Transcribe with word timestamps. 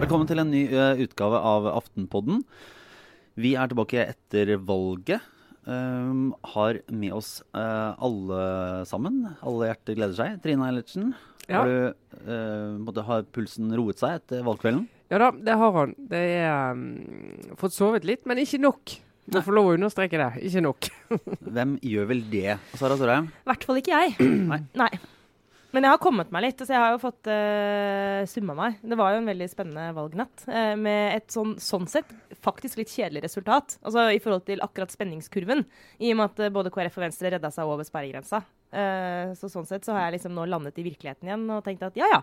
Velkommen 0.00 0.24
til 0.24 0.40
en 0.40 0.48
ny 0.48 0.62
uh, 0.72 0.96
utgave 1.04 1.36
av 1.44 1.66
Aftenpodden. 1.74 2.40
Vi 3.36 3.50
er 3.60 3.68
tilbake 3.68 4.06
etter 4.06 4.54
valget. 4.56 5.20
Um, 5.68 6.30
har 6.54 6.80
med 6.88 7.12
oss 7.18 7.42
uh, 7.52 7.92
alle 8.00 8.40
sammen. 8.88 9.20
Alle 9.44 9.68
hjerter 9.68 9.98
gleder 10.00 10.16
seg. 10.16 10.40
Trine 10.40 10.70
Eilertsen, 10.70 11.12
Ja. 11.50 11.60
har, 11.60 11.68
du, 11.68 11.92
uh, 12.24 12.80
måtte, 12.88 13.04
har 13.04 13.28
pulsen 13.36 13.68
roet 13.76 14.00
seg 14.00 14.16
etter 14.22 14.46
valgkvelden? 14.48 14.86
Ja 15.12 15.20
da, 15.26 15.28
det 15.36 15.60
har 15.60 15.76
han. 15.76 15.92
Det 16.08 16.24
er 16.40 16.72
um, 16.72 16.86
Fått 17.60 17.76
sovet 17.76 18.08
litt, 18.08 18.24
men 18.24 18.40
ikke 18.40 18.64
nok. 18.64 18.96
Må 19.34 19.42
få 19.42 19.54
lov 19.56 19.72
å 19.72 19.74
understreke 19.74 20.20
det. 20.20 20.30
Ikke 20.46 20.62
nok. 20.62 20.88
Hvem 21.56 21.76
gjør 21.82 22.08
vel 22.12 22.22
det? 22.30 22.56
Sara? 22.78 22.96
I 22.96 23.50
hvert 23.50 23.68
fall 23.68 23.80
ikke 23.82 24.00
jeg. 24.00 24.32
Nei. 24.82 24.90
Men 25.74 25.84
jeg 25.84 25.92
har 25.92 26.00
kommet 26.00 26.30
meg 26.32 26.46
litt. 26.46 26.60
altså 26.62 26.72
Jeg 26.72 26.80
har 26.80 26.94
jo 26.94 27.00
fått 27.02 27.28
uh, 27.28 28.22
summa 28.30 28.54
meg. 28.56 28.78
Det 28.80 28.96
var 28.96 29.12
jo 29.12 29.20
en 29.20 29.28
veldig 29.28 29.48
spennende 29.52 29.90
valgnatt. 29.96 30.46
Uh, 30.48 30.72
med 30.80 31.18
et 31.18 31.26
sånn, 31.34 31.56
sånn 31.60 31.84
sett 31.90 32.14
faktisk 32.40 32.80
litt 32.80 32.92
kjedelig 32.92 33.26
resultat. 33.26 33.76
Altså 33.82 34.06
i 34.14 34.20
forhold 34.22 34.46
til 34.46 34.62
akkurat 34.64 34.94
spenningskurven. 34.94 35.66
I 36.00 36.14
og 36.14 36.20
med 36.22 36.30
at 36.30 36.46
uh, 36.46 36.52
både 36.54 36.72
KrF 36.72 36.96
og 36.96 37.08
Venstre 37.08 37.34
redda 37.34 37.50
seg 37.52 37.68
over 37.68 37.84
sperregrensa. 37.84 38.40
Eh, 38.74 39.32
så 39.38 39.48
sånn 39.48 39.66
sett 39.68 39.86
så 39.86 39.94
har 39.94 40.06
jeg 40.06 40.16
liksom 40.16 40.34
nå 40.36 40.44
landet 40.50 40.78
i 40.80 40.84
virkeligheten 40.84 41.28
igjen 41.28 41.44
og 41.54 41.62
tenkt 41.64 41.84
at 41.86 41.96
ja 41.96 42.08
ja. 42.10 42.18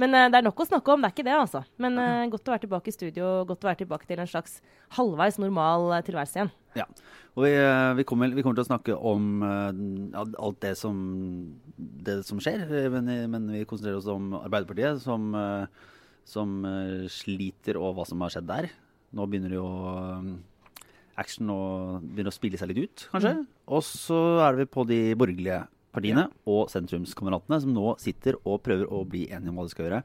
Men 0.00 0.16
eh, 0.16 0.28
det 0.32 0.40
er 0.40 0.46
nok 0.46 0.62
å 0.64 0.66
snakke 0.66 0.94
om, 0.94 1.04
det 1.04 1.10
er 1.10 1.14
ikke 1.14 1.26
det, 1.28 1.36
altså. 1.36 1.62
Men 1.82 2.00
uh, 2.00 2.24
godt 2.32 2.48
å 2.48 2.54
være 2.54 2.64
tilbake 2.64 2.90
i 2.90 2.96
studio. 2.96 3.30
Godt 3.48 3.66
å 3.66 3.70
være 3.70 3.82
tilbake 3.84 4.08
til 4.08 4.22
en 4.22 4.30
slags 4.30 4.58
halvveis 4.96 5.38
normal 5.42 5.92
tilværelse 6.06 6.40
igjen. 6.40 6.52
Ja. 6.78 6.86
Og 7.36 7.44
vi, 7.44 7.52
vi, 7.98 8.06
kommer, 8.08 8.32
vi 8.32 8.44
kommer 8.44 8.56
til 8.56 8.64
å 8.64 8.70
snakke 8.70 8.96
om 8.96 9.44
alt 9.44 10.58
det 10.64 10.72
som, 10.80 10.96
det 11.76 12.18
som 12.28 12.40
skjer, 12.44 12.64
men, 12.92 13.08
men 13.32 13.50
vi 13.52 13.64
konsentrerer 13.68 14.00
oss 14.00 14.08
om 14.12 14.34
Arbeiderpartiet, 14.40 15.00
som, 15.00 15.32
som 16.28 16.54
sliter, 17.12 17.80
og 17.80 17.96
hva 17.96 18.08
som 18.08 18.24
har 18.24 18.32
skjedd 18.36 18.48
der. 18.50 18.68
Nå 19.12 19.28
begynner 19.28 19.52
jo 19.54 19.66
eh, 19.92 20.32
action 21.20 21.52
og 21.52 22.04
begynner 22.06 22.32
å 22.32 22.36
spille 22.36 22.60
seg 22.60 22.72
litt 22.72 22.86
ut, 22.86 23.06
kanskje. 23.12 23.34
Og 23.72 23.84
så 23.84 24.20
er 24.46 24.62
vi 24.62 24.68
på 24.72 24.86
de 24.88 25.00
borgerlige 25.18 25.62
partiene 25.92 26.26
og 26.48 26.70
sentrumskameratene, 26.72 27.60
som 27.62 27.74
nå 27.74 27.94
sitter 28.00 28.38
og 28.42 28.62
prøver 28.64 28.88
å 28.88 29.04
bli 29.08 29.26
enige 29.30 29.52
om 29.52 29.60
hva 29.60 29.66
de 29.66 29.74
skal 29.74 29.86
gjøre. 29.88 30.02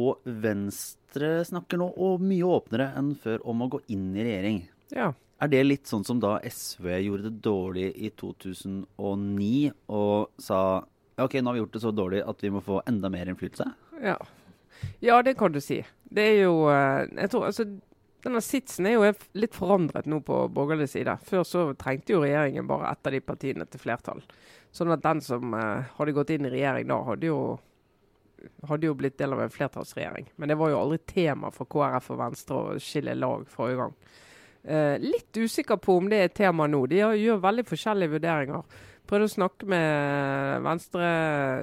Og 0.00 0.28
Venstre 0.42 1.32
snakker 1.46 1.80
nå 1.80 1.88
og 1.98 2.22
mye 2.22 2.46
åpnere 2.46 2.92
enn 2.98 3.14
før 3.18 3.42
om 3.50 3.64
å 3.64 3.70
gå 3.72 3.82
inn 3.94 4.10
i 4.14 4.26
regjering. 4.26 4.62
Ja. 4.94 5.12
Er 5.40 5.48
det 5.48 5.62
litt 5.64 5.88
sånn 5.88 6.04
som 6.04 6.20
da 6.20 6.36
SV 6.44 6.86
gjorde 7.00 7.30
det 7.30 7.42
dårlig 7.42 7.86
i 7.96 8.10
2009 8.12 9.70
og 9.88 10.42
sa 10.42 10.60
ja, 11.16 11.24
ok, 11.24 11.38
nå 11.40 11.50
har 11.50 11.56
vi 11.56 11.62
gjort 11.62 11.74
det 11.76 11.82
så 11.82 11.92
dårlig 11.92 12.20
at 12.28 12.42
vi 12.44 12.50
må 12.52 12.62
få 12.64 12.82
enda 12.88 13.10
mer 13.12 13.28
innflytelse? 13.28 13.66
Ja. 14.00 14.16
ja, 15.04 15.18
det 15.24 15.34
kan 15.40 15.52
du 15.52 15.60
si. 15.64 15.82
Det 16.08 16.26
er 16.26 16.38
jo 16.46 16.66
eh, 16.72 17.06
Jeg 17.12 17.32
tror 17.32 17.48
altså 17.48 17.66
denne 18.24 18.42
sitsen 18.44 18.86
er 18.88 18.96
jo 18.96 19.12
litt 19.38 19.56
forandret 19.56 20.08
nå 20.10 20.20
på 20.26 20.42
borgerlig 20.52 20.90
side. 20.92 21.16
Før 21.26 21.44
så 21.46 21.64
trengte 21.78 22.14
jo 22.14 22.22
regjeringen 22.24 22.68
bare 22.68 22.92
ett 22.92 23.06
av 23.08 23.16
de 23.16 23.20
partiene 23.24 23.66
til 23.66 23.82
flertall. 23.82 24.22
Sånn 24.72 24.92
at 24.94 25.02
den 25.02 25.22
som 25.24 25.54
eh, 25.56 25.90
hadde 25.96 26.14
gått 26.14 26.32
inn 26.34 26.46
i 26.46 26.52
regjering 26.52 26.90
da, 26.90 27.00
hadde 27.08 27.30
jo, 27.30 27.40
hadde 28.70 28.90
jo 28.90 28.96
blitt 28.98 29.18
del 29.18 29.34
av 29.34 29.44
en 29.44 29.54
flertallsregjering. 29.54 30.30
Men 30.36 30.52
det 30.52 30.58
var 30.60 30.72
jo 30.72 30.82
aldri 30.82 31.00
tema 31.10 31.50
for 31.54 31.70
KrF 31.70 32.12
og 32.14 32.20
Venstre 32.20 32.60
å 32.60 32.76
skille 32.82 33.16
lag 33.18 33.48
forrige 33.50 33.80
gang. 33.82 33.96
Eh, 34.62 34.96
litt 35.00 35.36
usikker 35.36 35.80
på 35.80 35.96
om 35.98 36.12
det 36.12 36.20
er 36.22 36.36
tema 36.36 36.68
nå. 36.68 36.84
De 36.90 37.00
gjør 37.00 37.42
veldig 37.42 37.66
forskjellige 37.66 38.14
vurderinger. 38.18 38.78
Prøvde 39.10 39.26
å 39.26 39.32
snakke 39.32 39.66
med 39.66 40.62
Venstre, 40.62 41.06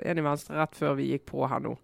en 0.03 0.19
i 0.19 0.25
Venstre 0.25 0.57
rett 0.57 0.75
før 0.75 0.97
vi 0.97 1.11
gikk 1.13 1.29
på 1.29 1.47
her 1.47 1.63
nå. 1.63 1.77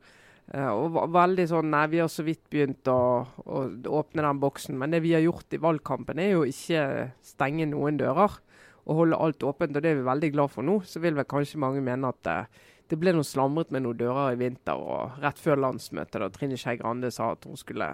Eh, 0.51 0.69
og 0.69 0.91
var 0.97 1.11
veldig 1.13 1.45
sånn 1.49 1.71
Nei, 1.71 1.85
vi 1.93 2.01
har 2.03 2.09
så 2.11 2.25
vidt 2.27 2.43
begynt 2.51 2.89
å, 2.91 2.99
å 3.23 3.63
åpne 4.01 4.25
den 4.25 4.41
boksen. 4.43 4.77
Men 4.79 4.95
det 4.95 5.03
vi 5.05 5.15
har 5.15 5.23
gjort 5.23 5.55
i 5.55 5.61
valgkampen, 5.63 6.19
er 6.19 6.35
jo 6.35 6.43
ikke 6.49 7.11
stenge 7.23 7.69
noen 7.71 7.99
dører. 8.01 8.39
Og 8.83 8.99
holde 8.99 9.19
alt 9.23 9.43
åpent. 9.47 9.75
Og 9.77 9.83
det 9.83 9.93
er 9.93 10.01
vi 10.01 10.07
veldig 10.07 10.33
glad 10.35 10.53
for 10.53 10.67
nå. 10.67 10.81
Så 10.87 11.01
vil 11.03 11.15
vel 11.17 11.29
kanskje 11.29 11.61
mange 11.63 11.83
mene 11.85 12.11
at 12.11 12.31
eh, 12.31 12.63
det 12.91 12.99
ble 12.99 13.13
noe 13.15 13.25
slamret 13.27 13.71
med 13.73 13.85
noen 13.85 13.99
dører 14.01 14.33
i 14.35 14.41
vinter. 14.41 14.79
Og 14.79 15.21
rett 15.23 15.39
før 15.39 15.61
landsmøtet, 15.63 16.19
da 16.21 16.31
Trine 16.33 16.59
Skei 16.59 16.77
Grande 16.81 17.13
sa 17.13 17.31
at 17.37 17.47
hun 17.47 17.59
skulle 17.59 17.93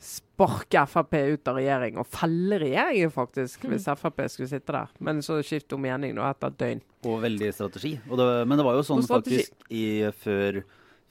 sparke 0.00 0.86
Frp 0.88 1.14
ut 1.34 1.48
av 1.50 1.58
regjering, 1.58 1.98
og 2.00 2.08
felle 2.08 2.56
regjeringen, 2.62 3.10
faktisk, 3.12 3.66
hvis 3.68 3.84
Frp 4.00 4.22
skulle 4.32 4.48
sitte 4.48 4.72
der. 4.72 4.92
Men 5.04 5.20
så 5.24 5.36
skiftet 5.44 5.76
hun 5.76 5.84
mening 5.84 6.14
nå 6.16 6.24
etter 6.24 6.48
et 6.48 6.60
døgn. 6.62 6.80
Og 7.04 7.20
veldig 7.24 7.50
strategi. 7.52 7.92
Og 8.08 8.16
det, 8.20 8.28
men 8.48 8.60
det 8.60 8.64
var 8.64 8.78
jo 8.78 8.86
sånn 8.86 9.04
faktisk 9.04 9.68
i, 9.68 9.84
før, 10.22 10.62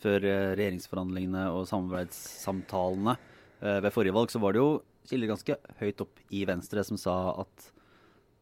før 0.03 0.23
eh, 0.27 0.53
regjeringsforhandlingene 0.59 1.47
og 1.53 1.67
samarbeidssamtalene 1.69 3.15
eh, 3.61 3.79
ved 3.83 3.91
forrige 3.95 4.15
valg, 4.15 4.31
så 4.31 4.41
var 4.43 4.55
det 4.55 4.63
jo 4.63 4.81
kilder 5.09 5.31
ganske 5.33 5.57
høyt 5.79 6.01
opp 6.05 6.19
i 6.35 6.43
Venstre 6.45 6.83
som 6.85 6.99
sa 7.01 7.15
at 7.41 7.71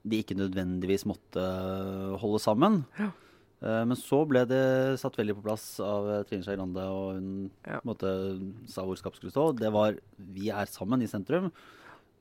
de 0.08 0.20
ikke 0.24 0.38
nødvendigvis 0.40 1.06
måtte 1.10 1.44
holde 2.22 2.40
sammen. 2.44 2.82
Ja. 3.00 3.10
Eh, 3.62 3.84
Men 3.90 3.98
så 3.98 4.22
ble 4.30 4.46
det 4.50 5.00
satt 5.02 5.18
veldig 5.18 5.36
på 5.40 5.46
plass 5.48 5.66
av 5.84 6.10
eh, 6.12 6.24
Trine 6.30 6.46
Skei 6.46 6.56
Grande, 6.60 6.84
og 6.86 7.18
hun 7.18 7.50
Ja. 7.66 7.80
måte 7.88 8.12
sa 8.70 8.86
hvor 8.86 8.96
skapet 9.00 9.18
skulle 9.22 9.34
stå. 9.34 9.52
Det 9.58 9.72
var 9.74 9.98
'vi 10.18 10.50
er 10.52 10.66
sammen 10.66 11.02
i 11.02 11.08
sentrum', 11.08 11.52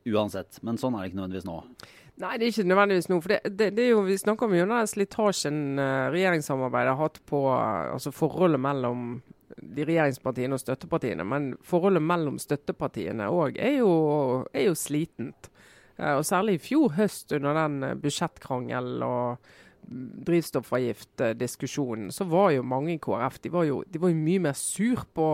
uansett. 0.07 0.63
Men 0.63 0.77
sånn 0.79 0.95
er 0.95 1.03
det 1.03 1.13
ikke 1.13 1.21
nødvendigvis 1.21 1.45
nå. 1.47 1.63
Nei, 2.19 2.39
det 2.39 2.47
er 2.47 2.53
ikke 2.53 2.69
nødvendigvis 2.71 3.09
nå. 3.11 3.21
For 3.21 3.29
det, 3.29 3.41
det, 3.57 3.75
det 3.77 3.83
er 3.85 3.91
jo, 3.91 4.03
vi 4.03 4.17
snakker 4.17 4.47
om 4.47 4.53
om 4.53 4.69
den 4.69 4.87
slitasjen 4.89 5.77
regjeringssamarbeidet 5.77 6.97
har 6.97 7.03
hatt 7.03 7.21
på 7.27 7.43
eh, 7.53 7.93
altså 7.93 8.11
forholdet 8.13 8.61
mellom 8.61 9.23
de 9.56 9.84
regjeringspartiene 9.89 10.56
og 10.56 10.62
støttepartiene. 10.62 11.27
Men 11.27 11.53
forholdet 11.65 12.05
mellom 12.05 12.41
støttepartiene 12.43 13.28
òg 13.33 13.61
er, 13.61 13.81
er 14.53 14.67
jo 14.69 14.75
slitent. 14.78 15.50
Eh, 15.97 16.17
og 16.17 16.25
særlig 16.28 16.59
i 16.59 16.65
fjor 16.67 16.97
høst 16.99 17.33
under 17.37 17.56
den 17.56 17.78
budsjettkrangel 18.03 18.03
budsjettkrangelen 18.03 19.03
og 19.06 19.39
mm, 19.89 20.06
drivstoffavgift-diskusjonen, 20.28 22.12
så 22.12 22.28
var 22.28 22.53
jo 22.56 22.66
mange 22.66 22.97
i 22.97 23.00
KrF 23.03 23.41
de 23.45 23.53
var 23.55 23.69
jo, 23.69 23.83
de 23.89 24.00
var 24.03 24.12
jo 24.12 24.22
mye 24.28 24.47
mer 24.49 24.56
sur 24.61 25.06
på 25.16 25.28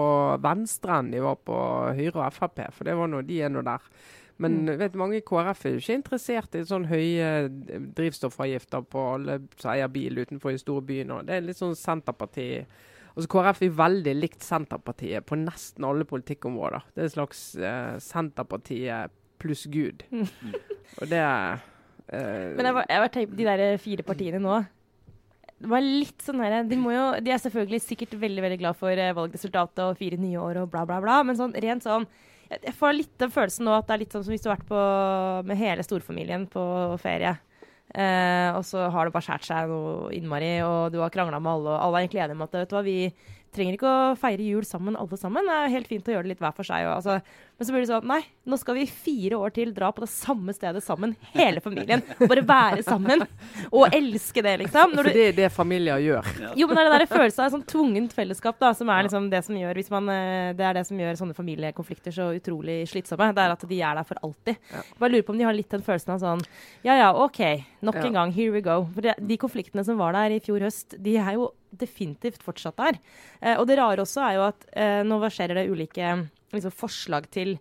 Venstre 0.45 0.99
enn 1.01 1.13
de 1.15 1.23
var 1.25 1.39
på 1.43 1.61
Høyre 1.99 2.27
og 2.29 2.37
Frp. 2.37 2.67
For 2.77 2.89
det 2.89 2.99
var 2.99 3.11
nå 3.11 3.25
de 3.27 3.43
er 3.43 3.53
nå 3.53 3.65
der. 3.67 3.91
Men 4.43 4.65
vet, 4.79 4.95
mange 4.99 5.21
i 5.21 5.25
KrF 5.27 5.67
er 5.67 5.75
jo 5.75 5.83
ikke 5.83 5.99
interessert 5.99 6.57
i 6.57 6.65
sånn 6.67 6.89
høye 6.91 7.27
eh, 7.45 7.83
drivstoffavgifter 7.99 8.87
på 8.91 9.05
alle 9.17 9.43
som 9.59 9.75
eier 9.75 9.91
bil 9.93 10.23
utenfor 10.23 10.55
de 10.55 10.63
store 10.63 10.87
byene. 10.89 11.21
Det 11.27 11.37
er 11.37 11.47
litt 11.47 11.61
sånn 11.61 11.77
Senterparti 11.79 12.49
Altså 13.13 13.29
KrF 13.35 13.65
er 13.67 13.75
veldig 13.77 14.15
likt 14.17 14.45
Senterpartiet 14.47 15.27
på 15.29 15.37
nesten 15.37 15.85
alle 15.85 16.07
politikkområder. 16.09 16.87
Det 16.95 17.03
er 17.03 17.11
et 17.11 17.17
slags 17.17 17.43
eh, 17.61 17.97
Senterpartiet 18.01 19.13
pluss 19.43 19.67
Gud. 19.73 20.05
Og 21.01 21.11
det 21.11 21.21
eh, 21.21 22.55
Men 22.57 22.71
jeg 22.71 22.79
var, 22.79 22.89
jeg 22.89 23.05
var 23.05 23.13
tenkt 23.13 23.37
de 23.37 23.49
der 23.49 23.65
fire 23.83 24.07
partiene 24.07 24.41
nå. 24.43 24.63
Det 25.63 25.71
var 25.71 25.85
litt 25.85 26.25
sånn 26.25 26.41
her, 26.43 26.57
de, 26.67 26.75
jo, 26.75 27.03
de 27.23 27.31
er 27.31 27.39
selvfølgelig 27.39 27.79
sikkert 27.85 28.17
veldig 28.19 28.43
veldig 28.43 28.59
glad 28.65 28.79
for 28.81 28.99
eh, 28.99 29.15
valgresultatet 29.15 29.85
og 29.85 29.99
fire 30.01 30.19
nye 30.19 30.41
år 30.43 30.65
og 30.65 30.73
bla, 30.73 30.83
bla, 30.89 30.99
bla. 31.05 31.21
Men 31.27 31.39
sånn 31.39 31.55
rent 31.63 31.87
sånn 31.87 32.09
jeg 32.53 32.75
får 32.77 32.97
litt 32.97 33.13
den 33.21 33.31
følelsen 33.33 33.65
nå 33.65 33.73
at 33.79 33.87
det 33.89 33.95
er 33.95 34.01
litt 34.03 34.13
sånn 34.15 34.25
som 34.27 34.35
hvis 34.35 34.43
du 34.45 34.51
har 34.51 34.59
vært 34.59 34.69
på, 34.69 34.81
med 35.49 35.57
hele 35.57 35.85
storfamilien 35.87 36.45
på 36.53 36.65
ferie. 37.01 37.37
Eh, 37.93 38.49
og 38.57 38.65
så 38.65 38.87
har 38.89 39.05
det 39.05 39.13
bare 39.13 39.27
skåret 39.27 39.45
seg 39.45 39.69
noe 39.69 40.09
innmari, 40.17 40.55
og 40.65 40.95
du 40.95 41.01
har 41.03 41.13
krangla 41.13 41.41
med 41.43 41.53
alle, 41.53 41.75
og 41.75 41.87
alle 41.87 42.01
er 42.01 42.07
egentlig 42.07 42.23
enige 42.25 42.39
om 42.39 42.45
at 42.47 42.55
vet 42.57 42.71
du 42.71 42.77
hva, 42.79 42.85
vi 42.87 42.99
trenger 43.53 43.77
ikke 43.77 43.91
å 43.93 44.13
feire 44.17 44.47
jul 44.47 44.65
sammen, 44.65 44.97
alle 44.97 45.19
sammen. 45.21 45.49
Det 45.49 45.57
er 45.59 45.75
helt 45.75 45.91
fint 45.91 46.07
å 46.09 46.15
gjøre 46.15 46.25
det 46.25 46.33
litt 46.33 46.41
hver 46.41 46.55
for 46.57 46.69
seg. 46.69 46.87
Og, 46.89 46.95
altså, 46.97 47.19
men 47.63 47.67
så 47.69 47.75
blir 47.77 47.85
det 47.85 47.91
sånn 47.93 48.09
Nei, 48.11 48.19
nå 48.51 48.57
skal 48.59 48.75
vi 48.75 48.83
i 48.83 48.91
fire 48.91 49.39
år 49.39 49.53
til 49.55 49.71
dra 49.71 49.93
på 49.95 50.03
det 50.03 50.09
samme 50.11 50.51
stedet 50.51 50.81
sammen, 50.83 51.13
hele 51.31 51.61
familien. 51.63 52.01
Og 52.17 52.25
bare 52.27 52.43
være 52.43 52.83
sammen. 52.83 53.23
Og 53.69 53.95
elske 53.95 54.43
det, 54.43 54.57
liksom. 54.65 54.97
Når 54.99 55.07
du, 55.07 55.11
det 55.15 55.27
er 55.29 55.37
det 55.37 55.51
familier 55.55 56.03
gjør. 56.03 56.27
jo, 56.59 56.67
men 56.67 56.75
det 56.75 56.83
er 56.83 56.91
det 56.91 56.97
der 57.05 57.13
følelsen 57.13 57.45
av 57.45 57.55
sånn 57.55 57.63
tvungent 57.71 58.17
fellesskap 58.17 58.59
da, 58.59 58.73
som 58.75 58.91
er 58.91 59.07
liksom 59.07 59.29
det 59.31 59.45
som 59.47 59.61
gjør 59.61 59.79
hvis 59.79 59.93
man, 59.95 60.11
eh, 60.11 60.49
Det 60.59 60.67
er 60.67 60.81
det 60.81 60.85
som 60.91 60.99
gjør 60.99 61.21
sånne 61.23 61.39
familiekonflikter 61.39 62.19
så 62.19 62.33
utrolig 62.35 62.81
slitsomme. 62.91 63.31
Det 63.31 63.47
er 63.47 63.55
at 63.55 63.65
de 63.71 63.79
er 63.79 64.03
der 64.03 64.11
for 64.11 64.27
alltid. 64.27 64.59
Jeg 64.75 64.99
bare 64.99 65.15
lurer 65.15 65.29
på 65.31 65.37
om 65.37 65.41
de 65.45 65.47
har 65.47 65.59
litt 65.61 65.71
den 65.71 65.87
følelsen 65.87 66.17
av 66.17 66.23
sånn 66.27 66.45
Ja 66.83 66.99
ja, 66.99 67.15
OK, 67.15 67.41
nok 67.87 68.03
en 68.03 68.19
gang, 68.19 68.35
here 68.35 68.59
we 68.59 68.67
go. 68.67 68.81
For 68.91 69.07
det, 69.07 69.21
de 69.23 69.39
konfliktene 69.39 69.87
som 69.87 70.03
var 70.03 70.19
der 70.19 70.35
i 70.35 70.43
fjor 70.43 70.67
høst, 70.67 70.99
de 70.99 71.15
er 71.23 71.39
jo 71.39 71.53
definitivt 71.71 72.43
fortsatt 72.43 72.83
der. 72.83 72.99
Eh, 73.39 73.55
og 73.55 73.69
det 73.71 73.79
rare 73.79 74.03
også 74.03 74.27
er 74.27 74.39
jo 74.41 74.47
at 74.51 74.71
eh, 74.75 75.01
nå 75.07 75.23
verserer 75.23 75.63
det 75.63 75.71
ulike 75.71 76.17
liksom, 76.55 76.75
forslag 76.75 77.31
til 77.33 77.57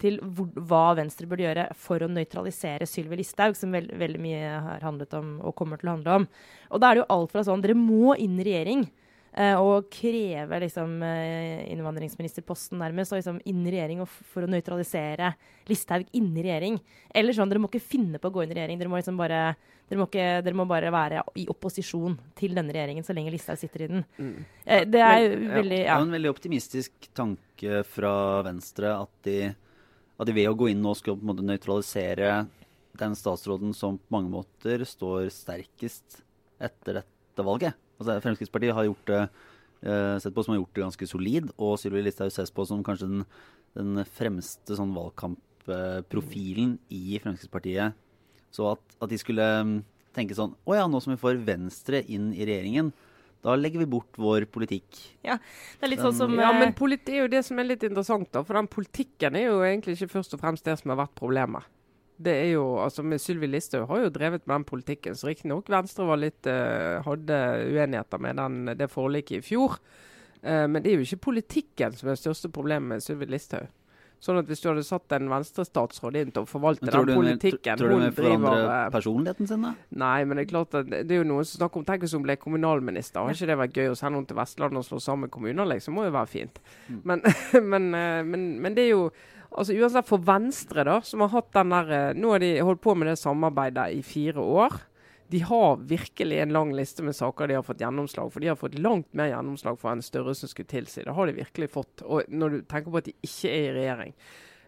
til 0.00 0.16
hva 0.24 0.94
Venstre 0.96 1.28
burde 1.28 1.44
gjøre 1.44 1.66
for 1.76 2.00
å 2.00 2.08
nøytralisere 2.08 2.86
Sylvi 2.88 3.18
Listhaug, 3.20 3.56
som 3.58 3.74
veld, 3.74 3.92
veldig 4.00 4.20
mye 4.22 4.52
har 4.64 4.86
handlet 4.86 5.12
om 5.18 5.34
og 5.44 5.52
kommer 5.58 5.80
til 5.80 5.90
å 5.90 5.96
handle 5.98 6.14
om. 6.22 6.26
Og 6.72 6.80
da 6.80 6.88
er 6.88 6.96
det 6.96 7.02
jo 7.02 7.10
alt 7.16 7.34
fra 7.34 7.44
sånn 7.44 7.64
Dere 7.64 7.76
må 7.76 8.14
inn 8.16 8.38
i 8.40 8.46
regjering. 8.48 8.86
Eh, 9.32 9.56
og 9.56 9.90
kreve 9.92 10.60
liksom, 10.64 10.96
eh, 11.06 11.66
innvandringsministerposten 11.72 12.80
nærmest, 12.80 13.12
og 13.12 13.20
liksom 13.20 13.40
inn 13.44 13.66
i 13.66 13.74
regjering 13.74 14.04
for 14.06 14.46
å 14.46 14.50
nøytralisere 14.50 15.34
Listhaug 15.70 16.06
inn 16.16 16.30
i 16.36 16.46
regjering. 16.46 16.80
Eller 17.14 17.36
sånn, 17.36 17.50
dere 17.50 17.62
må 17.62 17.70
ikke 17.70 17.82
finne 17.82 18.18
på 18.18 18.30
å 18.30 18.34
gå 18.34 18.44
inn 18.44 18.54
i 18.54 18.58
regjering. 18.58 18.80
Dere 18.80 18.92
må 18.92 19.00
liksom 19.00 19.20
bare 19.20 19.42
dere 19.90 19.98
må, 19.98 20.06
ikke, 20.06 20.26
dere 20.46 20.54
må 20.54 20.64
bare 20.70 20.90
være 20.94 21.24
i 21.42 21.48
opposisjon 21.50 22.14
til 22.38 22.54
denne 22.54 22.70
regjeringen 22.70 23.02
så 23.02 23.14
lenge 23.16 23.32
Listhaug 23.34 23.58
sitter 23.58 23.82
i 23.82 23.88
den. 23.90 24.04
Eh, 24.62 24.84
det 24.86 25.02
er 25.02 25.24
jo 25.24 25.32
veldig 25.56 25.80
ja. 25.80 25.96
Det 25.96 25.96
er 25.96 26.04
en 26.06 26.14
veldig 26.14 26.30
optimistisk 26.30 27.08
tanke 27.18 27.82
fra 27.90 28.12
Venstre 28.46 28.92
at 28.94 29.10
de, 29.26 29.50
at 29.50 30.30
de 30.30 30.36
ved 30.36 30.46
å 30.46 30.54
gå 30.54 30.70
inn 30.70 30.82
nå 30.84 30.94
skal 30.94 31.18
på 31.18 31.26
en 31.26 31.32
måte 31.32 31.46
nøytralisere 31.46 32.44
den 33.00 33.18
statsråden 33.18 33.74
som 33.74 33.98
på 33.98 34.14
mange 34.14 34.30
måter 34.30 34.86
står 34.86 35.26
sterkest 35.34 36.20
etter 36.62 37.00
dette 37.00 37.46
valget. 37.46 37.74
Altså 38.00 38.16
Fremskrittspartiet 38.24 38.76
har 38.76 38.88
gjort 38.88 39.10
det, 39.10 39.22
eh, 39.84 40.16
sett 40.22 40.34
på 40.34 40.44
som 40.44 40.54
har 40.54 40.62
gjort 40.62 40.74
det 40.74 40.84
ganske 40.86 41.08
solid, 41.08 41.50
og 41.58 41.78
Sylvi 41.78 42.02
Listhaug 42.06 42.32
ses 42.32 42.50
på 42.50 42.66
som 42.66 42.82
kanskje 42.84 43.08
den, 43.10 43.24
den 43.76 44.04
fremste 44.08 44.78
sånn 44.78 44.94
valgkampprofilen 44.96 46.78
i 46.88 47.20
Fremskrittspartiet. 47.20 47.98
Så 48.50 48.72
at, 48.72 48.82
at 48.98 49.12
de 49.12 49.20
skulle 49.20 49.44
mm, 49.44 49.76
tenke 50.16 50.34
sånn 50.34 50.56
Å 50.66 50.74
ja, 50.74 50.88
nå 50.90 50.98
som 50.98 51.12
vi 51.14 51.20
får 51.20 51.38
Venstre 51.46 52.00
inn 52.10 52.32
i 52.34 52.42
regjeringen, 52.48 52.90
da 53.44 53.54
legger 53.56 53.80
vi 53.80 53.88
bort 53.88 54.18
vår 54.20 54.44
politikk. 54.52 54.98
Det 55.22 55.36
er 55.80 55.88
litt 55.88 56.02
sånn 56.02 56.16
som 56.16 56.34
Ja, 56.36 56.50
eh, 56.50 56.58
men 56.60 56.74
det 56.74 57.14
er 57.14 57.22
jo 57.22 57.30
det 57.32 57.44
som 57.46 57.60
er 57.60 57.70
litt 57.70 57.84
interessant, 57.86 58.28
da. 58.34 58.42
For 58.44 58.58
den 58.58 58.68
politikken 58.68 59.38
er 59.38 59.48
jo 59.48 59.60
egentlig 59.64 59.96
ikke 59.96 60.16
først 60.18 60.34
og 60.36 60.42
fremst 60.42 60.66
det 60.66 60.76
som 60.80 60.92
har 60.92 61.00
vært 61.06 61.14
problemet. 61.16 61.64
Det 62.20 62.34
er 62.36 62.50
jo, 62.52 62.64
altså 62.82 63.04
med 63.06 63.22
Sylvi 63.22 63.48
Listhaug 63.48 63.88
har 63.88 64.04
jo 64.04 64.12
drevet 64.12 64.44
med 64.44 64.58
den 64.58 64.68
politikken, 64.68 65.16
så 65.16 65.30
riktignok 65.30 65.70
Venstre 65.72 66.04
var 66.04 66.20
litt, 66.20 66.44
uh, 66.44 67.00
hadde 67.06 67.40
uenigheter 67.70 68.20
med 68.20 68.36
den, 68.36 68.74
det 68.76 68.90
forliket 68.92 69.38
i 69.38 69.46
fjor. 69.46 69.78
Uh, 70.44 70.66
men 70.68 70.82
det 70.84 70.92
er 70.92 71.00
jo 71.00 71.06
ikke 71.08 71.28
politikken 71.30 71.96
som 71.96 72.10
er 72.10 72.18
det 72.18 72.24
største 72.24 72.52
problemet 72.52 72.96
med 72.96 73.04
Sylvi 73.04 73.30
Listhaug. 73.30 73.70
Sånn 74.20 74.36
at 74.36 74.50
hvis 74.50 74.60
du 74.60 74.66
hadde 74.68 74.82
satt 74.84 75.14
en 75.16 75.30
Venstre-statsråd 75.32 76.16
inn 76.20 76.32
til 76.34 76.44
å 76.44 76.48
forvalte 76.48 76.92
den 76.92 77.08
politikken 77.16 77.78
tror 77.80 77.94
du 77.94 78.02
hun 78.02 78.12
forandrer 78.12 78.66
eh, 78.66 78.88
personligheten 78.92 79.48
sin, 79.48 79.64
da? 79.64 79.70
Nei, 80.02 80.18
men 80.28 80.36
det 80.36 80.44
er 80.44 80.50
klart 80.50 80.76
at 80.76 80.90
det 80.90 81.08
er 81.08 81.22
jo 81.22 81.28
noen 81.30 81.48
som 81.48 81.62
snakker 81.62 81.80
om 81.80 81.86
Tenk 81.88 82.04
hvis 82.04 82.12
hun 82.18 82.26
ble 82.26 82.36
kommunalminister. 82.36 83.24
Har 83.24 83.32
ikke 83.32 83.48
det 83.48 83.56
vært 83.62 83.80
gøy 83.80 83.88
å 83.88 83.96
sende 83.96 84.20
henne 84.20 84.28
til 84.28 84.36
Vestlandet 84.36 84.82
og 84.82 84.84
slå 84.90 85.00
sammen 85.00 85.32
kommuner, 85.32 85.70
liksom? 85.72 85.96
Må 85.96 86.04
jo 86.04 86.12
være 86.18 86.32
fint. 86.34 86.60
Mm. 86.90 87.00
Men, 87.08 87.24
men, 87.72 87.88
men, 88.28 88.44
men 88.60 88.76
det 88.76 88.84
er 88.84 88.92
jo 88.92 89.06
Altså 89.50 89.74
Uansett 89.74 90.06
for 90.06 90.22
Venstre, 90.22 90.84
da, 90.86 91.00
som 91.02 91.24
har 91.24 91.32
hatt 91.32 91.50
den 91.56 91.72
der 91.74 91.90
eh, 91.96 92.12
Nå 92.14 92.34
har 92.34 92.42
de 92.42 92.52
holdt 92.62 92.82
på 92.84 92.94
med 92.94 93.10
det 93.10 93.18
samarbeidet 93.18 93.88
i 93.96 94.02
fire 94.06 94.42
år. 94.42 94.76
De 95.30 95.40
har 95.46 95.82
virkelig 95.90 96.38
en 96.42 96.52
lang 96.54 96.72
liste 96.74 97.02
med 97.06 97.14
saker 97.14 97.46
de 97.46 97.56
har 97.58 97.66
fått 97.66 97.82
gjennomslag 97.82 98.32
for. 98.32 98.42
De 98.42 98.50
har 98.50 98.58
fått 98.58 98.78
langt 98.78 99.12
mer 99.14 99.30
gjennomslag 99.30 99.78
for 99.78 99.92
enn 99.92 100.02
størrelsen 100.02 100.50
skulle 100.50 100.70
tilsi. 100.70 101.04
Det 101.06 101.14
har 101.14 101.30
de 101.30 101.36
virkelig 101.36 101.70
fått. 101.70 102.02
Og 102.02 102.30
når 102.30 102.56
du 102.56 102.62
tenker 102.62 102.90
på 102.90 103.02
at 103.02 103.10
de 103.10 103.14
ikke 103.26 103.52
er 103.52 103.60
i 103.60 103.76
regjering. 103.78 104.16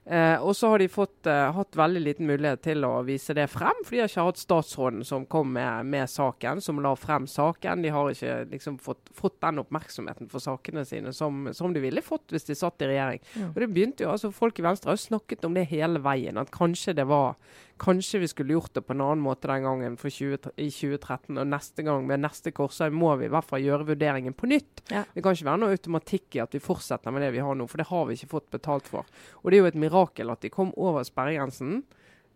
Eh, 0.04 0.42
og 0.42 0.56
så 0.56 0.68
har 0.72 0.78
de 0.82 0.88
fått, 0.90 1.26
eh, 1.26 1.52
hatt 1.54 1.76
veldig 1.78 2.00
liten 2.02 2.26
mulighet 2.26 2.62
til 2.62 2.82
å 2.82 3.04
vise 3.06 3.34
det 3.38 3.46
frem, 3.46 3.84
for 3.84 3.94
de 3.94 4.00
har 4.02 4.10
ikke 4.10 4.24
hatt 4.26 4.40
statsråden 4.40 5.04
som 5.06 5.26
kom 5.30 5.52
med, 5.54 5.86
med 5.86 6.10
saken, 6.10 6.60
som 6.60 6.80
la 6.82 6.94
frem 6.98 7.28
saken. 7.30 7.84
De 7.86 7.92
har 7.94 8.10
ikke 8.10 8.50
liksom 8.50 8.80
fått, 8.82 9.12
fått 9.14 9.38
den 9.44 9.62
oppmerksomheten 9.62 10.30
for 10.32 10.42
sakene 10.42 10.82
sine 10.88 11.14
som, 11.14 11.46
som 11.54 11.72
de 11.72 11.84
ville 11.84 12.02
fått 12.02 12.34
hvis 12.34 12.48
de 12.50 12.58
satt 12.58 12.82
i 12.82 12.90
regjering. 12.90 13.22
Ja. 13.38 13.52
Og 13.52 13.60
det 13.62 13.70
begynte 13.70 14.06
jo, 14.06 14.10
altså 14.10 14.32
Folk 14.34 14.58
i 14.58 14.66
Venstre 14.66 14.90
har 14.90 14.98
jo 14.98 15.06
snakket 15.06 15.46
om 15.46 15.54
det 15.54 15.68
hele 15.70 16.02
veien, 16.02 16.40
at 16.40 16.50
kanskje 16.50 16.96
det 16.98 17.06
var 17.06 17.36
Kanskje 17.82 18.20
vi 18.22 18.28
skulle 18.30 18.54
gjort 18.54 18.74
det 18.76 18.84
på 18.86 18.94
en 18.94 19.02
annen 19.02 19.24
måte 19.24 19.48
den 19.50 19.64
gangen 19.66 19.96
for 19.98 20.12
20, 20.12 20.52
i 20.54 20.68
2013. 20.70 21.34
Og 21.34 21.48
neste 21.50 21.82
gang 21.86 22.06
ved 22.06 22.22
neste 22.22 22.52
korsvei 22.54 22.92
må 22.94 23.10
vi 23.18 23.26
i 23.26 23.32
hvert 23.32 23.48
fall 23.48 23.64
gjøre 23.64 23.88
vurderingen 23.88 24.36
på 24.38 24.50
nytt. 24.50 24.84
Ja. 24.92 25.02
Det 25.10 25.24
kan 25.24 25.34
ikke 25.34 25.48
være 25.50 25.62
noe 25.64 25.74
automatikk 25.74 26.38
i 26.38 26.44
at 26.44 26.54
vi 26.54 26.62
fortsetter 26.62 27.14
med 27.14 27.26
det 27.26 27.32
vi 27.34 27.42
har 27.42 27.58
nå, 27.58 27.66
for 27.70 27.82
det 27.82 27.88
har 27.90 28.06
vi 28.06 28.18
ikke 28.18 28.30
fått 28.36 28.52
betalt 28.54 28.90
for. 28.90 29.10
Og 29.42 29.50
det 29.50 29.58
er 29.58 29.64
jo 29.64 29.72
et 29.72 29.82
mirakel 29.82 30.30
at 30.30 30.44
de 30.44 30.52
kom 30.54 30.70
over 30.78 31.02
sperregrensen. 31.08 31.82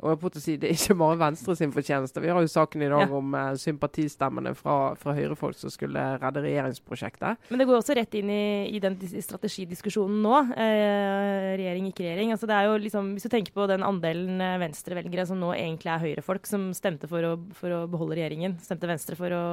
Og 0.04 0.10
jeg 0.12 0.18
å 0.28 0.40
si, 0.42 0.56
Det 0.60 0.68
er 0.68 0.74
ikke 0.76 0.96
bare 1.00 1.16
Venstre 1.18 1.54
sin 1.56 1.72
fortjeneste. 1.72 2.20
Vi 2.20 2.28
har 2.28 2.40
jo 2.44 2.50
saken 2.52 2.82
i 2.84 2.88
dag 2.92 3.06
Ja. 3.08 3.16
om 3.16 3.34
eh, 3.34 3.54
sympatistemmene 3.56 4.52
fra, 4.54 4.94
fra 5.00 5.14
Høyre-folk 5.16 5.56
som 5.56 5.70
skulle 5.72 6.02
redde 6.20 6.42
regjeringsprosjektet. 6.44 7.38
Men 7.48 7.58
det 7.58 7.66
går 7.66 7.78
også 7.78 7.96
rett 7.96 8.14
inn 8.14 8.28
i, 8.28 8.68
i 8.76 8.80
den 8.82 8.98
strategidiskusjonen 9.00 10.20
nå. 10.22 10.36
Eh, 10.52 11.56
regjering, 11.56 11.88
ikke 11.88 12.04
regjering. 12.04 12.34
Altså 12.34 12.48
det 12.50 12.58
er 12.58 12.68
jo 12.68 12.76
liksom, 12.84 13.14
hvis 13.16 13.24
du 13.24 13.32
tenker 13.32 13.56
på 13.56 13.68
den 13.70 13.86
andelen 13.86 14.36
Venstre-velgere 14.60 15.26
som 15.26 15.40
nå 15.40 15.54
egentlig 15.56 15.92
er 15.94 16.04
høyrefolk, 16.04 16.46
som 16.46 16.68
stemte 16.76 17.08
for 17.08 17.24
å, 17.24 17.32
for 17.56 17.72
å 17.72 17.82
beholde 17.88 18.18
regjeringen, 18.20 18.58
stemte 18.60 18.90
Venstre 18.90 19.16
for 19.16 19.32
å 19.32 19.44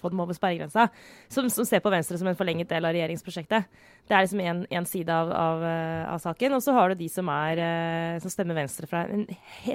få 0.00 0.10
dem 0.10 0.24
over 0.24 0.34
sperregrensa, 0.34 0.88
som, 1.30 1.46
som 1.52 1.64
ser 1.68 1.84
på 1.84 1.94
Venstre 1.94 2.18
som 2.18 2.26
en 2.30 2.38
forlenget 2.38 2.68
del 2.74 2.84
av 2.88 2.96
regjeringsprosjektet. 2.96 3.70
Det 4.06 4.14
er 4.14 4.22
liksom 4.22 4.42
en 4.70 4.86
side 4.86 5.10
av, 5.10 5.30
av, 5.34 5.62
eh, 5.66 6.02
av 6.12 6.20
saken. 6.22 6.54
Og 6.58 6.62
så 6.62 6.74
har 6.76 6.92
du 6.92 6.98
de 7.00 7.08
som, 7.10 7.26
er, 7.32 7.58
eh, 7.58 8.18
som 8.22 8.30
stemmer 8.30 8.54
Venstre 8.58 8.86
fra 8.90 9.02
en, 9.10 9.24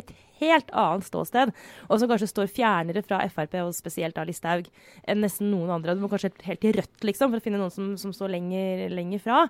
et 0.02 0.14
helt 0.42 0.72
annet 0.74 1.06
ståsted, 1.06 1.52
og 1.88 2.02
som 2.02 2.10
kanskje 2.10 2.30
står 2.32 2.50
fjernere 2.52 3.04
fra 3.06 3.22
Frp, 3.30 3.60
og 3.62 3.76
spesielt 3.78 4.18
da 4.18 4.26
Listhaug, 4.28 4.68
enn 5.06 5.22
nesten 5.22 5.52
noen 5.54 5.72
andre. 5.76 5.96
Du 5.96 6.02
må 6.04 6.10
kanskje 6.12 6.34
helt- 6.48 6.62
til 6.62 6.76
Rødt, 6.78 7.06
liksom, 7.08 7.32
for 7.32 7.42
å 7.42 7.46
finne 7.46 7.62
noen 7.62 7.74
som, 7.74 7.94
som 8.02 8.14
står 8.16 8.34
lenger, 8.36 8.88
lenger 8.94 9.22
fra. 9.22 9.46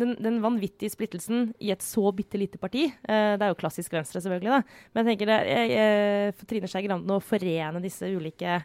Den, 0.00 0.14
den 0.22 0.40
vanvittige 0.40 0.92
splittelsen 0.92 1.50
i 1.60 1.72
et 1.74 1.84
så 1.84 2.08
bitte 2.16 2.40
lite 2.40 2.60
parti, 2.60 2.86
eh, 2.88 3.36
det 3.36 3.44
er 3.44 3.52
jo 3.52 3.60
klassisk 3.60 3.92
Venstre, 3.92 4.22
selvfølgelig, 4.24 4.56
da. 4.56 4.84
Men 4.94 5.04
jeg 5.04 5.12
tenker 5.12 5.32
det, 5.32 5.40
jeg, 5.50 6.36
for 6.38 6.50
Trine 6.50 6.70
Skei 6.72 6.86
Grande 6.88 7.16
å 7.16 7.24
forene 7.24 7.84
disse 7.84 8.08
ulike 8.08 8.62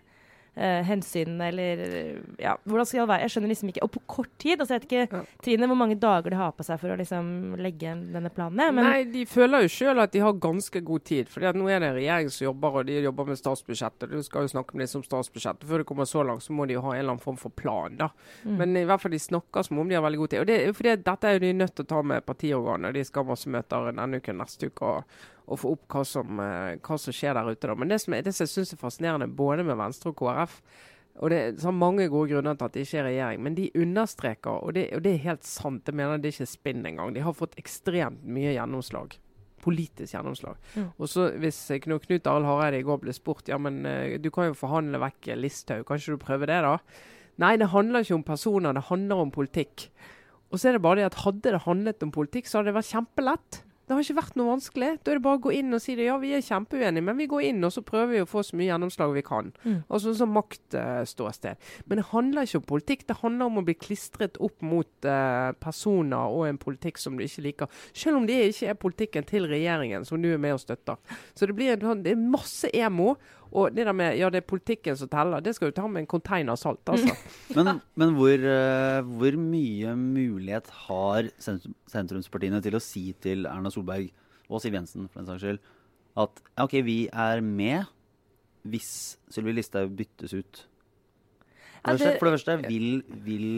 eh, 0.55 0.81
hensynene, 0.87 1.47
eller 1.51 1.83
ja, 2.41 2.55
hvordan 2.63 2.87
skal 2.87 3.03
det 3.03 3.07
være? 3.11 3.25
Jeg 3.25 3.33
skjønner 3.33 3.51
liksom 3.51 3.71
ikke 3.71 3.83
Og 3.85 3.91
på 3.91 4.01
kort 4.07 4.31
tid, 4.41 4.59
altså 4.59 4.75
jeg 4.75 4.83
vet 4.83 4.91
ikke, 4.91 5.03
Ja. 5.15 5.23
Trine, 5.43 5.67
hvor 5.67 5.79
mange 5.79 5.97
dager 5.99 6.33
de 6.33 6.39
har 6.39 6.51
på 6.55 6.63
seg 6.65 6.79
for 6.81 6.93
å 6.93 6.97
liksom 6.99 7.55
legge 7.61 7.93
denne 8.13 8.31
planen. 8.33 8.75
Men 8.75 8.87
Nei, 8.87 9.03
de 9.11 9.25
føler 9.29 9.65
jo 9.65 9.71
sjøl 9.71 10.01
at 10.01 10.11
de 10.15 10.23
har 10.23 10.33
ganske 10.33 10.81
god 10.81 11.03
tid. 11.05 11.29
For 11.29 11.41
nå 11.41 11.69
er 11.69 11.79
det 11.79 11.89
en 11.89 11.97
regjering 11.99 12.31
som 12.33 12.45
jobber, 12.47 12.79
og 12.79 12.87
de 12.89 12.99
jobber 13.03 13.29
med 13.29 13.39
statsbudsjettet. 13.39 14.09
Du 14.09 14.23
skal 14.23 14.47
jo 14.47 14.53
snakke 14.55 14.75
med 14.75 14.87
dem 14.87 15.01
om 15.01 15.05
statsbudsjettet. 15.05 15.67
Før 15.69 15.83
det 15.83 15.87
kommer 15.91 16.09
så 16.09 16.23
langt, 16.25 16.43
så 16.43 16.55
må 16.55 16.65
de 16.65 16.77
jo 16.77 16.81
ha 16.81 16.95
en 16.95 16.99
eller 16.99 17.15
annen 17.15 17.23
form 17.23 17.37
for 17.37 17.49
plan, 17.53 17.95
da. 17.99 18.09
Mm. 18.43 18.57
Men 18.57 18.77
i 18.77 18.85
hvert 18.85 19.01
fall 19.03 19.15
de 19.15 19.19
snakker 19.21 19.63
som 19.67 19.79
om 19.79 19.89
de 19.89 19.95
har 19.95 20.03
veldig 20.05 20.23
god 20.23 20.33
tid. 20.33 20.39
Og 20.39 20.47
det, 20.47 20.59
fordi 20.75 20.95
dette 21.05 21.29
er 21.29 21.37
jo 21.37 21.45
de 21.45 21.53
nødt 21.53 21.75
til 21.75 21.85
å 21.85 21.93
ta 21.93 22.01
med 22.01 22.25
partiorganet. 22.25 22.93
De 22.95 23.05
skal 23.05 23.23
ha 23.25 23.33
masse 23.35 23.49
møter 23.49 23.91
denne 23.91 24.21
uken, 24.21 24.37
neste 24.41 24.71
uke. 24.71 24.85
og 24.85 25.23
og 25.45 25.61
få 25.61 25.75
opp 25.75 25.85
hva 25.91 26.03
som, 26.07 26.39
eh, 26.41 26.75
hva 26.81 26.97
som 26.99 27.13
skjer 27.13 27.37
der 27.37 27.51
ute. 27.51 27.67
da. 27.67 27.75
Men 27.75 27.89
det 27.91 28.01
som, 28.01 28.13
det 28.13 28.33
som 28.33 28.45
jeg 28.45 28.53
syns 28.53 28.73
er 28.73 28.81
fascinerende 28.81 29.27
både 29.27 29.65
med 29.65 29.77
Venstre 29.77 30.11
og 30.11 30.17
KrF, 30.17 30.61
og 31.23 31.31
det 31.31 31.37
er 31.39 31.53
så 31.61 31.71
mange 31.71 32.09
gode 32.11 32.33
grunner 32.33 32.57
til 32.59 32.67
at 32.67 32.73
de 32.75 32.81
ikke 32.83 32.97
er 32.99 33.07
regjering, 33.07 33.43
men 33.43 33.55
de 33.55 33.69
understreker, 33.79 34.51
og 34.51 34.73
det, 34.75 34.89
og 34.97 35.03
det 35.05 35.13
er 35.13 35.27
helt 35.29 35.45
sant, 35.47 35.87
jeg 35.87 35.95
mener 35.95 36.19
det 36.19 36.31
er 36.31 36.35
ikke 36.35 36.57
spinn 36.57 36.83
engang, 36.83 37.13
de 37.15 37.23
har 37.23 37.37
fått 37.37 37.55
ekstremt 37.61 38.25
mye 38.27 38.51
gjennomslag. 38.57 39.15
Politisk 39.63 40.11
gjennomslag. 40.13 40.59
Mm. 40.75 40.89
Og 40.99 41.09
så 41.09 41.31
Hvis 41.41 41.57
Knut 41.81 42.27
Arild 42.27 42.45
Hareide 42.45 42.83
i 42.83 42.85
går 42.85 42.99
ble 43.01 43.15
spurt 43.15 43.47
ja, 43.49 43.57
men 43.57 43.85
eh, 43.89 44.19
du 44.21 44.29
kan 44.29 44.51
jo 44.51 44.57
forhandle 44.59 44.99
vekk 45.01 45.31
Listhaug, 45.39 45.85
kan 45.87 45.97
ikke 45.97 46.17
du 46.17 46.25
prøve 46.25 46.49
det, 46.51 46.59
da? 46.61 46.75
Nei, 47.41 47.55
det 47.57 47.71
handler 47.71 48.03
ikke 48.03 48.19
om 48.19 48.27
personer, 48.27 48.75
det 48.75 48.85
handler 48.91 49.23
om 49.23 49.31
politikk. 49.33 49.87
Og 50.51 50.59
så 50.59 50.69
er 50.69 50.77
det 50.77 50.83
bare 50.85 51.01
det 51.01 51.09
at 51.09 51.21
Hadde 51.23 51.55
det 51.55 51.63
handlet 51.65 52.03
om 52.03 52.13
politikk, 52.15 52.47
så 52.47 52.59
hadde 52.59 52.71
det 52.71 52.77
vært 52.77 52.91
kjempelett. 52.91 53.63
Det 53.85 53.93
har 53.93 54.01
ikke 54.01 54.17
vært 54.17 54.37
noe 54.39 54.49
vanskelig. 54.55 54.87
Da 55.05 55.11
er 55.13 55.19
det 55.19 55.23
bare 55.25 55.37
å 55.37 55.43
gå 55.45 55.51
inn 55.53 55.73
og 55.77 55.81
si 55.83 55.93
det. 55.95 56.07
Ja, 56.07 56.15
vi 56.17 56.31
er 56.33 56.41
kjempeuenige, 56.41 57.03
men 57.05 57.17
vi 57.19 57.27
går 57.29 57.43
inn 57.51 57.63
og 57.67 57.73
så 57.75 57.83
prøver 57.85 58.15
vi 58.15 58.21
å 58.23 58.27
få 58.29 58.41
så 58.47 58.57
mye 58.57 58.71
gjennomslag 58.71 59.13
vi 59.13 59.21
kan. 59.27 59.51
Mm. 59.61 59.75
Altså 59.93 60.13
sånn 60.17 60.33
maktståsted. 60.33 61.61
Men 61.85 62.01
det 62.01 62.07
handler 62.09 62.47
ikke 62.47 62.61
om 62.63 62.67
politikk. 62.71 63.05
Det 63.09 63.19
handler 63.21 63.45
om 63.51 63.61
å 63.61 63.65
bli 63.67 63.75
klistret 63.77 64.39
opp 64.43 64.65
mot 64.65 64.89
uh, 65.09 65.51
personer 65.61 66.33
og 66.33 66.47
en 66.49 66.57
politikk 66.61 66.97
som 67.01 67.17
du 67.19 67.25
ikke 67.27 67.45
liker. 67.45 67.79
Selv 67.93 68.17
om 68.21 68.27
det 68.29 68.39
ikke 68.49 68.71
er 68.73 68.81
politikken 68.81 69.29
til 69.29 69.47
regjeringen 69.51 70.05
som 70.07 70.21
du 70.23 70.31
er 70.33 70.41
med 70.41 70.57
og 70.57 70.63
støtter. 70.65 70.97
Så 71.37 71.45
det 71.49 71.57
blir 71.57 71.75
en, 71.75 71.85
sånn- 71.91 72.03
det 72.05 72.15
er 72.15 72.25
masse 72.25 72.71
emo. 72.73 73.15
Og 73.55 73.71
det 73.71 73.85
der 73.87 73.95
med 73.95 74.17
ja, 74.19 74.27
det 74.33 74.41
er 74.41 74.47
politikken 74.47 74.97
som 74.99 75.09
teller, 75.11 75.43
det 75.43 75.53
skal 75.55 75.71
du 75.71 75.77
ta 75.77 75.85
med 75.87 76.03
en 76.03 76.09
container 76.11 76.57
salt, 76.59 76.83
altså. 76.91 77.15
Men, 77.55 77.79
men 77.95 78.11
hvor, 78.17 78.35
eh, 78.35 78.99
hvor 79.15 79.37
mye 79.39 79.93
mulighet 79.95 80.67
har 80.87 81.29
sentrumspartiene 81.39 82.59
til 82.65 82.75
å 82.75 82.83
si 82.83 83.05
til 83.23 83.47
Erna 83.47 83.71
Solberg 83.71 84.09
og 84.49 84.59
Siv 84.61 84.75
Jensen 84.75 85.07
for 85.07 85.21
den 85.21 85.29
saks 85.29 85.45
skyld 85.45 85.61
at 86.25 86.41
OK, 86.63 86.77
vi 86.87 86.97
er 87.11 87.41
med 87.43 87.91
hvis 88.65 88.89
Sylvi 89.31 89.53
Listhaug 89.55 89.93
byttes 89.95 90.33
ut? 90.33 90.61
For 91.85 92.01
det, 92.01 92.15
for 92.17 92.27
det 92.27 92.37
første, 92.39 92.55
vil, 92.65 93.03
vil 93.25 93.49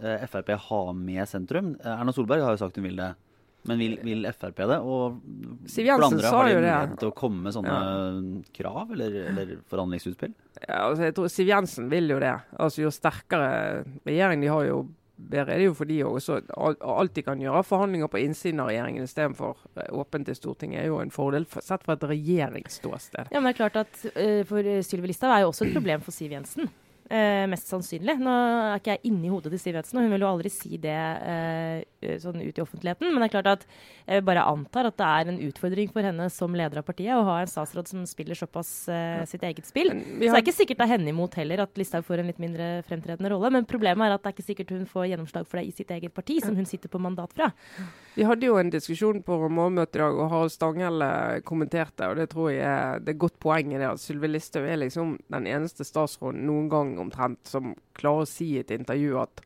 eh, 0.00 0.24
Frp 0.30 0.54
ha 0.68 0.80
med 0.96 1.28
sentrum? 1.28 1.74
Erna 1.84 2.14
Solberg 2.16 2.46
har 2.46 2.56
jo 2.56 2.62
sagt 2.62 2.80
hun 2.80 2.86
vil 2.88 2.98
det. 3.02 3.10
Men 3.64 3.80
vil, 3.80 3.94
vil 4.04 4.26
Frp 4.36 4.58
det? 4.68 4.80
Og 4.84 5.20
Siv 5.70 5.86
Jensen 5.88 6.10
andre, 6.10 6.26
sa 6.28 6.34
har 6.36 6.48
de 6.48 6.52
jo 6.52 6.58
det. 6.60 6.72
mulighet 6.72 6.98
til 7.00 7.12
å 7.12 7.14
komme 7.16 7.46
med 7.46 7.54
sånne 7.56 7.78
krav 8.56 8.92
eller, 8.92 9.16
eller 9.30 9.54
forhandlingsutspill? 9.70 10.34
Ja, 10.66 10.82
altså, 10.82 11.06
jeg 11.08 11.16
tror 11.16 11.32
Siv 11.32 11.48
Jensen 11.48 11.88
vil 11.92 12.12
jo 12.12 12.20
det. 12.20 12.34
Altså 12.60 12.84
Jo 12.84 12.92
sterkere 12.92 13.48
regjering 14.04 14.44
de 14.44 14.52
har, 14.52 14.68
jo 14.68 14.84
bedre 15.14 15.54
er 15.54 15.62
det 15.62 15.68
jo 15.68 15.74
for 15.78 15.88
de 15.88 16.00
òg. 16.04 16.52
Alt 16.94 17.16
de 17.16 17.24
kan 17.24 17.40
gjøre, 17.40 17.64
forhandlinger 17.66 18.10
på 18.12 18.20
innsiden 18.24 18.62
av 18.62 18.70
regjeringen 18.70 19.06
istedenfor 19.06 19.60
eh, 19.78 19.90
åpent 19.94 20.28
til 20.28 20.38
Stortinget, 20.38 20.82
er 20.82 20.90
jo 20.90 21.00
en 21.02 21.14
fordel 21.14 21.46
for, 21.48 21.64
sett 21.64 21.84
fra 21.86 21.96
et 21.96 22.08
regjeringsståsted. 22.10 23.30
Ja, 23.30 23.40
men 23.40 23.50
det 23.50 23.54
er 23.54 23.60
klart 23.62 23.78
at 23.84 24.00
uh, 24.10 24.40
for 24.48 24.72
Sylvi 24.86 25.12
Listhaug 25.12 25.36
er 25.36 25.44
jo 25.44 25.52
også 25.52 25.68
et 25.68 25.76
problem 25.76 26.04
for 26.04 26.16
Siv 26.16 26.34
Jensen. 26.34 26.68
Eh, 27.12 27.44
mest 27.52 27.68
sannsynlig. 27.68 28.14
Nå 28.16 28.32
er 28.32 28.78
ikke 28.78 28.94
jeg 28.94 29.10
inni 29.10 29.28
hodet 29.28 29.50
til 29.52 29.60
Siv 29.60 29.76
Jensen, 29.76 29.98
og 30.00 30.06
hun 30.06 30.14
vil 30.14 30.22
jo 30.24 30.28
aldri 30.30 30.48
si 30.52 30.78
det 30.80 30.94
eh, 30.96 32.14
sånn 32.22 32.40
ut 32.40 32.56
i 32.56 32.62
offentligheten. 32.62 33.10
Men 33.10 33.20
det 33.20 33.26
er 33.26 33.34
klart 33.34 33.50
at 33.50 33.66
jeg 34.08 34.24
bare 34.24 34.46
antar 34.48 34.88
at 34.88 34.96
det 34.96 35.08
er 35.08 35.32
en 35.32 35.40
utfordring 35.44 35.92
for 35.92 36.06
henne 36.06 36.30
som 36.32 36.56
leder 36.56 36.80
av 36.80 36.86
partiet 36.88 37.12
å 37.12 37.26
ha 37.28 37.34
en 37.42 37.50
statsråd 37.50 37.90
som 37.92 38.06
spiller 38.08 38.38
såpass 38.38 38.70
eh, 38.88 39.20
sitt 39.28 39.44
eget 39.44 39.68
spill. 39.68 39.92
Har... 39.92 40.00
Så 40.00 40.22
det 40.22 40.30
er 40.30 40.46
ikke 40.46 40.56
sikkert 40.56 40.80
det 40.80 40.86
er 40.86 40.92
henne 40.94 41.12
imot 41.12 41.36
heller 41.36 41.66
at 41.66 41.76
Listhaug 41.76 42.08
får 42.08 42.22
en 42.22 42.32
litt 42.32 42.40
mindre 42.40 42.70
fremtredende 42.88 43.34
rolle. 43.34 43.52
Men 43.52 43.68
problemet 43.68 44.08
er 44.08 44.16
at 44.16 44.24
det 44.24 44.32
er 44.32 44.36
ikke 44.38 44.48
sikkert 44.48 44.72
hun 44.72 44.88
får 44.88 45.10
gjennomslag 45.12 45.44
for 45.50 45.60
det 45.60 45.68
i 45.68 45.76
sitt 45.76 45.92
eget 45.92 46.16
parti, 46.16 46.38
som 46.40 46.56
hun 46.56 46.68
sitter 46.68 46.88
på 46.88 47.02
mandat 47.04 47.36
fra. 47.36 47.50
Vi 48.16 48.24
hadde 48.24 48.48
jo 48.48 48.56
en 48.56 48.72
diskusjon 48.72 49.20
på 49.26 49.36
morgenmøtet 49.44 49.98
i 49.98 50.04
dag, 50.06 50.16
og 50.16 50.32
Harald 50.32 50.52
Stanghelle 50.54 51.12
kommenterte, 51.44 52.08
og 52.08 52.16
det 52.16 52.30
tror 52.32 52.52
jeg 52.54 52.64
er, 52.64 53.00
det 53.04 53.12
er 53.12 53.22
godt 53.26 53.36
poeng 53.42 53.74
i 53.74 53.80
det, 53.80 53.88
at 53.90 54.00
Sylvi 54.00 54.30
Listhaug 54.30 54.68
er 54.70 54.80
liksom 54.86 55.16
den 55.34 55.48
eneste 55.50 55.84
statsråden 55.84 56.46
noen 56.46 56.68
gang 56.70 56.93
omtrent 57.02 57.48
som 57.48 57.74
klarer 57.98 58.24
å 58.24 58.28
si 58.28 58.54
i 58.54 58.62
et 58.62 58.72
intervju 58.74 59.18
at 59.22 59.44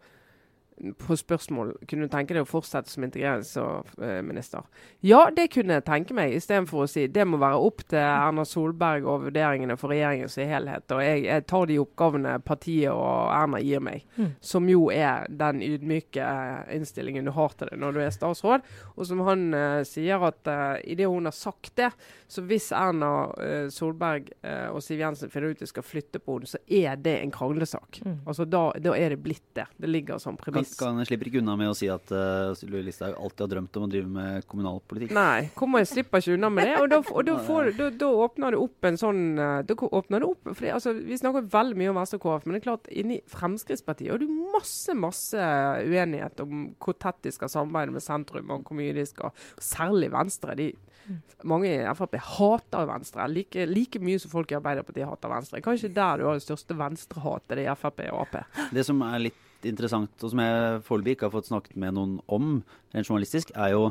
på 0.99 1.17
spørsmål 1.19 1.73
kunne 1.89 2.07
du 2.07 2.13
tenke 2.13 2.35
deg 2.37 2.45
å 2.45 2.49
fortsette 2.49 2.91
som 2.91 3.05
integreringsminister. 3.07 4.67
Ja, 5.07 5.25
det 5.35 5.49
kunne 5.55 5.79
jeg 5.79 5.87
tenke 5.89 6.17
meg, 6.17 6.35
istedenfor 6.37 6.85
å 6.85 6.89
si 6.91 7.07
det 7.13 7.27
må 7.29 7.41
være 7.41 7.61
opp 7.69 7.85
til 7.89 8.01
Erna 8.03 8.45
Solberg 8.49 9.07
og 9.09 9.27
vurderingene 9.29 9.79
for 9.81 9.93
regjeringen 9.95 10.31
som 10.33 10.49
helhet. 10.49 10.87
Og 10.95 11.03
jeg, 11.05 11.25
jeg 11.27 11.47
tar 11.51 11.69
de 11.71 11.79
oppgavene 11.83 12.37
partiet 12.47 12.93
og 12.93 13.33
Erna 13.35 13.63
gir 13.63 13.83
meg, 13.85 14.05
Mm. 14.19 14.33
som 14.41 14.67
jo 14.67 14.89
er 14.91 15.27
den 15.31 15.61
ydmyke 15.63 16.23
eh, 16.23 16.77
innstillingen 16.77 17.27
du 17.27 17.31
har 17.37 17.53
til 17.55 17.69
det 17.71 17.79
når 17.79 17.95
du 17.95 18.01
er 18.03 18.15
statsråd. 18.15 18.65
Og 18.97 19.07
som 19.07 19.21
han 19.27 19.45
uh, 19.55 19.83
sier 19.87 20.23
at 20.27 20.49
uh, 20.51 20.79
idet 20.83 21.07
hun 21.07 21.29
har 21.29 21.35
sagt 21.37 21.75
det, 21.79 21.91
så 22.27 22.43
hvis 22.47 22.71
Erna 22.75 23.11
uh, 23.31 23.69
Solberg 23.73 24.31
uh, 24.43 24.75
og 24.75 24.83
Siv 24.83 25.03
Jensen 25.03 25.31
finner 25.31 25.55
ut 25.55 25.63
de 25.63 25.69
skal 25.71 25.87
flytte 25.87 26.19
på 26.23 26.39
henne, 26.39 26.51
så 26.51 26.59
er 26.67 26.99
det 26.99 27.15
en 27.21 27.35
kranglesak. 27.35 28.01
Mm. 28.05 28.17
Altså 28.27 28.47
da, 28.49 28.65
da 28.83 28.97
er 28.99 29.15
det 29.15 29.21
blitt 29.23 29.47
det. 29.59 29.69
Det 29.79 29.91
ligger 29.91 30.19
som 30.23 30.39
premiss. 30.41 30.68
Kan, 30.79 30.99
slipper 31.09 31.31
ikke 31.31 31.41
unna 31.43 31.55
med 31.59 31.71
å 31.73 31.77
si 31.77 31.89
at 31.93 32.13
uh, 32.13 32.55
Sylvi 32.59 32.83
Listhaug 32.87 33.17
alltid 33.17 33.45
har 33.45 33.53
drømt 33.55 33.79
om 33.79 33.87
å 33.87 33.91
drive 33.93 34.11
med 34.13 34.47
kommunalpolitikk. 34.51 35.15
Nei, 35.17 35.49
kommer 35.59 35.85
jeg 35.85 35.91
slipper 35.93 36.23
ikke 36.23 36.37
unna 36.37 36.51
med 36.53 36.69
det. 36.69 36.75
Og 36.83 36.91
da, 36.93 37.01
og 37.03 37.29
da, 37.29 37.37
får, 37.47 37.71
da, 37.79 37.89
da 38.03 38.11
åpner 38.27 38.57
det 38.57 38.61
opp 38.63 38.89
en 38.91 39.01
sånn 39.01 39.23
eh, 39.39 39.61
Da 39.69 39.77
åpner 39.89 40.25
det 40.25 40.29
opp 40.29 40.51
fordi, 40.51 40.73
altså, 40.75 40.95
Vi 40.97 41.19
snakker 41.21 41.49
veldig 41.53 41.79
mye 41.81 41.93
om 41.93 42.01
Venstre 42.01 42.21
og 42.21 42.27
KrF, 42.27 42.47
men 42.47 42.57
det 42.57 42.61
er 42.61 42.67
klart 42.67 42.91
inni 42.93 43.21
Fremskrittspartiet 43.33 44.13
har 44.15 44.23
du 44.23 44.29
masse 44.55 44.95
masse 44.99 45.49
uenighet 45.85 46.43
om 46.45 46.69
hvor 46.83 46.97
tett 46.99 47.23
de 47.27 47.33
skal 47.35 47.53
samarbeide 47.53 47.95
med 47.95 48.05
sentrum, 48.05 48.53
og 48.55 48.69
hvor 48.69 48.79
mye 48.79 48.97
de 48.97 49.07
skal 49.09 49.35
Særlig 49.63 50.11
Venstre. 50.13 50.55
de 50.59 50.73
mange 51.49 51.71
i 51.71 51.95
Frp 51.97 52.17
hater 52.21 52.89
Venstre 52.89 53.27
like, 53.31 53.67
like 53.71 54.01
mye 54.03 54.21
som 54.21 54.33
folk 54.33 54.53
i 54.53 54.59
Arbeiderpartiet 54.59 55.09
hater 55.09 55.33
Venstre. 55.33 55.63
Kanskje 55.65 55.93
der 55.95 56.21
du 56.21 56.29
har 56.29 56.39
det 56.39 56.45
største 56.45 56.77
venstrehatet, 56.77 57.57
det 57.57 57.67
i 57.67 57.77
Frp 57.79 58.03
og 58.13 58.25
Ap. 58.27 58.41
Det 58.75 58.85
som 58.87 59.01
er 59.07 59.29
litt 59.29 59.45
interessant, 59.67 60.13
og 60.23 60.33
som 60.33 60.43
jeg 60.43 60.83
foreløpig 60.87 61.17
ikke 61.17 61.29
har 61.29 61.35
fått 61.35 61.51
snakket 61.51 61.79
med 61.81 61.97
noen 61.97 62.19
om 62.31 62.59
rent 62.95 63.09
journalistisk, 63.09 63.51
er 63.57 63.75
jo 63.75 63.89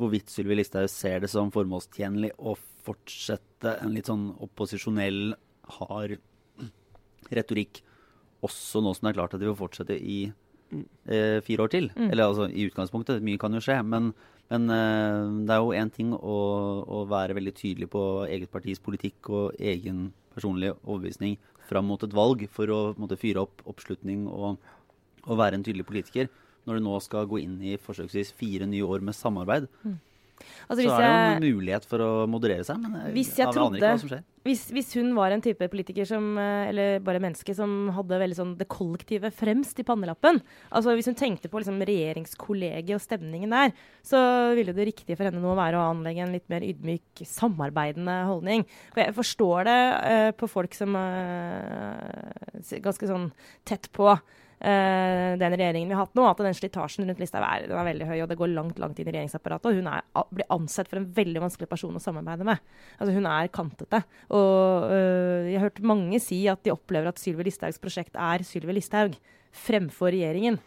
hvorvidt 0.00 0.32
Sylvi 0.32 0.56
Listhaug 0.56 0.88
ser 0.90 1.22
det 1.22 1.30
som 1.30 1.52
formålstjenlig 1.52 2.32
å 2.40 2.56
fortsette 2.82 3.76
en 3.82 3.92
litt 3.94 4.08
sånn 4.10 4.30
opposisjonell, 4.42 5.34
hard 5.78 6.18
retorikk 7.32 7.80
også 8.42 8.82
nå 8.82 8.92
som 8.96 9.06
det 9.06 9.12
er 9.12 9.18
klart 9.20 9.36
at 9.36 9.42
de 9.42 9.46
vil 9.46 9.58
fortsette 9.58 9.94
i 9.94 10.24
eh, 10.26 11.38
fire 11.46 11.66
år 11.66 11.72
til. 11.72 11.88
Mm. 11.94 12.08
Eller 12.10 12.26
altså 12.26 12.48
i 12.50 12.66
utgangspunktet, 12.66 13.22
mye 13.24 13.40
kan 13.40 13.54
jo 13.54 13.62
skje. 13.62 13.78
Men, 13.86 14.10
men 14.50 14.66
eh, 14.74 15.30
det 15.46 15.54
er 15.54 15.62
jo 15.62 15.76
én 15.78 15.92
ting 15.94 16.12
å, 16.16 16.38
å 16.82 17.04
være 17.10 17.38
veldig 17.38 17.54
tydelig 17.58 17.90
på 17.92 18.04
eget 18.26 18.52
partis 18.52 18.82
politikk 18.82 19.30
og 19.30 19.62
egen 19.62 20.08
personlig 20.34 20.72
overbevisning 20.82 21.38
fram 21.68 21.86
mot 21.88 22.02
et 22.02 22.14
valg 22.16 22.44
for 22.52 22.72
å 22.72 22.80
måte, 22.98 23.20
fyre 23.20 23.44
opp 23.46 23.62
oppslutning 23.70 24.26
og, 24.28 24.58
og 25.26 25.38
være 25.38 25.58
en 25.58 25.66
tydelig 25.66 25.86
politiker. 25.88 26.30
Når 26.66 26.78
du 26.78 26.86
nå 26.86 26.98
skal 27.02 27.26
gå 27.26 27.40
inn 27.42 27.58
i 27.66 27.76
forsøksvis 27.80 28.32
fire 28.38 28.68
nye 28.70 28.86
år 28.86 29.02
med 29.02 29.16
samarbeid, 29.18 29.68
Altså, 30.68 30.84
så 30.86 30.96
er 30.96 31.02
det 31.02 31.08
jo 31.08 31.54
en 31.54 31.56
mulighet 31.58 31.86
for 31.88 32.02
å 32.02 32.10
moderere 32.30 32.64
seg. 32.66 32.80
Men 32.82 32.98
jeg, 32.98 33.14
Hvis 33.16 33.32
jeg 33.38 33.48
aner 33.48 33.78
ikke 33.78 33.90
hva 33.90 34.00
som 34.00 34.10
skjer. 34.10 34.22
hvis, 34.48 34.62
hvis 34.74 34.90
hun 34.98 35.12
var 35.16 35.34
en 35.34 35.44
type 35.44 35.68
politiker 35.70 36.08
som, 36.08 36.26
eh, 36.40 36.70
eller 36.70 37.02
bare 37.04 37.22
menneske 37.22 37.54
som 37.56 37.92
hadde 37.94 38.20
veldig 38.22 38.38
sånn 38.38 38.54
det 38.58 38.68
kollektive 38.72 39.32
fremst 39.34 39.78
i 39.78 39.86
pannelappen, 39.86 40.40
altså 40.74 40.96
hvis 40.98 41.10
hun 41.10 41.18
tenkte 41.18 41.50
på 41.52 41.62
liksom 41.62 41.78
regjeringskollegiet 41.88 42.94
og 42.96 43.04
stemningen 43.04 43.54
der, 43.54 43.74
så 44.06 44.20
ville 44.58 44.74
det 44.76 44.88
riktige 44.92 45.18
for 45.18 45.28
henne 45.28 45.42
nå 45.42 45.56
være 45.58 45.78
å 45.78 45.88
anlegge 45.92 46.26
en 46.26 46.36
litt 46.36 46.48
mer 46.52 46.66
ydmyk, 46.66 47.24
samarbeidende 47.28 48.22
holdning. 48.30 48.66
For 48.94 49.04
jeg 49.04 49.18
forstår 49.18 49.68
det 49.70 49.80
uh, 50.02 50.30
på 50.38 50.50
folk 50.50 50.78
som 50.78 50.96
er 50.98 52.80
ganske 52.82 53.08
sånn 53.10 53.30
tett 53.68 53.90
på 53.94 54.08
eh, 54.10 54.22
den 54.62 55.54
regjeringen 55.56 55.90
vi 55.90 55.96
har 55.96 56.04
hatt 56.04 56.14
nå, 56.14 56.22
at 56.28 56.38
den 56.44 56.54
slitasjen 56.54 57.08
rundt 57.08 57.18
Listhaug 57.18 57.42
er, 57.42 57.64
er 57.66 57.86
veldig 57.88 58.06
høy, 58.06 58.16
og 58.22 58.28
det 58.30 58.36
går 58.38 58.52
langt 58.52 58.78
langt 58.78 59.00
inn 59.00 59.08
i 59.08 59.14
regjeringsapparatet. 59.16 59.70
Og 59.72 59.80
hun 59.80 59.88
er, 59.90 60.04
blir 60.30 60.48
ansett 60.54 60.90
for 60.90 61.00
en 61.00 61.08
veldig 61.16 61.42
vanskelig 61.42 61.70
person 61.70 61.98
å 61.98 62.02
samarbeide 62.02 62.46
med. 62.46 62.62
Altså 62.98 63.16
Hun 63.16 63.26
er 63.26 63.50
kantete. 63.54 64.02
Og 64.30 64.86
øh, 64.86 65.50
jeg 65.50 65.58
har 65.58 65.66
hørt 65.66 65.82
mange 65.92 66.20
si 66.22 66.44
at 66.52 66.62
de 66.62 66.74
opplever 66.74 67.10
at 67.10 67.18
Sylvi 67.18 67.48
Listhaugs 67.48 67.82
prosjekt 67.82 68.14
er 68.14 68.46
Sylvi 68.46 68.78
Listhaug 68.78 69.18
fremfor 69.64 70.14
regjeringen. 70.14 70.60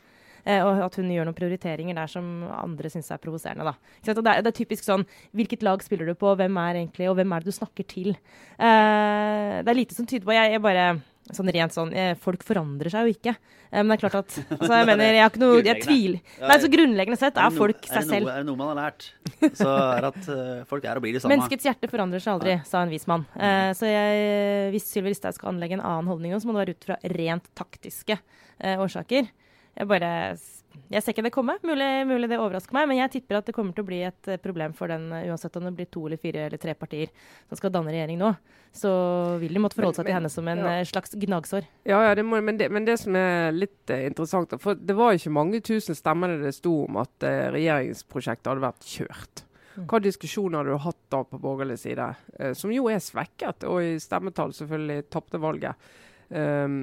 Eh, 0.46 0.62
og 0.62 0.84
at 0.86 1.00
hun 1.00 1.10
gjør 1.10 1.25
noen 1.25 1.38
prioriteringer 1.38 1.98
der 1.98 2.12
som 2.12 2.46
andre 2.54 2.92
syns 2.94 3.10
er 3.10 3.22
provoserende. 3.22 3.74
det, 4.06 4.16
det 4.22 4.52
er 4.52 4.54
typisk 4.54 4.86
sånn 4.86 5.08
Hvilket 5.34 5.66
lag 5.66 5.82
spiller 5.82 6.06
du 6.06 6.14
på? 6.14 6.36
Hvem 6.38 6.60
er 6.62 6.82
egentlig, 6.84 7.10
og 7.10 7.18
hvem 7.18 7.34
er 7.34 7.42
det 7.42 7.50
du 7.50 7.58
snakker 7.58 7.88
til? 7.90 8.14
Eh, 8.60 9.56
det 9.66 9.72
er 9.72 9.80
lite 9.80 9.98
som 9.98 10.06
tyder 10.06 10.28
på 10.28 10.38
jeg, 10.38 10.54
jeg 10.54 10.62
bare 10.62 10.88
Sånn 11.34 11.50
rent 11.50 11.74
sånn, 11.74 11.89
eh, 11.98 12.12
Folk 12.22 12.44
forandrer 12.46 12.91
seg 12.94 13.08
jo 13.08 13.13
ikke. 13.15 13.32
Eh, 13.72 13.79
men 13.82 13.89
det 13.89 13.96
er 13.98 14.01
klart 14.03 14.17
at 14.20 14.36
altså, 14.60 14.72
jeg 14.77 14.88
mener, 14.91 15.15
jeg 15.15 15.24
har 15.24 15.32
ikke 15.32 15.41
noe, 15.41 15.62
jeg 15.65 15.82
tviler. 15.82 16.36
Nei, 16.44 16.58
så 16.62 16.70
Grunnleggende 16.75 17.17
sett 17.17 17.39
er 17.41 17.55
folk 17.55 17.88
seg 17.89 18.05
selv. 18.10 18.29
Er 18.29 18.44
det 18.44 18.50
noe 18.50 18.60
man 18.60 18.70
har 18.74 18.77
lært, 18.84 19.08
så 19.62 19.72
er 19.74 20.10
at 20.12 20.29
eh, 20.36 20.60
folk 20.70 20.86
er 20.86 21.00
og 21.01 21.05
blir 21.05 21.17
de 21.17 21.24
samme. 21.24 21.34
Menneskets 21.34 21.65
hjerte 21.65 21.89
forandrer 21.89 22.22
seg 22.22 22.36
aldri, 22.36 22.60
sa 22.70 22.84
en 22.86 22.94
vis 22.94 23.08
mann. 23.10 23.25
Så 23.75 23.89
jeg, 23.89 24.27
hvis 24.75 24.86
Sylvi 24.91 25.13
Listhaug 25.13 25.38
skal 25.38 25.53
anlegge 25.53 25.79
en 25.79 25.86
annen 25.86 26.12
holdning, 26.12 26.36
nå, 26.36 26.41
så 26.41 26.50
må 26.50 26.55
det 26.55 26.63
være 26.63 26.77
ut 26.77 26.88
fra 26.91 27.00
rent 27.15 27.50
taktiske 27.58 28.20
årsaker. 28.86 29.32
Jeg 29.75 29.89
bare 29.89 30.12
Jeg 30.92 31.01
ser 31.01 31.15
ikke 31.15 31.25
det 31.25 31.34
komme. 31.34 31.56
Mulig, 31.65 31.89
mulig 32.10 32.30
det 32.30 32.38
overrasker 32.39 32.75
meg, 32.77 32.89
men 32.92 33.00
jeg 33.00 33.13
tipper 33.15 33.39
at 33.39 33.48
det 33.50 33.56
kommer 33.58 33.74
til 33.75 33.86
å 33.86 33.88
bli 33.88 34.01
et 34.06 34.30
eh, 34.30 34.42
problem 34.42 34.75
for 34.77 34.92
den, 34.92 35.08
eh, 35.15 35.25
uansett 35.32 35.56
om 35.58 35.65
det 35.65 35.74
blir 35.77 35.89
to 35.92 36.06
eller 36.06 36.22
fire 36.22 36.46
eller 36.46 36.62
tre 36.62 36.75
partier 36.77 37.10
som 37.50 37.60
skal 37.60 37.74
danne 37.74 37.94
regjering 37.94 38.20
nå. 38.22 38.34
Så 38.75 38.92
vil 39.39 39.56
de 39.56 39.62
måtte 39.63 39.80
forholde 39.80 39.98
seg 39.98 40.10
til 40.10 40.18
henne 40.18 40.32
som 40.32 40.48
en 40.51 40.62
ja. 40.62 40.75
eh, 40.77 40.86
slags 40.88 41.15
gnagsår. 41.18 41.65
Ja, 41.88 42.01
ja 42.10 42.13
det 42.18 42.25
må, 42.27 42.42
men, 42.44 42.60
det, 42.60 42.70
men 42.74 42.86
det 42.88 43.00
som 43.01 43.15
er 43.18 43.56
litt 43.56 43.94
eh, 43.94 44.06
interessant 44.10 44.54
For 44.62 44.77
det 44.77 44.98
var 44.98 45.15
ikke 45.15 45.34
mange 45.34 45.63
tusen 45.65 45.98
stemmene 45.98 46.42
det 46.44 46.54
sto 46.58 46.82
om 46.86 47.01
at 47.01 47.25
eh, 47.25 47.48
regjeringsprosjektet 47.56 48.51
hadde 48.51 48.65
vært 48.68 48.89
kjørt. 48.89 49.46
Mm. 49.75 49.88
Hva 49.92 50.00
diskusjoner 50.00 50.62
har 50.62 50.70
du 50.70 50.84
hatt 50.86 51.01
da 51.12 51.22
på 51.27 51.39
borgerlig 51.42 51.80
side, 51.82 52.08
eh, 52.39 52.54
som 52.56 52.72
jo 52.72 52.88
er 52.92 53.01
svekket, 53.04 53.65
og 53.68 53.84
i 53.84 53.96
stemmetall 54.00 54.54
selvfølgelig 54.56 55.08
tapte 55.12 55.42
valget, 55.42 55.89
um, 56.29 56.77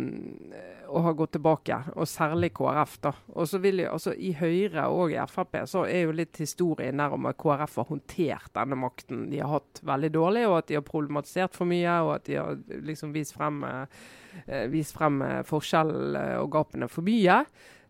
og 0.93 1.07
har 1.07 1.17
gått 1.17 1.33
tilbake, 1.37 1.79
og 1.97 2.09
særlig 2.09 2.53
KrF. 2.55 2.99
da. 3.03 3.13
Og 3.33 3.49
så 3.49 3.59
vil 3.63 3.81
jeg, 3.83 3.91
altså 3.91 4.13
I 4.13 4.33
Høyre 4.37 4.87
og 4.93 5.15
i 5.15 5.19
Frp 5.31 5.57
så 5.71 5.85
er 5.89 6.07
jo 6.07 6.17
litt 6.17 6.37
historien 6.43 7.01
der 7.01 7.15
om 7.17 7.29
at 7.31 7.39
KrF 7.41 7.79
har 7.81 7.89
håndtert 7.89 8.53
denne 8.59 8.79
makten 8.79 9.29
de 9.33 9.41
har 9.41 9.55
hatt 9.57 9.83
veldig 9.89 10.13
dårlig, 10.13 10.47
og 10.49 10.59
at 10.61 10.69
de 10.69 10.79
har 10.79 10.87
problematisert 10.87 11.57
for 11.57 11.69
mye, 11.69 11.99
og 12.05 12.17
at 12.19 12.27
de 12.29 12.39
har 12.41 12.83
liksom 12.85 13.15
vist 13.17 13.37
frem 13.37 13.63
eh, 13.67 14.81
frem 14.93 15.23
eh, 15.23 15.41
forskjell 15.49 15.95
eh, 16.19 16.37
og 16.41 16.53
gapene 16.53 16.91
for 16.91 17.07
mye. 17.07 17.43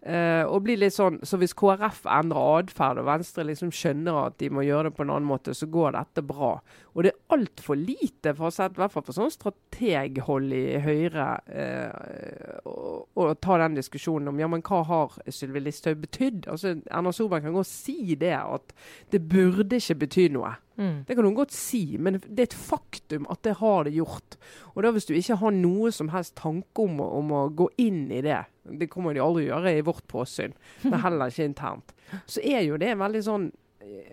Eh, 0.03 0.43
og 0.43 0.65
blir 0.67 0.81
litt 0.83 0.97
sånn, 0.97 1.21
så 1.23 1.39
Hvis 1.39 1.55
KrF 1.55 2.01
endrer 2.11 2.59
atferd, 2.59 2.99
og 2.99 3.07
Venstre 3.07 3.45
liksom 3.47 3.71
skjønner 3.71 4.19
at 4.27 4.39
de 4.43 4.49
må 4.51 4.65
gjøre 4.67 4.91
det 4.91 4.97
på 4.97 5.05
en 5.05 5.13
annen 5.15 5.29
måte, 5.29 5.55
så 5.55 5.69
går 5.71 5.95
dette 5.95 6.25
bra. 6.27 6.57
Og 6.93 7.07
det 7.07 7.13
er 7.13 7.37
altfor 7.37 7.79
lite 7.79 8.35
for 8.35 8.51
å 8.51 8.55
sette, 8.55 8.75
i 8.77 8.83
hvert 8.83 8.95
fall 8.97 9.07
for 9.07 9.17
sånn 9.17 9.31
strateghold 9.31 10.57
i 10.59 10.65
Høyre 10.83 11.29
eh, 11.55 12.59
å 12.67 13.03
å 13.15 13.35
ta 13.37 13.59
den 13.61 13.77
diskusjonen 13.77 14.31
om 14.33 14.41
ja, 14.41 14.49
men 14.51 14.63
hva 14.65 14.83
har 14.89 15.17
Sylvi 15.31 15.63
Listhaug 15.63 16.01
betydd? 16.03 16.47
Altså, 16.51 16.77
Erna 16.91 17.13
Solberg 17.15 17.47
kan 17.47 17.57
godt 17.57 17.71
si 17.71 18.17
det, 18.19 18.35
at 18.41 18.75
det 19.13 19.23
burde 19.29 19.81
ikke 19.81 20.01
bety 20.05 20.29
noe. 20.33 20.55
Mm. 20.77 21.05
Det 21.09 21.17
kan 21.17 21.27
hun 21.29 21.37
godt 21.37 21.55
si, 21.55 21.83
men 21.99 22.21
det 22.23 22.45
er 22.45 22.51
et 22.51 22.59
faktum 22.59 23.27
at 23.33 23.43
det 23.47 23.59
har 23.61 23.89
det 23.89 23.95
gjort. 23.97 24.37
Og 24.73 24.83
da 24.85 24.93
hvis 24.95 25.09
du 25.09 25.15
ikke 25.17 25.39
har 25.43 25.57
noe 25.57 25.93
som 25.95 26.13
helst 26.15 26.37
tanke 26.41 26.85
om, 26.87 27.01
om 27.05 27.33
å 27.37 27.43
gå 27.53 27.69
inn 27.83 28.07
i 28.13 28.23
det, 28.25 28.41
det 28.81 28.89
kommer 28.93 29.17
de 29.17 29.25
aldri 29.25 29.49
å 29.49 29.57
gjøre 29.57 29.75
i 29.79 29.85
vårt 29.85 30.07
påsyn, 30.11 30.55
men 30.87 31.03
heller 31.03 31.33
ikke 31.33 31.49
internt, 31.51 31.93
så 32.27 32.45
er 32.45 32.63
jo 32.67 32.79
det 32.81 32.93
en 32.93 33.03
veldig 33.03 33.25
sånn 33.27 33.51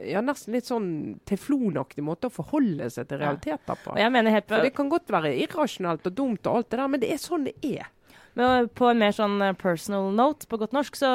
ja, 0.01 0.21
nesten 0.25 0.55
litt 0.55 0.65
sånn 0.65 0.89
teflonaktig 1.29 2.03
måte 2.05 2.29
å 2.29 2.33
forholde 2.33 2.87
seg 2.89 3.05
til 3.09 3.21
realiteter 3.21 3.77
på. 3.77 3.91
På, 3.91 3.97
For 4.57 4.65
det 4.65 4.73
kan 4.75 4.89
godt 4.91 5.11
være 5.13 5.35
irrasjonelt 5.43 6.07
og 6.09 6.15
dumt 6.17 6.49
og 6.49 6.59
alt 6.59 6.71
det 6.71 6.79
der, 6.79 6.89
men 6.89 7.03
det 7.03 7.11
er 7.13 7.21
sånn 7.21 7.45
det 7.45 7.53
er. 7.65 7.91
Men 8.39 8.69
på 8.71 8.87
en 8.87 9.01
mer 9.01 9.11
sånn 9.11 9.35
eh, 9.43 9.55
personal 9.59 10.13
note, 10.15 10.47
på 10.47 10.57
godt 10.61 10.71
norsk, 10.75 10.95
så 10.95 11.09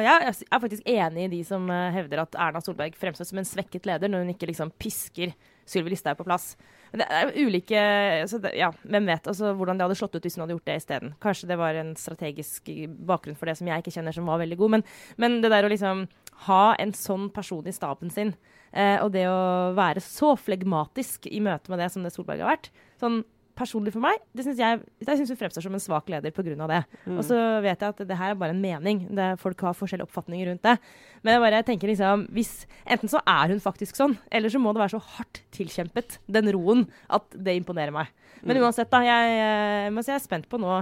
ja, 0.00 0.14
jeg 0.24 0.46
er 0.48 0.62
faktisk 0.62 0.88
enig 0.88 1.26
i 1.26 1.30
de 1.36 1.42
som 1.44 1.68
eh, 1.68 1.90
hevder 1.92 2.22
at 2.22 2.38
Erna 2.40 2.62
Solberg 2.64 2.96
fremstår 2.96 3.28
som 3.28 3.40
en 3.42 3.48
svekket 3.48 3.88
leder 3.88 4.08
når 4.08 4.24
hun 4.24 4.32
ikke 4.32 4.48
liksom 4.48 4.72
pisker 4.80 5.34
Sylvi 5.68 5.92
Listhaug 5.92 6.16
på 6.16 6.24
plass. 6.24 6.54
Men 6.88 7.02
Det 7.02 7.08
er 7.12 7.34
ulike 7.36 7.82
det, 8.40 8.54
Ja, 8.56 8.70
hvem 8.80 9.10
vet 9.10 9.28
altså, 9.28 9.52
hvordan 9.52 9.76
det 9.76 9.84
hadde 9.84 9.98
slått 10.00 10.16
ut 10.16 10.24
hvis 10.24 10.38
hun 10.38 10.46
hadde 10.46 10.56
gjort 10.56 10.70
det 10.70 10.78
isteden. 10.80 11.14
Kanskje 11.20 11.50
det 11.50 11.58
var 11.60 11.76
en 11.76 11.92
strategisk 12.00 12.70
bakgrunn 13.10 13.36
for 13.36 13.50
det 13.50 13.58
som 13.60 13.68
jeg 13.68 13.84
ikke 13.84 13.92
kjenner 13.98 14.16
som 14.16 14.30
var 14.30 14.40
veldig 14.40 14.56
god. 14.56 14.78
Men, 14.78 14.86
men 15.20 15.40
det 15.44 15.52
der 15.52 15.68
å 15.68 15.72
liksom 15.72 16.06
ha 16.48 16.62
en 16.80 16.94
sånn 16.96 17.28
person 17.34 17.68
i 17.68 17.76
staben 17.76 18.14
sin, 18.14 18.32
eh, 18.72 18.96
og 19.02 19.12
det 19.12 19.26
å 19.28 19.74
være 19.76 20.00
så 20.00 20.32
flegmatisk 20.40 21.28
i 21.28 21.42
møte 21.44 21.68
med 21.68 21.84
det 21.84 21.92
som 21.92 22.06
det 22.06 22.14
Solberg 22.16 22.40
har 22.40 22.56
vært 22.56 22.72
sånn 23.02 23.20
personlig 23.58 23.92
for 23.94 24.04
meg, 24.04 24.20
det 24.38 24.44
synes 24.46 24.60
jeg, 24.62 24.80
jeg 25.02 25.18
synes 25.18 25.32
hun 25.34 25.38
fremstår 25.40 25.64
som 25.66 25.74
en 25.76 25.82
svak 25.82 26.08
leder 26.12 26.30
pga. 26.34 26.54
det. 26.70 26.80
Mm. 27.04 27.16
Og 27.18 27.24
så 27.26 27.38
vet 27.64 27.82
jeg 27.82 27.88
at 27.96 28.02
det 28.08 28.16
her 28.20 28.30
er 28.32 28.38
bare 28.38 28.54
en 28.54 28.62
mening. 28.62 29.02
Det, 29.18 29.26
folk 29.42 29.60
har 29.66 29.74
forskjellige 29.76 30.06
oppfatninger 30.08 30.52
rundt 30.52 30.62
det. 30.62 30.76
Men 31.26 31.34
jeg 31.34 31.42
bare 31.44 31.62
tenker 31.66 31.90
liksom 31.90 32.28
hvis, 32.32 32.52
Enten 32.86 33.10
så 33.10 33.20
er 33.26 33.50
hun 33.52 33.60
faktisk 33.60 33.98
sånn, 33.98 34.16
eller 34.30 34.48
så 34.54 34.60
må 34.62 34.72
det 34.72 34.80
være 34.84 34.94
så 34.96 35.02
hardt 35.18 35.42
tilkjempet, 35.52 36.18
den 36.30 36.48
roen, 36.54 36.86
at 37.10 37.26
det 37.34 37.58
imponerer 37.58 37.92
meg. 37.92 38.14
Men 38.42 38.56
Mm. 38.56 38.62
uansett, 38.68 38.88
da. 38.90 39.00
Jeg, 39.02 39.34
jeg, 39.34 39.92
må 39.92 40.02
si 40.04 40.12
jeg 40.12 40.20
er 40.20 40.24
spent 40.24 40.48
på 40.48 40.60
nå. 40.62 40.78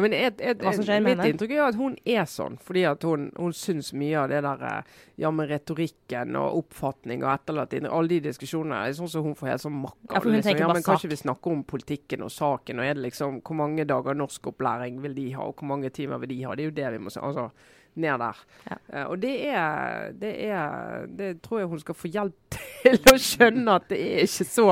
Men 0.00 0.14
jeg, 0.16 0.34
jeg, 0.40 0.58
Hva 0.58 0.72
som 0.74 0.86
skjer 0.86 1.02
med 1.04 1.18
mitt 1.18 1.34
inntrykk 1.34 1.52
er 1.54 1.64
at 1.68 1.78
hun 1.78 1.94
er 2.08 2.24
sånn, 2.30 2.56
fordi 2.62 2.82
at 2.88 3.04
hun, 3.06 3.28
hun 3.38 3.54
syns 3.54 3.92
mye 3.94 4.16
av 4.24 4.32
det 4.32 4.40
der 4.46 4.64
eh, 4.70 4.96
ja, 5.22 5.30
med 5.34 5.52
retorikken 5.52 6.34
og 6.40 6.64
oppfatning 6.64 7.22
og 7.22 7.30
etterlatt 7.34 7.76
inntrykk, 7.76 7.94
alle 7.98 8.12
de 8.16 8.20
diskusjonene, 8.26 8.80
er 8.88 8.96
sånn 8.98 9.12
som 9.12 9.28
hun 9.28 9.38
får 9.38 9.52
helt 9.52 9.64
sånn 9.66 9.78
makka. 9.84 10.10
Ja, 10.16 10.24
hun 10.24 10.40
tenker 10.40 10.66
ja, 10.66 10.72
men. 10.72 10.82
Kanskje 10.84 11.12
vi 11.12 11.20
snakker 11.20 11.54
om 11.54 11.62
politikken 11.68 12.26
og 12.26 12.34
saken, 12.34 12.82
og 12.82 12.88
er 12.88 12.98
det 12.98 13.06
liksom 13.06 13.38
hvor 13.44 13.60
mange 13.62 13.86
dager 13.88 14.18
norskopplæring 14.18 14.98
vil 15.04 15.14
de 15.16 15.30
ha, 15.36 15.46
og 15.46 15.60
hvor 15.60 15.70
mange 15.76 15.92
timer 15.94 16.22
vil 16.22 16.34
de 16.34 16.42
ha? 16.44 16.58
Det 16.58 16.66
er 16.66 16.72
jo 16.72 16.76
det 16.80 16.92
vi 16.96 17.02
må 17.06 17.14
se. 17.14 17.22
Altså, 17.24 17.48
ned 17.94 18.18
der. 18.18 18.42
Ja. 18.66 18.76
Uh, 18.90 19.10
og 19.10 19.22
det 19.22 19.34
er, 19.48 20.12
det 20.18 20.32
er 20.48 21.06
Det 21.06 21.42
tror 21.42 21.58
jeg 21.58 21.68
hun 21.70 21.80
skal 21.80 21.94
få 21.94 22.10
hjelp 22.10 22.58
til 22.82 22.98
å 23.12 23.16
skjønne 23.20 23.78
at 23.78 23.88
det 23.92 24.00
er 24.02 24.26
ikke 24.26 24.48
så 24.50 24.68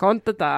kantete. 0.00 0.52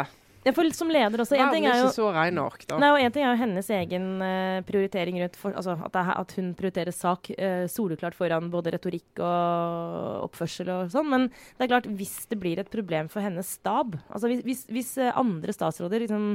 Jeg 0.47 0.55
for 0.55 0.77
som 0.79 0.91
leder 0.93 1.23
også. 1.23 1.35
En 1.35 1.43
Verden 1.43 1.57
ting 1.57 1.67
er 1.67 1.81
ikke 1.81 1.95
så 1.97 2.11
regneark, 2.15 2.67
da. 2.71 2.79
Nei, 2.79 2.91
og 2.95 3.01
En 3.03 3.15
ting 3.15 3.25
er 3.27 3.33
jo 3.33 3.41
hennes 3.41 3.71
egen 3.81 4.05
uh, 4.23 4.61
prioritering 4.69 5.19
rundt 5.25 5.39
for, 5.41 5.57
altså 5.59 5.75
at, 5.89 5.99
er, 5.99 6.13
at 6.23 6.35
hun 6.39 6.53
prioriterer 6.59 6.95
sak 6.95 7.33
uh, 7.35 7.65
soleklart 7.71 8.15
foran 8.15 8.51
både 8.53 8.77
retorikk 8.77 9.23
og 9.27 10.06
oppførsel 10.27 10.71
og 10.73 10.95
sånn. 10.95 11.11
Men 11.13 11.27
det 11.31 11.67
er 11.67 11.73
klart, 11.75 11.91
hvis 11.99 12.17
det 12.31 12.39
blir 12.43 12.63
et 12.63 12.73
problem 12.73 13.11
for 13.13 13.25
hennes 13.25 13.57
stab 13.59 13.97
altså 14.07 14.31
Hvis, 14.31 14.43
hvis, 14.47 14.65
hvis 14.73 14.97
eh, 15.03 15.15
andre 15.17 15.55
statsråder 15.55 16.03
liksom 16.05 16.35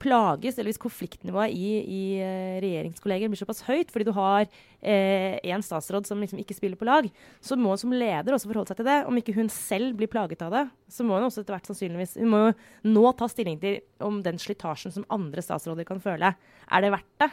plages, 0.00 0.56
eller 0.56 0.70
hvis 0.70 0.80
konfliktnivået 0.80 1.52
i, 1.52 1.70
i 1.84 2.02
eh, 2.24 2.56
regjeringskolleger 2.64 3.28
blir 3.28 3.40
såpass 3.40 3.66
høyt 3.66 3.90
fordi 3.92 4.06
du 4.08 4.14
har 4.16 4.46
én 4.80 5.60
statsråd 5.60 6.06
som 6.08 6.22
liksom 6.24 6.38
ikke 6.40 6.54
spiller 6.56 6.78
på 6.80 6.86
lag, 6.88 7.04
så 7.44 7.58
må 7.60 7.74
hun 7.74 7.80
som 7.82 7.92
leder 7.92 8.32
også 8.32 8.48
forholde 8.48 8.72
seg 8.72 8.78
til 8.78 8.88
det. 8.88 8.94
Om 9.10 9.18
ikke 9.20 9.34
hun 9.36 9.50
selv 9.52 9.98
blir 9.98 10.08
plaget 10.08 10.40
av 10.46 10.54
det, 10.54 10.62
så 10.88 11.04
må 11.04 11.18
hun 11.18 11.26
også 11.26 11.42
etter 11.42 11.52
hvert 11.52 11.68
sannsynligvis 11.68 12.16
Hun 12.16 12.32
må 12.32 12.40
jo 12.46 12.54
nå 12.88 13.12
ta 13.18 13.28
stilling 13.28 13.60
til 13.60 13.82
om 14.00 14.22
den 14.24 14.40
slitasjen 14.40 14.94
som 14.94 15.04
andre 15.12 15.44
statsråder 15.44 15.84
kan 15.84 16.00
føle, 16.00 16.32
er 16.32 16.86
det 16.86 16.94
verdt 16.96 17.12
det. 17.20 17.28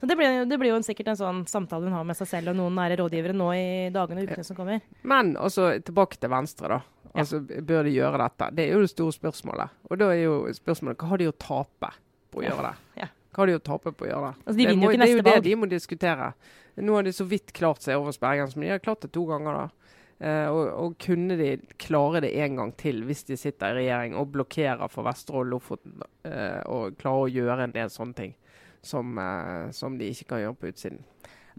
Det 0.00 0.16
blir, 0.16 0.44
det 0.48 0.58
blir 0.58 0.72
jo 0.72 0.78
sikkert 0.84 1.12
en 1.12 1.18
sånn 1.18 1.40
samtale 1.48 1.90
hun 1.90 1.96
har 1.98 2.06
med 2.08 2.16
seg 2.16 2.28
selv 2.30 2.52
og 2.52 2.56
noen 2.56 2.76
nære 2.78 2.96
rådgivere 3.02 3.36
nå 3.36 3.50
i 3.52 3.66
dagene 3.92 4.22
og 4.22 4.30
ukene 4.30 4.46
som 4.46 4.56
kommer. 4.56 4.80
Men 5.04 5.34
altså, 5.36 5.74
tilbake 5.84 6.16
til 6.20 6.32
Venstre, 6.32 6.78
da. 6.78 7.00
Ja. 7.10 7.24
Altså, 7.24 7.40
Bør 7.42 7.84
de 7.84 7.92
gjøre 7.92 8.20
dette? 8.22 8.48
Det 8.56 8.64
er 8.64 8.78
jo 8.78 8.84
det 8.86 8.92
store 8.92 9.16
spørsmålet. 9.16 9.74
Og 9.90 10.00
da 10.00 10.12
er 10.14 10.22
jo 10.22 10.36
spørsmålet 10.56 11.02
hva 11.02 11.10
har 11.10 11.20
de 11.20 11.28
å 11.28 11.34
tape 11.36 11.90
på 12.32 12.40
å 12.40 12.46
gjøre 12.46 12.70
det? 12.70 12.76
Ja. 13.02 13.10
Hva 13.30 13.44
har 13.44 13.50
de 13.52 13.58
å 13.60 13.62
tape 13.62 13.92
på 13.94 14.06
å 14.06 14.08
gjøre 14.08 14.30
det? 14.30 14.42
Altså, 14.42 14.56
de 14.56 14.64
det, 14.66 14.78
må, 14.78 14.88
det 14.90 15.04
er 15.04 15.12
jo 15.12 15.20
det 15.20 15.34
valg. 15.36 15.44
de 15.44 15.58
må 15.60 15.68
diskutere. 15.70 16.32
Nå 16.80 16.96
har 16.96 17.04
de 17.06 17.12
så 17.14 17.26
vidt 17.30 17.52
klart 17.54 17.84
seg 17.84 18.00
over 18.00 18.16
Bergens, 18.22 18.56
men 18.56 18.66
de 18.66 18.72
har 18.72 18.82
klart 18.82 19.04
det 19.04 19.12
to 19.14 19.26
ganger, 19.28 19.60
da. 19.60 19.92
Uh, 20.20 20.48
og, 20.52 20.64
og 20.82 20.96
kunne 21.00 21.36
de 21.38 21.52
klare 21.80 22.20
det 22.20 22.34
en 22.44 22.58
gang 22.58 22.72
til 22.76 22.98
hvis 23.08 23.22
de 23.30 23.38
sitter 23.40 23.72
i 23.72 23.86
regjering 23.86 24.18
og 24.20 24.34
blokkerer 24.34 24.90
for 24.92 25.06
Vesterålen 25.06 25.46
og 25.46 25.54
Lofoten, 25.54 25.94
uh, 26.28 26.60
og 26.68 26.98
klarer 27.00 27.22
å 27.22 27.30
gjøre 27.32 27.64
en 27.64 27.72
del 27.72 27.92
sånne 27.94 28.18
ting 28.18 28.34
som, 28.82 29.18
eh, 29.18 29.70
som 29.72 29.98
de 29.98 30.04
ikke 30.04 30.24
kan 30.24 30.38
gjøre 30.44 30.54
på 30.54 30.66
utsiden? 30.66 31.04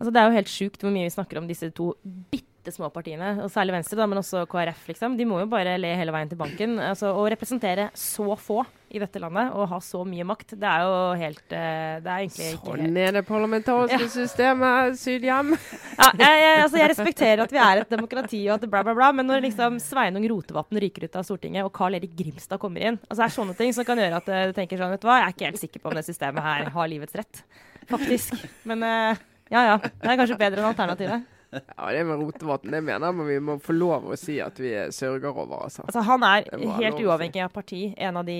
Altså, 0.01 0.13
det 0.15 0.21
er 0.21 0.31
jo 0.31 0.39
helt 0.39 0.49
sjukt 0.49 0.81
hvor 0.81 0.93
mye 0.93 1.05
vi 1.05 1.13
snakker 1.13 1.37
om 1.37 1.45
disse 1.49 1.67
to 1.77 1.91
bitte 2.33 2.71
små 2.73 2.87
partiene, 2.93 3.35
og 3.41 3.49
særlig 3.53 3.75
Venstre, 3.75 3.97
da, 3.97 4.05
men 4.09 4.17
også 4.21 4.43
KrF. 4.49 4.87
liksom. 4.89 5.13
De 5.17 5.25
må 5.29 5.39
jo 5.43 5.47
bare 5.49 5.75
le 5.81 5.91
hele 5.97 6.13
veien 6.13 6.29
til 6.29 6.39
banken. 6.39 6.75
Altså, 6.81 7.11
Å 7.13 7.25
representere 7.29 7.87
så 7.97 8.33
få 8.37 8.63
i 8.91 8.99
dette 9.01 9.21
landet 9.21 9.53
og 9.55 9.69
ha 9.71 9.77
så 9.81 10.01
mye 10.05 10.25
makt, 10.27 10.55
det 10.59 10.67
er 10.67 10.81
jo 10.83 10.95
helt 11.21 11.53
eh, 11.55 12.01
Det 12.03 12.11
er 12.11 12.23
egentlig 12.25 12.47
ikke 12.49 12.73
helt 12.73 12.81
Sånn 12.83 12.97
er 12.99 13.13
det 13.15 13.23
parlamentariske 13.29 14.09
systemet, 14.11 14.97
Sydhjem. 14.99 15.53
ja, 16.01 16.09
jeg, 16.19 16.41
jeg, 16.41 16.57
altså, 16.65 16.81
jeg 16.81 16.91
respekterer 16.91 17.45
at 17.45 17.55
vi 17.55 17.61
er 17.63 17.83
et 17.85 17.93
demokrati 17.95 18.41
og 18.49 18.57
at 18.57 18.67
bla, 18.73 18.83
bla, 18.83 18.97
bla, 18.97 19.13
men 19.15 19.29
når 19.31 19.45
liksom 19.47 19.79
Sveinung 19.79 20.27
Rotevatn 20.33 20.81
ryker 20.83 21.07
ut 21.07 21.17
av 21.21 21.23
Stortinget 21.29 21.69
og 21.69 21.71
Carl 21.77 21.95
Erik 22.01 22.17
Grimstad 22.19 22.59
kommer 22.59 22.83
inn 22.83 22.99
altså 23.05 23.21
Det 23.21 23.29
er 23.29 23.37
sånne 23.37 23.57
ting 23.61 23.71
som 23.77 23.87
kan 23.87 24.01
gjøre 24.03 24.19
at 24.19 24.31
eh, 24.33 24.47
du 24.51 24.57
tenker 24.59 24.81
sånn 24.81 24.91
Vet 24.97 25.05
du 25.05 25.07
hva, 25.07 25.21
jeg 25.21 25.29
er 25.29 25.37
ikke 25.37 25.51
helt 25.53 25.63
sikker 25.63 25.85
på 25.85 25.93
om 25.93 25.99
det 26.01 26.07
systemet 26.09 26.43
her 26.49 26.73
har 26.75 26.91
livets 26.91 27.15
rett. 27.15 27.45
Faktisk. 27.87 28.35
Men 28.67 28.83
eh, 28.83 29.27
ja 29.51 29.67
ja. 29.73 29.77
Det 29.83 30.09
er 30.09 30.19
kanskje 30.23 30.39
bedre 30.39 30.63
enn 30.63 30.71
alternativet. 30.71 31.29
Ja, 31.51 31.91
det 31.91 32.05
med 32.07 32.21
Rotevatn, 32.21 32.71
det 32.71 32.79
mener 32.79 33.09
jeg 33.09 33.15
men 33.17 33.27
vi 33.27 33.37
må 33.43 33.57
få 33.59 33.73
lov 33.75 34.05
å 34.13 34.15
si 34.19 34.37
at 34.39 34.55
vi 34.61 34.69
sørger 34.95 35.33
over, 35.33 35.65
altså. 35.65 35.83
Altså, 35.83 36.03
han 36.07 36.23
er 36.23 36.47
helt 36.77 37.01
uavhengig 37.03 37.41
av 37.43 37.51
parti 37.51 37.81
en 37.91 38.19
av 38.21 38.27
de 38.27 38.37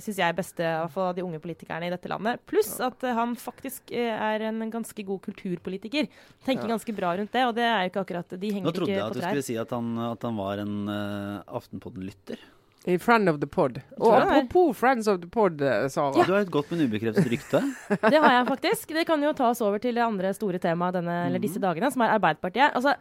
synes 0.00 0.20
jeg, 0.22 0.36
beste 0.38 0.64
av 0.64 0.96
de 1.16 1.24
unge 1.24 1.40
politikerne 1.42 1.90
i 1.90 1.92
dette 1.92 2.08
landet. 2.08 2.40
Pluss 2.48 2.72
at 2.80 3.04
eh, 3.04 3.12
han 3.18 3.36
faktisk 3.36 3.92
eh, 3.92 4.08
er 4.08 4.46
en 4.48 4.64
ganske 4.72 5.04
god 5.04 5.20
kulturpolitiker. 5.28 6.08
Tenker 6.48 6.64
Ja. 6.64 6.72
ganske 6.78 6.96
bra 6.96 7.12
rundt 7.18 7.32
det, 7.36 7.44
og 7.44 7.54
det 7.58 7.68
er 7.68 7.84
jo 7.84 7.92
ikke 7.92 8.06
akkurat 8.06 8.36
De 8.40 8.52
henger 8.56 8.72
ikke 8.72 8.72
på 8.72 8.72
trær. 8.72 8.72
Nå 8.72 8.78
trodde 8.80 8.96
jeg 8.96 9.04
at 9.04 9.18
du 9.18 9.24
skulle 9.26 9.48
si 9.50 9.60
at 9.60 9.76
han, 9.76 9.92
at 10.08 10.24
han 10.24 10.40
var 10.40 10.64
en 10.64 10.76
uh, 10.88 11.56
Aftenpodden-lytter. 11.60 12.40
I 12.84 12.98
Friend 13.00 13.30
of 13.32 13.38
the 13.40 13.48
Pod. 13.48 13.78
Og 13.96 14.12
jeg 14.12 14.26
apropos 14.26 14.74
Friends 14.76 15.08
of 15.08 15.22
the 15.22 15.30
Pod, 15.32 15.62
Sara. 15.88 16.12
Ja. 16.20 16.26
Du 16.28 16.34
har 16.34 16.44
et 16.44 16.52
godt, 16.52 16.68
men 16.74 16.84
ubekreftet 16.84 17.30
rykte. 17.32 17.62
Det 18.12 18.20
har 18.20 18.34
jeg 18.38 18.46
faktisk. 18.50 18.92
Det 18.92 19.06
kan 19.08 19.22
jo 19.24 19.32
ta 19.36 19.48
oss 19.54 19.62
over 19.64 19.80
til 19.80 19.96
det 19.96 20.04
andre 20.04 20.34
store 20.36 20.60
temaet 20.60 20.98
denne, 20.98 21.14
eller 21.30 21.40
disse 21.40 21.62
dagene, 21.62 21.88
som 21.94 22.04
er 22.04 22.12
Arbeiderpartiet. 22.18 22.76
Altså, 22.76 22.92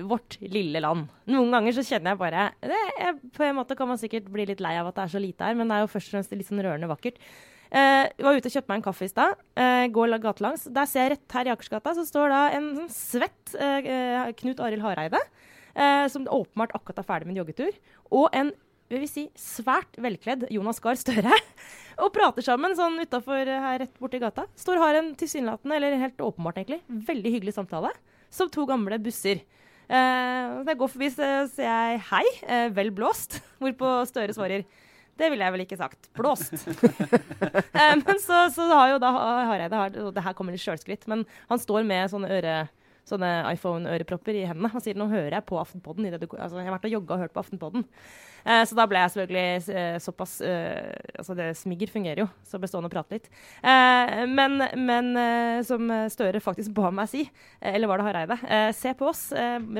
vårt 0.00 0.36
lille 0.40 0.80
land. 0.80 1.08
Noen 1.28 1.52
ganger 1.52 1.74
så 1.76 1.84
kjenner 1.84 2.14
jeg 2.14 2.20
bare 2.22 2.44
det 2.64 2.78
er, 2.96 3.16
På 3.36 3.44
en 3.44 3.58
måte 3.58 3.76
kan 3.76 3.90
man 3.90 4.00
sikkert 4.00 4.28
bli 4.32 4.46
litt 4.48 4.62
lei 4.64 4.74
av 4.80 4.88
at 4.88 4.96
det 4.96 5.04
er 5.04 5.14
så 5.14 5.20
lite 5.20 5.48
her, 5.48 5.56
men 5.58 5.68
det 5.68 5.76
er 5.76 5.84
jo 5.84 5.90
først 5.92 6.08
og 6.08 6.16
fremst 6.16 6.32
litt 6.36 6.48
sånn 6.48 6.62
rørende 6.64 6.88
vakkert. 6.90 7.20
Uh, 7.72 8.04
jeg 8.04 8.24
var 8.26 8.36
ute 8.36 8.50
og 8.50 8.54
kjøpte 8.56 8.68
meg 8.68 8.80
en 8.80 8.84
kaffe 8.84 9.06
i 9.06 9.12
stad. 9.12 9.38
Uh, 9.56 9.84
går 9.92 10.10
la- 10.12 10.20
gatelangs. 10.20 10.66
Der 10.76 10.88
ser 10.88 11.06
jeg 11.06 11.14
rett 11.14 11.36
her 11.38 11.48
i 11.48 11.52
Akersgata 11.54 11.94
så 11.96 12.04
står 12.08 12.32
da 12.32 12.40
en 12.56 12.66
sånn 12.82 12.90
svett 12.92 13.54
eh, 13.56 13.88
eh, 13.94 14.32
Knut 14.36 14.60
Arild 14.60 14.84
Hareide, 14.84 15.20
uh, 15.76 16.04
som 16.12 16.28
åpenbart 16.28 16.74
akkurat 16.76 17.00
er 17.00 17.08
ferdig 17.08 17.28
med 17.30 17.36
en 17.36 17.42
joggetur, 17.42 17.80
og 18.12 18.28
en 18.36 18.52
vil 18.92 19.04
vi 19.06 19.10
si, 19.10 19.24
svært 19.38 19.96
velkledd 20.00 20.46
Jonas 20.52 20.80
Gahr 20.82 20.98
Støre 21.00 21.32
og 22.02 22.12
prater 22.14 22.44
sammen 22.44 22.76
sånn 22.76 23.00
utafor 23.02 23.48
her 23.48 23.82
rett 23.84 23.98
borti 24.00 24.20
gata. 24.22 24.46
Står 24.58 24.80
har 24.80 24.98
en 25.00 25.12
tilsynelatende, 25.18 25.76
eller 25.76 25.98
helt 26.00 26.22
åpenbart 26.24 26.60
egentlig, 26.60 26.80
veldig 27.08 27.34
hyggelig 27.36 27.56
samtale. 27.56 27.92
Som 28.32 28.48
to 28.52 28.64
gamle 28.68 28.96
busser. 29.02 29.42
Eh, 29.92 30.52
når 30.62 30.72
jeg 30.72 30.80
går 30.80 30.92
forbi, 30.94 31.10
så 31.12 31.28
sier 31.52 31.68
jeg 31.68 32.00
hei, 32.08 32.24
eh, 32.46 32.68
vel 32.72 32.92
blåst. 32.96 33.42
Hvorpå 33.60 33.92
Støre 34.08 34.36
svarer 34.36 34.64
det 35.20 35.28
ville 35.28 35.44
jeg 35.44 35.54
vel 35.54 35.64
ikke 35.66 35.78
sagt. 35.78 36.08
Blåst. 36.16 36.54
eh, 37.76 37.96
men 38.00 38.20
så, 38.22 38.46
så 38.54 38.68
har 38.72 38.94
jo 38.94 39.02
da 39.02 39.10
Hareide 39.12 39.76
har, 39.76 39.98
og 40.06 40.14
Det 40.16 40.24
her 40.24 40.36
kommer 40.38 40.56
litt 40.56 40.64
sjølskritt, 40.64 41.04
men 41.10 41.26
han 41.50 41.60
står 41.60 41.84
med 41.86 42.10
sånne 42.10 42.30
øre 42.32 42.54
sånne 43.08 43.30
iPhone-ørepropper 43.52 44.36
i 44.38 44.44
hendene. 44.46 44.70
Han 44.72 44.82
sier 44.84 44.98
nå 44.98 45.08
hører 45.10 45.38
jeg 45.38 45.46
på 45.48 45.58
Aftenpodden. 45.58 46.06
i 46.06 46.12
det 46.12 46.20
du, 46.22 46.28
altså, 46.36 46.60
jeg 46.60 46.68
har 46.68 46.76
vært 46.76 46.86
og 46.86 46.94
jogga 46.94 47.16
og 47.16 47.24
hørt 47.24 47.34
på 47.34 47.42
Aftenpodden. 47.42 47.86
Eh, 48.42 48.62
så 48.66 48.74
da 48.78 48.86
ble 48.90 48.98
jeg 48.98 49.12
selvfølgelig 49.14 49.74
eh, 49.78 49.96
såpass 50.02 50.32
eh, 50.42 50.94
Altså, 51.18 51.34
det 51.38 51.48
smigger 51.60 51.90
fungerer 51.92 52.24
jo, 52.24 52.28
så 52.46 52.58
ble 52.58 52.70
stående 52.70 52.90
og 52.90 52.94
prate 52.94 53.18
litt. 53.18 53.28
Eh, 53.62 54.22
men 54.30 54.58
men 54.82 55.10
eh, 55.18 55.58
som 55.66 55.90
Støre 56.12 56.42
faktisk 56.42 56.74
ba 56.74 56.90
meg 56.94 57.10
si, 57.10 57.24
eh, 57.60 57.74
eller 57.74 57.90
var 57.90 58.00
det 58.02 58.06
Hareide, 58.08 58.38
se 58.76 58.94
på 58.98 59.10
oss. 59.10 59.28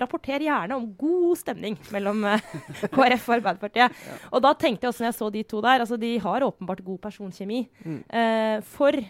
Rapporter 0.02 0.42
gjerne 0.44 0.76
om 0.78 0.86
god 0.98 1.38
stemning 1.40 1.78
mellom 1.94 2.22
KrF 2.94 3.26
og 3.28 3.36
Arbeiderpartiet. 3.38 4.04
Og 4.30 4.42
da 4.44 4.54
tenkte 4.58 4.86
jeg 4.86 4.92
også 4.92 5.04
når 5.04 5.10
jeg 5.10 5.18
så 5.18 5.30
de 5.34 5.42
to 5.50 5.62
der, 5.64 5.82
altså 5.82 5.98
de 6.00 6.12
har 6.22 6.46
åpenbart 6.46 6.84
god 6.86 7.02
personkjemi. 7.08 7.64
Eh, 8.10 8.58
for 8.74 9.02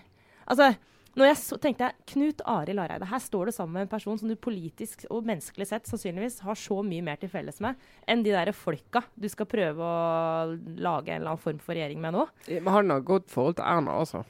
Altså 0.43 0.73
når 1.19 1.27
jeg 1.29 1.37
så, 1.43 1.57
tenkte 1.61 1.85
jeg, 1.85 2.05
Knut 2.13 2.41
Arild 2.49 2.81
Hareide, 2.81 3.05
her 3.11 3.21
står 3.21 3.51
du 3.51 3.53
sammen 3.53 3.75
med 3.77 3.85
en 3.85 3.91
person 3.93 4.17
som 4.21 4.31
du 4.31 4.37
politisk 4.41 5.05
og 5.13 5.27
menneskelig 5.29 5.67
sett 5.69 5.89
sannsynligvis 5.91 6.39
har 6.47 6.57
så 6.57 6.79
mye 6.87 7.05
mer 7.05 7.19
til 7.21 7.29
felles 7.33 7.59
med 7.61 7.77
enn 8.09 8.23
de 8.25 8.33
der 8.33 8.49
folka 8.57 9.03
du 9.21 9.29
skal 9.29 9.49
prøve 9.51 9.85
å 9.85 10.55
lage 10.81 11.13
en 11.13 11.21
eller 11.21 11.35
annen 11.35 11.43
form 11.43 11.61
for 11.61 11.77
regjering 11.77 12.01
med 12.01 12.17
nå. 12.17 12.25
Men 12.49 12.73
han 12.73 12.95
har 12.95 13.05
godt 13.13 13.29
forhold 13.33 13.59
til 13.61 13.67
Erna, 13.69 13.99
altså. 14.01 14.23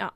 Ja, 0.00 0.08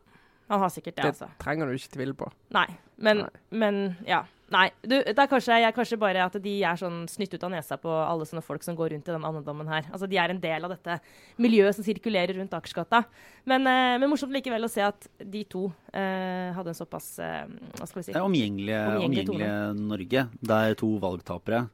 Han 0.48 0.60
har 0.62 0.70
sikkert 0.72 0.96
det, 0.96 1.02
Det 1.02 1.12
altså. 1.12 1.28
trenger 1.42 1.66
du 1.68 1.76
ikke 1.76 1.92
tvile 1.98 2.14
på. 2.14 2.30
Nei. 2.56 2.66
Men, 2.96 3.24
Nei. 3.26 3.44
men 3.50 3.82
ja. 4.08 4.22
Nei. 4.54 4.68
Du, 4.82 4.94
det 4.94 5.18
er 5.18 5.30
kanskje, 5.30 5.56
jeg, 5.58 5.74
kanskje 5.74 5.98
bare 5.98 6.22
at 6.22 6.36
de 6.42 6.52
er 6.62 6.78
sånn 6.78 7.00
snytt 7.10 7.32
ut 7.34 7.46
av 7.48 7.50
nesa 7.50 7.78
på 7.82 7.90
alle 7.90 8.26
sånne 8.28 8.44
folk 8.46 8.62
som 8.62 8.76
går 8.78 8.92
rundt 8.94 9.08
i 9.10 9.14
den 9.14 9.26
andedommen 9.26 9.70
her. 9.70 9.88
Altså, 9.90 10.06
De 10.10 10.20
er 10.22 10.30
en 10.30 10.42
del 10.42 10.68
av 10.68 10.70
dette 10.70 10.98
miljøet 11.42 11.74
som 11.74 11.86
sirkulerer 11.86 12.38
rundt 12.38 12.54
Akersgata. 12.54 13.02
Men, 13.44 13.66
eh, 13.66 13.96
men 13.98 14.10
morsomt 14.10 14.34
likevel 14.34 14.68
å 14.68 14.70
se 14.70 14.84
at 14.86 15.08
de 15.18 15.42
to 15.50 15.66
eh, 15.90 16.54
hadde 16.54 16.70
en 16.70 16.78
såpass 16.78 17.16
eh, 17.18 17.42
Hva 17.78 17.88
skal 17.90 18.00
vi 18.00 18.06
si? 18.06 18.14
Det 18.14 18.20
er 18.20 18.28
omgjengelige, 18.28 18.82
Omgjengelige 19.00 19.26
omgjengelige 19.34 19.88
Norge, 19.90 20.28
der 20.54 20.78
to 20.78 20.92
valgtapere 21.02 21.66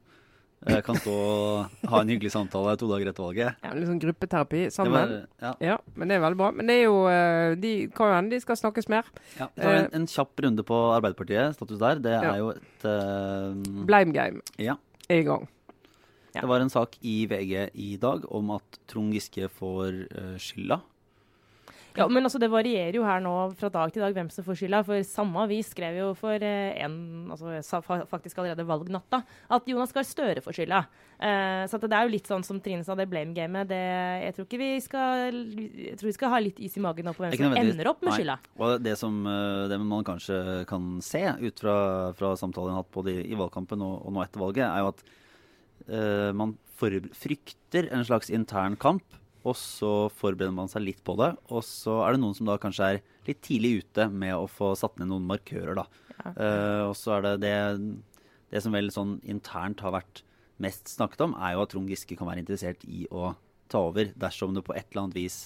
kan 0.85 0.95
stå 0.95 1.13
og 1.13 1.87
ha 1.91 1.99
en 2.01 2.11
hyggelig 2.13 2.31
samtale 2.33 2.73
to 2.79 2.87
dager 2.87 3.09
etter 3.11 3.23
valget. 3.25 3.57
Ja, 3.63 3.71
litt 3.75 3.87
sånn 3.89 3.99
gruppeterapi 4.03 4.61
sammen. 4.71 4.93
var, 4.95 5.13
ja. 5.43 5.53
Ja, 5.73 5.77
men 5.95 6.07
det 6.11 6.17
er 6.17 6.23
veldig 6.23 6.39
bra. 6.39 6.51
Men 6.55 6.67
det 6.71 6.77
er 6.79 6.83
jo 6.85 6.97
eh, 7.11 7.55
De 7.59 7.73
kan 7.95 8.07
jo 8.11 8.15
hende 8.17 8.35
de 8.37 8.39
skal 8.43 8.59
snakkes 8.61 8.87
mer. 8.93 9.09
Ja, 9.39 9.49
vi 9.55 9.61
tar 9.65 9.79
en, 9.81 9.89
en 9.99 10.07
kjapp 10.07 10.43
runde 10.45 10.63
på 10.67 10.77
Arbeiderpartiet, 10.95 11.57
status 11.57 11.81
der. 11.81 11.99
Det 12.03 12.13
er 12.19 12.23
Ja. 12.29 12.35
jo 12.39 12.53
et 12.55 12.87
uh, 12.87 13.83
Blame 13.89 14.13
game 14.15 14.41
Ja. 14.57 14.77
er 15.09 15.19
i 15.23 15.27
gang. 15.27 15.47
Det 16.33 16.47
var 16.49 16.63
en 16.63 16.69
sak 16.73 16.95
i 17.05 17.27
VG 17.29 17.69
i 17.77 17.91
dag 18.01 18.23
om 18.33 18.55
at 18.55 18.79
Trond 18.89 19.13
Giske 19.13 19.45
får 19.53 19.99
uh, 20.17 20.37
skylda. 20.41 20.79
Ja, 21.97 22.07
men 22.09 22.23
altså, 22.25 22.39
Det 22.41 22.49
varierer 22.49 22.95
jo 22.97 23.03
her 23.05 23.19
nå 23.21 23.33
fra 23.59 23.69
dag 23.69 23.91
til 23.93 24.01
dag 24.01 24.13
hvem 24.15 24.29
som 24.33 24.43
får 24.45 24.57
skylda. 24.61 24.79
For 24.87 25.03
samme 25.05 25.43
avis 25.45 25.69
skrev 25.73 25.97
jo 25.99 26.07
for 26.17 26.33
eh, 26.41 26.73
en, 26.83 27.29
altså, 27.29 27.81
faktisk 28.09 28.37
allerede 28.41 28.65
valgnatta 28.65 29.21
at 29.53 29.67
Jonas 29.69 29.93
Gahr 29.93 30.03
Støre 30.07 30.41
får 30.41 30.57
skylda. 30.57 30.79
Eh, 31.19 31.63
så 31.69 31.79
det 31.83 31.91
er 31.93 32.07
jo 32.07 32.13
litt 32.15 32.27
sånn 32.27 32.43
som 32.43 32.59
Trine 32.59 32.83
sa, 32.83 32.95
det 32.95 33.09
blame-gamet. 33.11 33.67
det- 33.67 34.23
Jeg 34.23 34.35
tror 34.35 34.45
ikke 34.47 34.57
vi 34.63 34.79
skal 34.81 35.31
Jeg 35.33 35.97
tror 35.97 36.07
vi 36.07 36.13
skal 36.17 36.29
ha 36.29 36.39
litt 36.39 36.59
is 36.59 36.77
i 36.77 36.79
magen 36.81 37.05
nå 37.05 37.13
på 37.13 37.23
hvem 37.23 37.31
som 37.37 37.53
ender 37.61 37.87
opp 37.89 38.01
med 38.01 38.13
skylda. 38.19 38.37
Og 38.59 38.83
det 38.83 38.97
som 38.97 39.25
eh, 39.27 39.67
det 39.69 39.79
man 39.79 40.03
kanskje 40.03 40.65
kan 40.67 40.99
se 41.01 41.23
ut 41.39 41.59
fra, 41.59 42.13
fra 42.13 42.35
samtalen 42.35 42.69
jeg 42.73 42.75
har 42.77 42.83
hatt 42.83 42.91
både 42.91 43.11
i, 43.13 43.31
i 43.31 43.35
valgkampen 43.35 43.81
og, 43.81 44.05
og 44.07 44.13
nå 44.13 44.23
etter 44.23 44.39
valget, 44.39 44.65
er 44.65 44.79
jo 44.79 44.87
at 44.93 45.03
eh, 45.89 46.31
man 46.33 46.57
for, 46.73 46.89
frykter 47.13 47.91
en 47.93 48.03
slags 48.03 48.29
intern 48.33 48.75
kamp, 48.75 49.03
og 49.43 49.57
så 49.59 49.91
forbereder 50.15 50.55
man 50.55 50.71
seg 50.71 50.85
litt 50.85 51.01
på 51.03 51.17
det. 51.19 51.33
Og 51.51 51.63
så 51.67 51.99
er 52.05 52.15
det 52.15 52.23
noen 52.23 52.35
som 52.37 52.47
da 52.47 52.55
kanskje 52.61 52.93
er 52.93 53.01
litt 53.27 53.41
tidlig 53.43 53.83
ute 53.83 54.07
med 54.11 54.35
å 54.37 54.47
få 54.47 54.71
satt 54.79 54.95
ned 54.99 55.11
noen 55.11 55.27
markører, 55.27 55.75
da. 55.81 55.87
Ja. 56.13 56.33
Uh, 56.37 56.81
og 56.91 56.95
så 56.95 57.17
er 57.17 57.25
det, 57.25 57.33
det 57.43 57.55
det 58.53 58.61
som 58.61 58.75
vel 58.75 58.91
sånn 58.93 59.17
internt 59.25 59.81
har 59.83 59.95
vært 59.95 60.21
mest 60.61 60.91
snakket 60.93 61.25
om, 61.25 61.33
er 61.41 61.55
jo 61.55 61.63
at 61.63 61.73
Trond 61.73 61.89
Giske 61.89 62.17
kan 62.19 62.29
være 62.29 62.43
interessert 62.43 62.83
i 62.85 63.07
å 63.09 63.33
ta 63.71 63.81
over 63.89 64.11
dersom 64.19 64.53
det 64.53 64.63
på 64.65 64.75
et 64.77 64.85
eller 64.91 65.07
annet 65.07 65.17
vis 65.17 65.37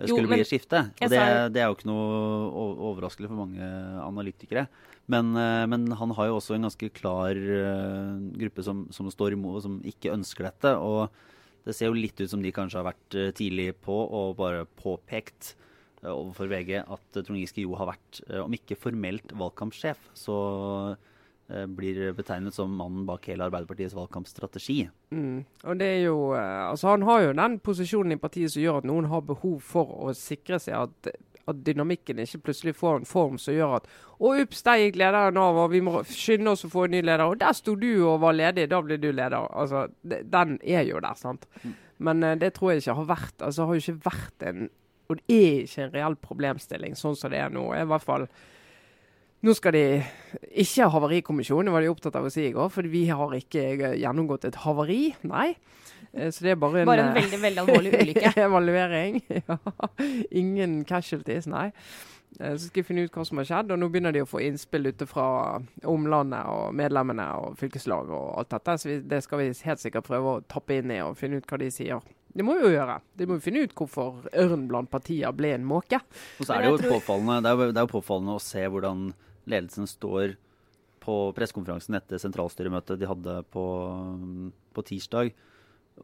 skulle 0.00 0.08
Jo, 0.08 0.16
skulle 0.16 0.30
men 0.30 0.38
bli 0.40 0.44
et 0.46 0.48
skifte. 0.48 0.80
Og 0.96 1.12
det, 1.12 1.20
det 1.54 1.60
er 1.60 1.68
jo 1.68 1.76
ikke 1.76 1.90
noe 1.90 2.64
overraskende 2.90 3.28
for 3.30 3.42
mange 3.42 3.66
analytikere. 4.02 4.64
Men, 5.12 5.34
eh, 5.36 5.64
men 5.68 5.84
han 6.00 6.14
har 6.16 6.30
jo 6.30 6.38
også 6.38 6.56
en 6.56 6.64
ganske 6.66 6.88
klar 6.96 7.36
eh, 7.36 8.14
gruppe 8.40 8.64
som, 8.64 8.86
som 8.94 9.10
står 9.12 9.36
imot, 9.36 9.58
og 9.58 9.64
som 9.66 9.76
ikke 9.86 10.14
ønsker 10.14 10.48
dette. 10.48 10.72
Og 10.80 11.12
det 11.70 11.76
ser 11.78 11.90
jo 11.90 11.98
litt 11.98 12.18
ut 12.20 12.30
som 12.30 12.42
de 12.42 12.52
kanskje 12.54 12.80
har 12.80 12.90
vært 12.90 13.18
eh, 13.18 13.30
tidlig 13.36 13.72
på 13.84 13.94
og 13.94 14.36
bare 14.40 14.66
påpekt 14.80 15.54
eh, 16.02 16.10
overfor 16.10 16.50
VG 16.50 16.80
at 16.82 17.20
eh, 17.20 17.22
Trond 17.22 17.38
Giske 17.40 17.64
jo 17.64 17.76
har 17.78 17.92
vært, 17.92 18.22
om 18.42 18.56
ikke 18.56 18.78
formelt 18.78 19.34
valgkampsjef, 19.38 20.10
så 20.18 20.36
blir 21.50 22.12
betegnet 22.14 22.54
som 22.54 22.70
mannen 22.78 23.02
bak 23.08 23.24
hele 23.26 23.42
Arbeiderpartiets 23.48 23.96
valgkampstrategi. 23.96 24.84
Mm. 25.10 25.40
Og 25.66 25.80
det 25.80 25.88
er 25.96 26.04
jo 26.04 26.28
Altså, 26.36 26.92
han 26.92 27.02
har 27.08 27.24
jo 27.24 27.32
den 27.34 27.56
posisjonen 27.58 28.14
i 28.14 28.20
partiet 28.22 28.52
som 28.54 28.62
gjør 28.62 28.78
at 28.78 28.86
noen 28.86 29.08
har 29.10 29.24
behov 29.26 29.56
for 29.66 29.90
å 30.06 30.14
sikre 30.14 30.60
seg 30.62 30.78
at 30.78 31.10
at 31.52 31.60
dynamikken 31.66 32.22
ikke 32.22 32.42
plutselig 32.46 32.74
får 32.78 33.00
en 33.00 33.08
form 33.08 33.38
som 33.40 33.56
gjør 33.56 33.78
at 33.80 33.90
Å, 34.20 34.34
ups, 34.42 34.62
der 34.66 34.82
gikk 34.82 34.98
lederen 35.00 35.38
av, 35.40 35.56
og 35.62 35.70
vi 35.72 35.80
må 35.84 36.02
skynde 36.04 36.52
oss 36.52 36.66
å 36.66 36.72
få 36.72 36.84
en 36.84 36.92
ny 36.92 37.00
leder. 37.00 37.24
Og 37.24 37.38
der 37.40 37.54
sto 37.56 37.72
du 37.80 37.88
og 38.04 38.18
var 38.20 38.34
ledig, 38.36 38.66
da 38.68 38.82
blir 38.84 39.00
du 39.00 39.08
leder. 39.08 39.46
Altså, 39.48 39.86
det, 40.04 40.26
Den 40.28 40.58
er 40.60 40.84
jo 40.84 41.00
der, 41.00 41.16
sant. 41.16 41.46
Men 41.96 42.24
uh, 42.24 42.34
det 42.36 42.52
tror 42.56 42.74
jeg 42.74 42.84
ikke 42.84 42.98
har 43.00 43.08
vært 43.08 43.42
Altså, 43.44 43.66
har 43.68 43.76
jo 43.76 43.82
ikke 43.84 44.10
vært 44.10 44.46
en 44.48 44.70
Og 45.10 45.18
det 45.18 45.36
er 45.36 45.64
ikke 45.64 45.82
en 45.84 45.92
reell 45.94 46.16
problemstilling 46.20 46.96
sånn 46.96 47.16
som 47.18 47.32
det 47.32 47.40
er 47.40 47.52
nå. 47.52 47.64
I 47.76 47.88
hvert 47.88 48.04
fall 48.04 48.28
nå 49.40 49.54
skal 49.56 49.72
de 49.72 49.84
ikke 50.60 50.84
ha 50.84 50.92
havarikommisjon, 50.92 51.64
det 51.64 51.72
var 51.72 51.80
de 51.80 51.88
opptatt 51.88 52.16
av 52.18 52.26
å 52.28 52.32
si 52.32 52.42
i 52.44 52.52
går. 52.52 52.68
For 52.74 52.84
vi 52.92 53.06
har 53.08 53.32
ikke 53.38 53.62
eh, 53.72 53.94
gjennomgått 54.02 54.44
et 54.50 54.58
havari. 54.66 55.14
Nei. 55.24 55.54
Eh, 56.14 56.30
Så 56.30 56.44
det 56.44 56.50
er 56.54 56.60
bare 56.60 56.80
en, 56.82 56.86
Bare 56.90 57.04
en 57.08 57.16
eh, 57.16 57.22
veldig 57.22 57.40
veldig 57.42 57.64
alvorlig 57.64 57.92
ulykke. 58.00 58.32
evaluering. 58.46 59.20
Ja. 59.48 59.58
Ingen 60.30 60.84
casualties, 60.84 61.46
nei. 61.50 61.70
Eh, 62.40 62.54
Så 62.56 62.68
skal 62.68 62.82
vi 62.82 62.86
finne 62.92 63.04
ut 63.06 63.14
hva 63.14 63.24
som 63.26 63.38
har 63.42 63.48
skjedd. 63.48 63.72
Og 63.74 63.78
nå 63.82 63.88
begynner 63.90 64.14
de 64.14 64.22
å 64.24 64.28
få 64.30 64.42
innspill 64.46 64.90
ute 64.90 65.06
fra 65.10 65.26
omlandet 65.86 66.46
og 66.50 66.74
medlemmene 66.78 67.26
og 67.40 67.58
fylkeslag 67.60 68.10
og 68.10 68.32
alt 68.42 68.50
dette. 68.56 68.78
Så 68.82 68.90
vi, 68.92 68.98
det 69.10 69.22
skal 69.26 69.42
vi 69.44 69.50
helt 69.66 69.82
sikkert 69.82 70.08
prøve 70.08 70.36
å 70.38 70.40
tappe 70.50 70.80
inn 70.80 70.90
i 70.94 71.00
og 71.04 71.16
finne 71.20 71.38
ut 71.42 71.46
hva 71.50 71.58
de 71.62 71.70
sier. 71.74 72.00
Det 72.30 72.44
må 72.46 72.54
vi 72.54 72.62
jo 72.62 72.74
gjøre. 72.76 73.00
De 73.18 73.26
må 73.26 73.38
jo 73.40 73.42
finne 73.42 73.64
ut 73.66 73.72
hvorfor 73.74 74.28
ørn 74.38 74.68
blant 74.70 74.90
partier 74.92 75.32
ble 75.34 75.48
en 75.56 75.64
måke. 75.66 75.98
Og 76.38 76.46
så 76.46 76.54
er 76.54 76.62
det 76.62 76.68
jo 76.76 76.92
påfallende, 76.92 77.40
det 77.42 77.50
er 77.50 77.56
jo, 77.58 77.72
det 77.74 77.80
er 77.82 77.88
jo 77.88 77.94
påfallende 77.96 78.36
å 78.38 78.42
se 78.44 78.62
hvordan 78.70 79.00
ledelsen 79.50 79.88
står 79.90 80.36
på 81.02 81.16
pressekonferansen 81.34 81.96
etter 81.98 82.20
sentralstyremøtet 82.22 83.00
de 83.00 83.08
hadde 83.10 83.34
på, 83.50 83.64
på 84.76 84.84
tirsdag. 84.86 85.32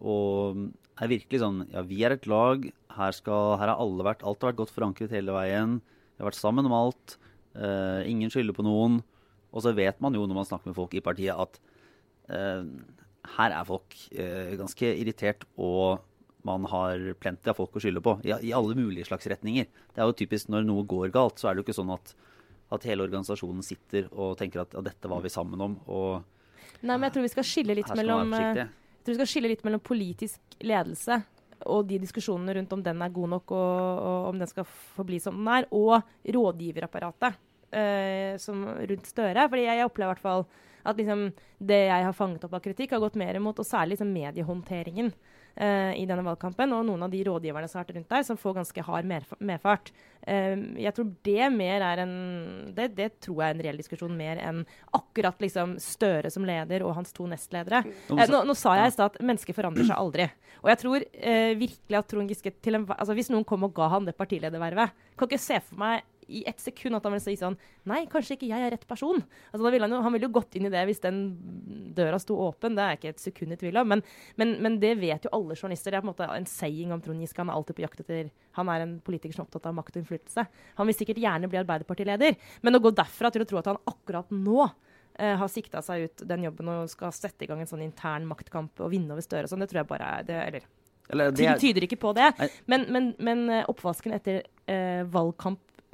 Og 0.01 0.67
er 0.97 1.13
virkelig 1.13 1.43
sånn 1.43 1.65
Ja, 1.73 1.85
vi 1.87 2.03
er 2.07 2.17
et 2.17 2.27
lag. 2.31 2.65
Her, 2.97 3.13
skal, 3.17 3.57
her 3.61 3.73
har 3.73 3.81
alle 3.83 4.07
vært 4.07 4.25
Alt 4.25 4.43
har 4.43 4.53
vært 4.53 4.63
godt 4.63 4.75
forankret 4.75 5.15
hele 5.15 5.35
veien. 5.37 5.79
Vi 6.17 6.25
har 6.25 6.31
vært 6.31 6.41
sammen 6.41 6.69
om 6.69 6.75
alt. 6.77 7.19
Uh, 7.57 8.05
ingen 8.09 8.33
skylder 8.33 8.57
på 8.57 8.65
noen. 8.67 9.01
Og 9.53 9.65
så 9.65 9.73
vet 9.77 10.01
man 10.05 10.17
jo 10.17 10.27
når 10.29 10.41
man 10.41 10.49
snakker 10.49 10.71
med 10.71 10.77
folk 10.77 10.93
i 10.97 11.05
partiet, 11.05 11.37
at 11.37 11.57
uh, 12.33 12.65
her 13.37 13.57
er 13.57 13.69
folk 13.69 13.97
uh, 14.17 14.53
ganske 14.61 14.93
irritert, 15.01 15.47
og 15.57 16.05
man 16.47 16.67
har 16.71 17.01
plenty 17.21 17.51
av 17.51 17.59
folk 17.59 17.77
å 17.77 17.83
skylde 17.83 18.03
på. 18.05 18.19
I, 18.27 18.35
I 18.51 18.55
alle 18.57 18.77
mulige 18.79 19.09
slags 19.09 19.29
retninger. 19.33 19.69
Det 19.93 20.03
er 20.03 20.09
jo 20.09 20.17
typisk 20.21 20.53
når 20.53 20.69
noe 20.69 20.87
går 20.89 21.13
galt, 21.15 21.41
så 21.41 21.49
er 21.49 21.57
det 21.57 21.63
jo 21.63 21.69
ikke 21.69 21.79
sånn 21.81 21.95
at, 21.97 22.13
at 22.77 22.87
hele 22.89 23.07
organisasjonen 23.09 23.65
sitter 23.67 24.11
og 24.13 24.37
tenker 24.41 24.63
at 24.63 24.77
ja, 24.77 24.85
dette 24.85 25.11
var 25.11 25.25
vi 25.25 25.33
sammen 25.33 25.69
om, 25.69 25.79
og 25.89 26.33
Nei, 26.83 26.99
men 26.99 27.07
jeg 27.07 27.15
tror 27.15 27.25
vi 27.25 27.31
skal 27.33 27.47
skille 27.47 27.75
litt 27.79 27.89
mellom 27.97 28.35
tror 29.07 29.15
vi 29.15 29.21
skal 29.21 29.31
skille 29.31 29.51
litt 29.53 29.65
mellom 29.67 29.83
politisk 29.85 30.59
ledelse 30.67 31.23
og 31.65 31.87
de 31.89 31.99
diskusjonene 32.03 32.59
rundt 32.59 32.75
om 32.77 32.83
den 32.85 33.03
er 33.03 33.15
god 33.15 33.33
nok, 33.37 33.55
og, 33.57 34.03
og 34.07 34.29
om 34.31 34.41
den 34.41 34.51
skal 34.51 34.67
forbli 34.69 35.19
som 35.23 35.39
den 35.39 35.49
er, 35.55 35.69
og 35.75 36.05
rådgiverapparatet 36.37 37.39
eh, 37.73 38.37
rundt 38.91 39.09
Støre. 39.09 39.47
Fordi 39.49 39.65
jeg, 39.65 39.81
jeg 39.81 39.89
opplever 39.89 40.11
i 40.11 40.15
hvert 40.15 40.27
fall 40.27 40.47
at 40.87 41.01
liksom, 41.01 41.25
det 41.59 41.81
jeg 41.89 42.07
har 42.07 42.15
fanget 42.15 42.45
opp 42.47 42.59
av 42.59 42.63
kritikk, 42.63 42.95
har 42.95 43.03
gått 43.03 43.19
mer 43.19 43.39
imot, 43.39 43.63
og 43.63 43.67
særlig 43.67 43.97
liksom, 43.97 44.13
mediehåndteringen 44.15 45.11
eh, 45.11 45.36
i 45.97 46.05
denne 46.05 46.25
valgkampen, 46.27 46.73
og 46.77 46.85
noen 46.85 47.03
av 47.07 47.11
de 47.11 47.23
rådgiverne 47.25 47.69
som 47.69 47.79
har 47.81 47.87
vært 47.87 47.97
rundt 47.97 48.11
der, 48.13 48.23
som 48.29 48.37
får 48.37 48.55
ganske 48.59 48.83
hard 48.85 49.07
medfart. 49.41 49.91
Eh, 50.27 50.57
jeg 50.83 50.93
tror 50.97 51.09
det 51.25 51.47
mer 51.55 51.81
er 51.87 52.03
en 52.03 52.15
det, 52.77 52.91
det 52.99 53.07
tror 53.25 53.41
jeg 53.41 53.49
er 53.49 53.55
en 53.57 53.63
reell 53.65 53.81
diskusjon, 53.81 54.17
mer 54.17 54.37
enn 54.43 54.65
akkurat 54.93 55.39
liksom 55.41 55.77
Støre 55.81 56.29
som 56.31 56.45
leder 56.45 56.83
og 56.85 56.95
hans 56.99 57.13
to 57.17 57.25
nestledere. 57.31 57.85
Nå- 58.11 58.19
Eh, 58.21 58.27
nå, 58.33 58.43
nå 58.45 58.55
sa 58.57 58.75
jeg 58.77 58.89
i 58.89 58.97
stad 58.97 59.15
at 59.15 59.23
mennesker 59.23 59.55
forandrer 59.57 59.87
seg 59.89 59.97
aldri. 59.97 60.29
Og 60.63 60.69
jeg 60.73 60.79
tror 60.83 61.05
eh, 61.15 61.55
virkelig 61.57 61.99
at 61.99 62.09
Trond 62.09 62.29
Giske 62.29 62.53
til 62.63 62.75
en, 62.75 62.87
altså 62.87 63.15
Hvis 63.15 63.31
noen 63.31 63.45
kom 63.45 63.65
og 63.65 63.75
ga 63.77 63.89
han 63.93 64.05
det 64.09 64.17
partiledervervet 64.17 64.91
Kan 65.17 65.29
ikke 65.29 65.39
se 65.41 65.61
for 65.61 65.77
meg 65.79 66.03
i 66.29 66.43
ett 66.49 66.61
sekund 66.61 66.99
at 66.99 67.07
han 67.07 67.15
vil 67.15 67.23
si 67.23 67.37
sånn 67.39 67.57
Nei, 67.87 68.03
kanskje 68.11 68.35
ikke 68.37 68.49
jeg 68.51 68.67
er 68.67 68.73
rett 68.75 68.87
person. 68.89 69.21
Altså, 69.53 69.63
da 69.63 69.73
ville 69.75 69.87
han, 69.87 69.95
jo, 69.95 70.01
han 70.03 70.15
ville 70.15 70.27
jo 70.27 70.35
gått 70.35 70.57
inn 70.59 70.67
i 70.67 70.73
det 70.73 70.83
hvis 70.89 71.03
den 71.05 71.21
døra 71.97 72.19
sto 72.23 72.39
åpen. 72.49 72.75
Det 72.77 72.83
er 72.83 72.95
jeg 72.95 73.01
ikke 73.01 73.13
et 73.15 73.23
sekund 73.23 73.55
i 73.55 73.61
tvil 73.61 73.79
om. 73.81 73.93
Men, 73.95 74.03
men, 74.41 74.57
men 74.65 74.81
det 74.83 74.97
vet 74.99 75.29
jo 75.29 75.35
alle 75.37 75.55
journalister. 75.55 75.95
Det 75.95 76.01
er 76.01 76.05
på 76.05 76.11
en 76.11 76.13
måte 76.15 76.31
en 76.35 76.49
saying 76.51 76.95
om 76.95 77.03
Trond 77.05 77.23
Giske. 77.23 77.39
Han 77.43 77.53
er 77.53 77.61
alltid 77.61 77.79
på 77.79 77.87
jakt 77.87 78.03
etter 78.03 78.33
Han 78.59 78.73
er 78.73 78.83
en 78.83 78.97
politiker 79.07 79.37
som 79.37 79.45
er 79.45 79.49
opptatt 79.49 79.71
av 79.71 79.77
makt 79.79 79.95
og 79.95 80.03
innflytelse. 80.03 80.47
Han 80.81 80.91
vil 80.91 80.99
sikkert 80.99 81.23
gjerne 81.23 81.51
bli 81.53 81.61
Arbeiderpartileder, 81.61 82.37
men 82.67 82.79
å 82.79 82.83
gå 82.83 82.93
derfra 82.97 83.31
til 83.33 83.45
å 83.45 83.49
tro 83.49 83.61
at 83.61 83.71
han 83.71 83.81
akkurat 83.87 84.35
nå 84.35 84.65
eh, 85.19 85.37
har 85.39 85.53
sikta 85.53 85.83
seg 85.85 86.07
ut 86.07 86.25
den 86.29 86.47
jobben 86.49 86.73
og 86.73 86.91
skal 86.93 87.15
sette 87.15 87.47
i 87.47 87.51
gang 87.51 87.63
en 87.63 87.71
sånn 87.71 87.85
intern 87.87 88.27
maktkamp 88.29 88.83
og 88.83 88.93
vinne 88.93 89.15
over 89.15 89.25
Støre 89.25 89.47
og 89.47 89.53
sånn, 89.53 89.65
det 89.65 89.71
tror 89.73 89.83
jeg 89.83 89.91
bare 89.93 90.11
er 90.19 90.29
det, 90.29 90.41
Eller 90.47 90.67
Eller 91.13 91.37
det 91.37 91.47
er, 91.47 91.61
tyder 91.63 91.87
ikke 91.87 92.01
på 92.03 92.13
det. 92.17 92.33
Men, 92.67 92.89
men, 92.93 93.13
men 93.19 93.47
eh, 93.51 93.65
oppvasken 93.71 94.17
etter 94.17 94.43
eh, 94.67 95.03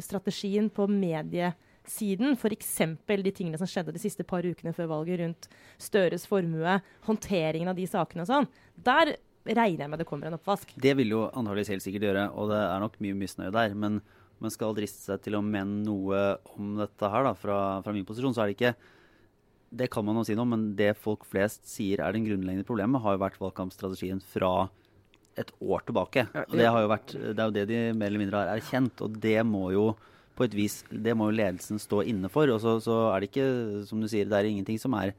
valgkampstrategien 0.03 0.71
på 0.71 0.87
mediesiden, 0.89 2.35
f.eks. 2.37 2.79
de 3.07 3.33
tingene 3.33 3.59
som 3.59 3.67
skjedde 3.67 3.93
de 3.93 4.01
siste 4.01 4.25
par 4.25 4.43
ukene 4.43 4.73
før 4.73 4.91
valget 4.91 5.21
rundt 5.21 5.49
Støres 5.79 6.27
formue, 6.27 6.81
håndteringen 7.07 7.69
av 7.69 7.77
de 7.77 7.87
sakene 7.87 8.23
og 8.23 8.31
sånn, 8.31 8.49
der 8.77 9.17
regner 9.45 9.85
jeg 9.85 9.91
med 9.91 9.99
det 9.99 10.07
kommer 10.07 10.29
en 10.29 10.39
oppvask. 10.39 10.73
det 10.77 10.95
vil 10.97 11.11
jo 11.11 11.27
antakeligvis 11.27 11.73
helt 11.73 11.83
sikkert 11.83 12.07
gjøre, 12.07 12.31
og 12.35 12.51
det 12.51 12.61
er 12.63 12.81
nok 12.81 12.99
mye 13.03 13.19
misnøye 13.19 13.53
der. 13.53 13.75
Men 13.75 14.01
man 14.39 14.51
skal 14.51 14.75
driste 14.75 15.03
seg 15.03 15.23
til 15.23 15.35
å 15.35 15.43
mene 15.43 15.83
noe 15.83 16.39
om 16.55 16.77
dette 16.79 17.11
her, 17.11 17.27
da, 17.27 17.35
fra, 17.35 17.59
fra 17.83 17.95
min 17.95 18.07
posisjon, 18.07 18.35
så 18.35 18.45
er 18.45 18.51
det 18.51 18.59
ikke 18.59 18.75
Det 19.73 19.89
kan 19.89 20.05
man 20.05 20.19
jo 20.21 20.25
si 20.29 20.35
noe 20.37 20.45
om, 20.45 20.51
men 20.53 20.77
det 20.77 20.93
folk 21.01 21.25
flest 21.25 21.65
sier 21.67 22.03
er 22.03 22.13
det 22.13 22.27
grunnleggende 22.27 22.67
problemet, 22.69 23.03
har 23.03 23.17
jo 23.17 23.23
vært 23.23 23.41
valgkampstrategien 23.41 24.21
fra 24.21 24.69
et 25.41 25.53
år 25.61 25.85
tilbake. 25.89 26.27
Og 26.47 26.57
det, 26.59 26.67
har 26.69 26.81
jo 26.85 26.91
vært, 26.93 27.13
det 27.13 27.37
er 27.37 27.45
jo 27.47 27.57
det 27.57 27.67
de 27.71 27.83
mer 27.97 28.11
eller 28.11 28.23
mindre 28.23 28.43
har 28.43 28.57
erkjent, 28.57 29.05
og 29.05 29.21
det 29.23 29.39
må 29.49 29.69
jo 29.75 29.93
på 30.37 30.47
et 30.47 30.57
vis, 30.57 30.79
det 30.89 31.13
må 31.17 31.29
jo 31.29 31.37
ledelsen 31.37 31.81
stå 31.81 32.03
inne 32.09 32.31
for. 32.33 32.51
Og 32.53 32.61
så, 32.63 32.79
så 32.85 32.99
er 33.13 33.23
det 33.23 33.31
ikke, 33.31 33.49
som 33.89 34.01
du 34.03 34.09
sier, 34.11 34.29
det 34.29 34.39
er 34.39 34.49
ingenting 34.49 34.81
som, 34.81 34.97
er, 34.97 35.15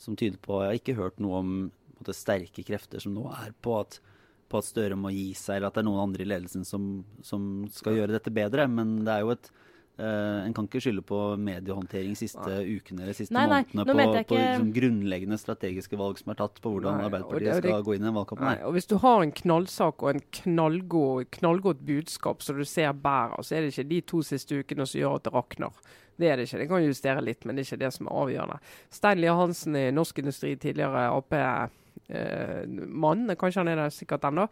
som 0.00 0.16
tyder 0.18 0.40
på 0.44 0.62
Jeg 0.62 0.70
har 0.70 0.80
ikke 0.82 0.98
hørt 0.98 1.22
noe 1.24 1.42
om 1.42 1.52
måte, 1.98 2.14
sterke 2.16 2.64
krefter 2.66 3.02
som 3.02 3.14
nå 3.14 3.26
er 3.32 3.52
på 3.62 3.78
at, 3.80 4.00
på 4.48 4.60
at 4.60 4.68
Støre 4.68 4.96
må 4.96 5.12
gi 5.12 5.32
seg, 5.34 5.58
eller 5.58 5.68
at 5.68 5.78
det 5.78 5.82
er 5.82 5.88
noen 5.88 6.04
andre 6.06 6.24
i 6.24 6.28
ledelsen 6.28 6.64
som, 6.64 7.04
som 7.22 7.66
skal 7.72 7.98
gjøre 7.98 8.14
dette 8.16 8.32
bedre. 8.34 8.68
Men 8.70 9.00
det 9.04 9.14
er 9.14 9.24
jo 9.24 9.34
et, 9.34 9.50
Uh, 9.98 10.44
en 10.46 10.52
kan 10.54 10.68
ikke 10.68 10.78
skylde 10.78 11.02
på 11.02 11.16
mediehåndtering 11.42 12.12
siste 12.14 12.44
nei. 12.46 12.76
ukene 12.78 13.02
eller 13.02 13.16
siste 13.18 13.34
nei, 13.34 13.48
nei, 13.50 13.62
månedene 13.72 14.20
på, 14.22 14.28
på 14.30 14.36
liksom, 14.38 14.68
grunnleggende 14.76 15.38
strategiske 15.42 15.98
valg 15.98 16.20
som 16.20 16.30
er 16.30 16.38
tatt 16.38 16.60
på 16.62 16.70
hvordan 16.70 17.02
Arbeiderpartiet 17.08 17.48
det, 17.48 17.56
det, 17.64 17.72
skal 17.72 17.86
gå 17.88 17.96
inn 17.96 18.06
i 18.06 18.10
en 18.12 18.14
valgkamp. 18.14 18.44
Nei, 18.46 18.60
og 18.68 18.76
Hvis 18.76 18.86
du 18.86 18.94
har 19.02 19.24
en 19.24 19.34
knallsak 19.40 20.04
og 20.04 20.12
en 20.12 20.22
knallgod, 20.38 21.26
knallgodt 21.34 21.82
budskap 21.88 22.46
som 22.46 22.60
du 22.60 22.66
ser 22.68 22.94
bærer, 22.94 23.42
så 23.42 23.58
er 23.58 23.66
det 23.66 23.74
ikke 23.74 23.88
de 23.90 24.00
to 24.14 24.22
siste 24.26 24.60
ukene 24.62 24.86
som 24.86 25.02
gjør 25.02 25.18
at 25.18 25.26
det 25.26 25.34
rakner. 25.34 25.82
Det 26.18 26.30
er 26.30 26.38
det 26.38 26.46
ikke. 26.46 26.62
Det 26.62 26.68
kan 26.70 26.86
justere 26.86 27.22
litt, 27.22 27.42
men 27.42 27.58
det 27.58 27.64
er 27.64 27.72
ikke 27.72 27.82
det 27.82 27.92
som 27.94 28.06
er 28.06 28.22
avgjørende. 28.22 28.62
Stein 28.94 29.20
Lier 29.22 29.38
Hansen 29.38 29.76
i 29.78 29.84
Norsk 29.94 30.22
Industri, 30.22 30.54
tidligere 30.58 31.08
Ap-mann, 31.10 31.74
eh, 32.06 33.36
kanskje 33.38 33.60
han 33.60 33.72
er 33.72 33.82
det 33.82 33.90
sikkert 33.96 34.26
ennå, 34.28 34.48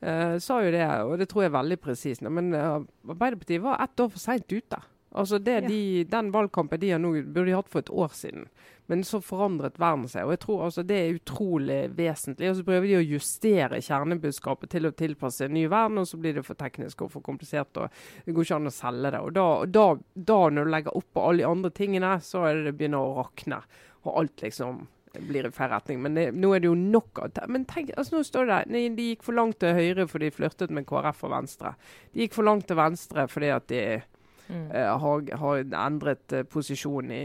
eh, 0.00 0.38
sa 0.38 0.60
jo 0.64 0.70
det, 0.74 0.86
og 1.06 1.18
det 1.18 1.28
tror 1.30 1.44
jeg 1.44 1.52
er 1.52 1.58
veldig 1.58 1.80
presist. 1.80 2.22
Men 2.22 2.54
uh, 2.54 2.80
Arbeiderpartiet 3.08 3.62
var 3.64 3.82
ett 3.84 4.00
år 4.00 4.10
for 4.12 4.22
seint 4.22 4.52
ute. 4.52 4.80
Altså 5.10 5.38
det 5.38 5.60
de, 5.66 6.04
Den 6.04 6.30
valgkampen 6.30 6.80
de 6.80 6.92
har 6.92 7.00
nå, 7.02 7.12
burde 7.22 7.48
de 7.50 7.56
hatt 7.56 7.70
for 7.70 7.82
et 7.82 7.90
år 7.90 8.12
siden. 8.14 8.46
Men 8.90 9.02
så 9.06 9.20
forandret 9.22 9.78
verden 9.78 10.08
seg. 10.10 10.24
og 10.26 10.32
jeg 10.34 10.42
tror 10.44 10.62
altså 10.66 10.82
Det 10.86 10.98
er 10.98 11.18
utrolig 11.18 11.80
vesentlig. 11.96 12.50
Og 12.50 12.56
Så 12.56 12.66
prøver 12.66 12.86
de 12.86 12.96
å 12.98 13.08
justere 13.16 13.82
kjernebudskapet 13.82 14.70
til 14.70 14.86
å 14.86 14.94
tilpasse 14.94 15.46
en 15.46 15.54
ny 15.54 15.66
verden, 15.70 15.98
og 16.02 16.08
så 16.10 16.18
blir 16.18 16.38
det 16.38 16.46
for 16.46 16.58
teknisk 16.58 17.02
og 17.06 17.12
for 17.12 17.26
komplisert. 17.26 17.76
og 17.76 17.90
Det 18.26 18.34
går 18.34 18.46
ikke 18.46 18.60
an 18.60 18.70
å 18.70 18.74
selge 18.74 19.10
det. 19.10 19.20
og 19.20 19.32
Da, 19.34 19.48
da, 19.66 19.86
da 20.14 20.40
når 20.50 20.64
du 20.64 20.74
legger 20.76 20.98
oppå 21.02 21.26
alle 21.26 21.42
de 21.42 21.50
andre 21.50 21.70
tingene, 21.70 22.14
så 22.22 22.46
er 22.46 22.54
det 22.54 22.64
det 22.70 22.78
begynner 22.78 23.02
å 23.02 23.18
rakne. 23.22 23.62
Og 24.06 24.16
alt 24.16 24.42
liksom 24.42 24.86
blir 25.18 25.46
i 25.46 25.50
feil 25.54 25.72
retning. 25.72 26.00
Men 26.04 26.14
det, 26.14 26.26
nå 26.36 26.52
er 26.54 26.62
det 26.62 26.70
jo 26.70 26.76
nok 26.78 27.22
av 27.24 27.50
Men 27.50 27.66
tenk, 27.68 27.90
altså 27.96 28.16
nå 28.16 28.22
står 28.26 28.46
det 28.46 28.60
der, 28.70 28.94
de 28.96 29.08
gikk 29.10 29.26
for 29.26 29.36
langt 29.36 29.60
til 29.62 29.74
høyre 29.74 30.06
fordi 30.10 30.30
de 30.30 30.36
flørtet 30.36 30.70
med 30.74 30.86
KrF 30.88 31.24
og 31.26 31.34
Venstre. 31.34 31.74
De 32.14 32.24
gikk 32.24 32.38
for 32.38 32.46
langt 32.46 32.68
til 32.70 32.78
venstre 32.78 33.26
fordi 33.30 33.50
at 33.54 33.68
de 33.72 33.82
mm. 33.98 34.70
uh, 34.70 34.94
har, 35.02 35.26
har, 35.42 35.66
endret 35.86 36.36
uh, 36.36 36.46
posisjon 36.46 37.12
i 37.14 37.24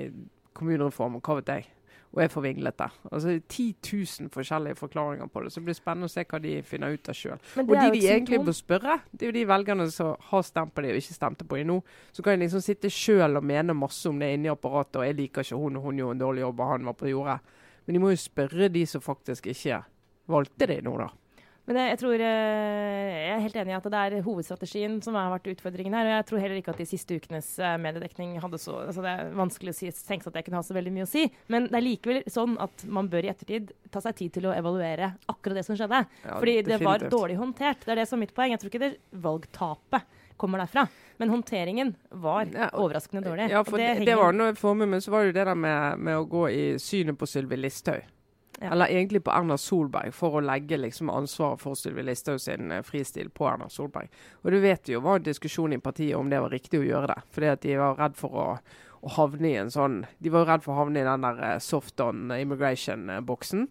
kommunereformen, 0.55 1.21
hva 1.21 1.39
vet 1.41 1.55
jeg. 1.55 1.71
Og 2.15 2.21
er 2.23 2.29
forvinglete. 2.31 2.85
Altså 3.11 3.33
10 3.49 3.63
000 3.91 4.29
forskjellige 4.31 4.77
forklaringer 4.79 5.27
på 5.27 5.41
det. 5.43 5.49
Så 5.51 5.59
det 5.59 5.65
blir 5.67 5.75
spennende 5.75 6.07
å 6.07 6.13
se 6.13 6.23
hva 6.23 6.39
de 6.39 6.53
finner 6.63 6.95
ut 6.95 7.09
av 7.11 7.17
sjøl. 7.17 7.41
Og 7.59 7.73
de 7.75 7.89
de 7.91 8.05
egentlig 8.07 8.39
bør 8.39 8.55
spørre, 8.55 8.95
det 9.11 9.25
er 9.25 9.33
jo 9.33 9.35
de 9.35 9.43
velgerne 9.49 9.89
som 9.91 10.13
har 10.29 10.45
stemt 10.47 10.71
på 10.71 10.85
det 10.85 10.93
og 10.93 11.01
ikke 11.01 11.17
stemte 11.17 11.43
på 11.43 11.59
det 11.59 11.65
nå. 11.67 11.75
Så 12.15 12.23
kan 12.23 12.37
de 12.39 12.45
liksom 12.45 12.63
sitte 12.63 12.93
sjøl 12.93 13.35
og 13.35 13.43
mene 13.43 13.75
masse 13.75 14.07
om 14.07 14.23
det 14.23 14.31
inni 14.31 14.47
apparatet, 14.47 15.01
og 15.01 15.09
jeg 15.09 15.19
liker 15.19 15.43
ikke 15.43 15.59
hun, 15.59 15.75
og 15.75 15.89
hun 15.89 15.99
gjorde 15.99 16.15
en 16.15 16.23
dårlig 16.23 16.45
jobb, 16.45 16.63
og 16.63 16.71
han 16.71 16.87
var 16.87 16.97
på 17.01 17.11
jordet. 17.11 17.37
Men 17.85 17.97
de 17.97 18.01
må 18.01 18.13
jo 18.13 18.23
spørre 18.23 18.71
de 18.73 18.85
som 18.89 19.03
faktisk 19.03 19.47
ikke 19.51 19.83
valgte 20.31 20.67
det 20.69 20.81
nå, 20.85 20.95
da. 20.99 21.11
Men 21.65 21.79
jeg, 21.79 21.89
jeg, 21.95 21.99
tror, 22.03 22.21
eh, 22.21 23.13
jeg 23.25 23.29
er 23.33 23.41
helt 23.41 23.55
enig 23.57 23.71
i 23.73 23.75
at 23.75 23.85
det 23.89 24.01
er 24.01 24.25
hovedstrategien 24.25 24.99
som 25.01 25.15
har 25.17 25.31
vært 25.33 25.47
utfordringen 25.55 25.95
her. 25.97 26.05
Og 26.05 26.13
jeg 26.13 26.25
tror 26.29 26.43
heller 26.43 26.59
ikke 26.59 26.75
at 26.75 26.81
de 26.81 26.85
siste 26.85 27.17
ukenes 27.17 27.47
eh, 27.57 27.77
mediedekning 27.81 28.35
hadde 28.43 28.59
så 28.61 28.75
altså 28.83 29.01
Det 29.01 29.13
er 29.13 29.31
vanskelig 29.39 29.73
å 29.73 29.77
si, 29.79 29.89
tenke 30.05 30.29
at 30.29 30.37
det 30.37 30.43
kunne 30.45 30.61
ha 30.61 30.67
så 30.67 30.77
veldig 30.77 30.93
mye 30.93 31.07
å 31.07 31.09
si. 31.09 31.23
Men 31.49 31.65
det 31.71 31.79
er 31.79 31.85
likevel 31.87 32.21
sånn 32.29 32.53
at 32.61 32.85
man 32.85 33.09
bør 33.09 33.25
i 33.25 33.31
ettertid 33.33 33.73
ta 33.89 34.03
seg 34.05 34.19
tid 34.19 34.35
til 34.37 34.49
å 34.51 34.53
evaluere 34.53 35.15
akkurat 35.31 35.57
det 35.57 35.65
som 35.65 35.79
skjedde. 35.79 36.03
Ja, 36.05 36.37
Fordi 36.37 36.55
definitivt. 36.59 36.75
det 36.75 36.91
var 36.91 37.07
dårlig 37.17 37.39
håndtert. 37.41 37.81
Det 37.81 37.95
er 37.95 38.03
det 38.03 38.07
som 38.11 38.21
er 38.21 38.27
mitt 38.27 38.37
poeng. 38.37 38.53
Jeg 38.53 38.61
tror 38.61 38.73
ikke 38.73 38.85
det 38.85 38.93
valgtapet 39.25 40.21
kommer 40.37 40.63
derfra. 40.63 40.87
Men 41.17 41.29
håndteringen 41.29 41.95
var 42.09 42.47
ja, 42.53 42.69
overraskende 42.73 43.29
dårlig. 43.29 43.49
Ja, 43.51 43.63
for 43.63 43.77
det, 43.77 43.93
det, 43.93 44.09
det, 44.09 44.17
var 44.19 44.35
noe 44.35 44.55
for 44.59 44.75
meg, 44.77 44.89
men 44.91 45.03
så 45.03 45.13
var 45.13 45.25
det 45.25 45.37
det 45.37 45.47
der 45.47 45.55
med, 45.55 46.01
med 46.03 46.19
å 46.19 46.27
gå 46.29 46.49
i 46.51 46.65
synet 46.81 47.19
på 47.19 47.29
Sylvi 47.29 47.59
Listhaug. 47.59 48.03
Ja. 48.59 48.71
Eller 48.71 48.87
egentlig 48.87 49.23
på 49.23 49.31
Erna 49.31 49.57
Solberg, 49.57 50.13
for 50.15 50.37
å 50.37 50.43
legge 50.43 50.77
liksom 50.79 51.09
ansvaret 51.11 51.59
for 51.59 51.75
Sylvi 51.75 52.05
Listhaug 52.07 52.39
sin 52.41 52.71
uh, 52.71 52.81
fristil 52.87 53.29
på 53.29 53.47
Erna 53.49 53.67
Solberg. 53.69 54.11
Og 54.43 54.51
du 54.51 54.59
vet 54.63 54.91
jo 54.91 55.03
var 55.03 55.19
en 55.19 55.27
diskusjon 55.27 55.75
i 55.75 55.81
partiet 55.83 56.15
om 56.15 56.31
det 56.31 56.39
var 56.43 56.55
riktig 56.55 56.79
å 56.79 56.87
gjøre 56.87 57.11
det. 57.11 57.19
Fordi 57.35 57.51
at 57.51 57.65
de 57.65 57.75
var 57.81 57.99
redd 57.99 58.15
for 58.19 58.39
å, 58.39 58.47
å 59.01 59.13
havne 59.17 59.51
i 59.51 59.57
en 59.59 59.73
sånn 59.73 60.01
De 60.23 60.31
var 60.31 60.47
redd 60.47 60.63
for 60.63 60.75
å 60.75 60.85
havne 60.85 61.03
i 61.03 61.07
den 61.07 61.27
der 61.27 61.43
uh, 61.43 61.59
soft 61.63 61.99
on 62.03 62.31
immigration-boksen. 62.31 63.67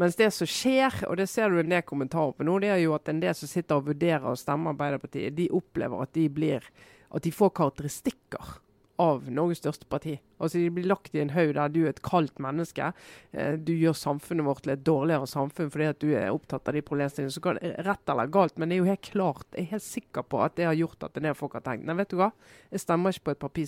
Mens 0.00 0.16
det 0.18 0.30
som 0.34 0.48
skjer, 0.50 1.04
og 1.06 1.18
det 1.20 1.28
ser 1.30 1.52
du 1.52 1.60
en 1.60 1.70
del 1.70 1.84
kommentarer 1.86 2.34
på 2.34 2.46
nå, 2.46 2.58
det 2.62 2.72
er 2.74 2.82
jo 2.82 2.96
at 2.96 3.08
en 3.10 3.22
del 3.22 3.36
som 3.38 3.50
sitter 3.50 3.78
og 3.78 3.92
vurderer 3.92 4.26
å 4.26 4.38
stemme 4.38 4.72
Arbeiderpartiet, 4.74 5.36
de 5.36 5.46
opplever 5.54 6.02
at 6.02 6.14
de 6.16 6.26
blir 6.32 6.66
at 7.14 7.22
de 7.22 7.30
får 7.30 7.52
karakteristikker 7.54 8.56
av 9.00 9.26
Norges 9.30 9.58
største 9.62 9.86
parti. 9.90 10.14
Altså 10.38 10.60
De 10.60 10.70
blir 10.74 10.86
lagt 10.86 11.14
i 11.14 11.22
en 11.22 11.32
haug 11.34 11.54
der 11.56 11.72
du 11.72 11.80
er 11.84 11.92
et 11.92 12.02
kaldt 12.06 12.38
menneske. 12.42 12.92
Eh, 13.32 13.54
du 13.58 13.72
gjør 13.74 13.96
samfunnet 13.98 14.46
vårt 14.46 14.64
til 14.64 14.74
et 14.74 14.84
dårligere 14.86 15.28
samfunn 15.30 15.70
fordi 15.72 15.88
at 15.90 16.00
du 16.02 16.12
er 16.12 16.30
opptatt 16.34 16.68
av 16.70 16.76
de 16.76 16.84
problemstillingene. 16.86 17.34
Så 17.34 17.42
kan 17.44 17.58
det 17.60 17.74
rett 17.86 18.14
eller 18.14 18.30
galt, 18.34 18.58
men 18.58 18.70
det 18.70 18.78
er 18.78 18.82
jo 18.82 18.90
helt 18.90 19.08
klart, 19.10 19.46
jeg 19.52 19.66
er 19.66 19.72
helt 19.74 19.86
sikker 19.86 20.26
på 20.30 20.42
at 20.44 20.56
det 20.58 20.68
har 20.68 20.78
gjort 20.78 21.08
at 21.08 21.18
en 21.18 21.28
del 21.28 21.38
folk 21.38 21.58
har 21.58 21.64
tenkt 21.66 21.86
Nei, 21.88 21.96
vet 21.98 22.12
du 22.12 22.18
hva, 22.20 22.30
jeg 22.72 22.84
stemmer 22.84 23.14
ikke 23.14 23.28
på 23.28 23.34
et 23.34 23.42
parti, 23.44 23.66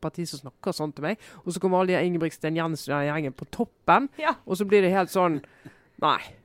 parti 0.00 0.28
som 0.28 0.44
snakker 0.44 0.76
sånn 0.76 0.94
til 0.96 1.10
meg. 1.10 1.30
Og 1.44 1.54
så 1.54 1.62
kommer 1.62 1.82
alle 1.82 1.96
de 1.96 2.10
Ingebrigtsen 2.10 2.58
Jensen 2.58 2.96
og 2.96 3.08
gjengen 3.08 3.36
på 3.36 3.48
toppen, 3.52 4.10
ja. 4.20 4.36
og 4.46 4.60
så 4.60 4.68
blir 4.68 4.86
det 4.86 4.94
helt 4.94 5.12
sånn 5.12 5.42
Nei 6.00 6.39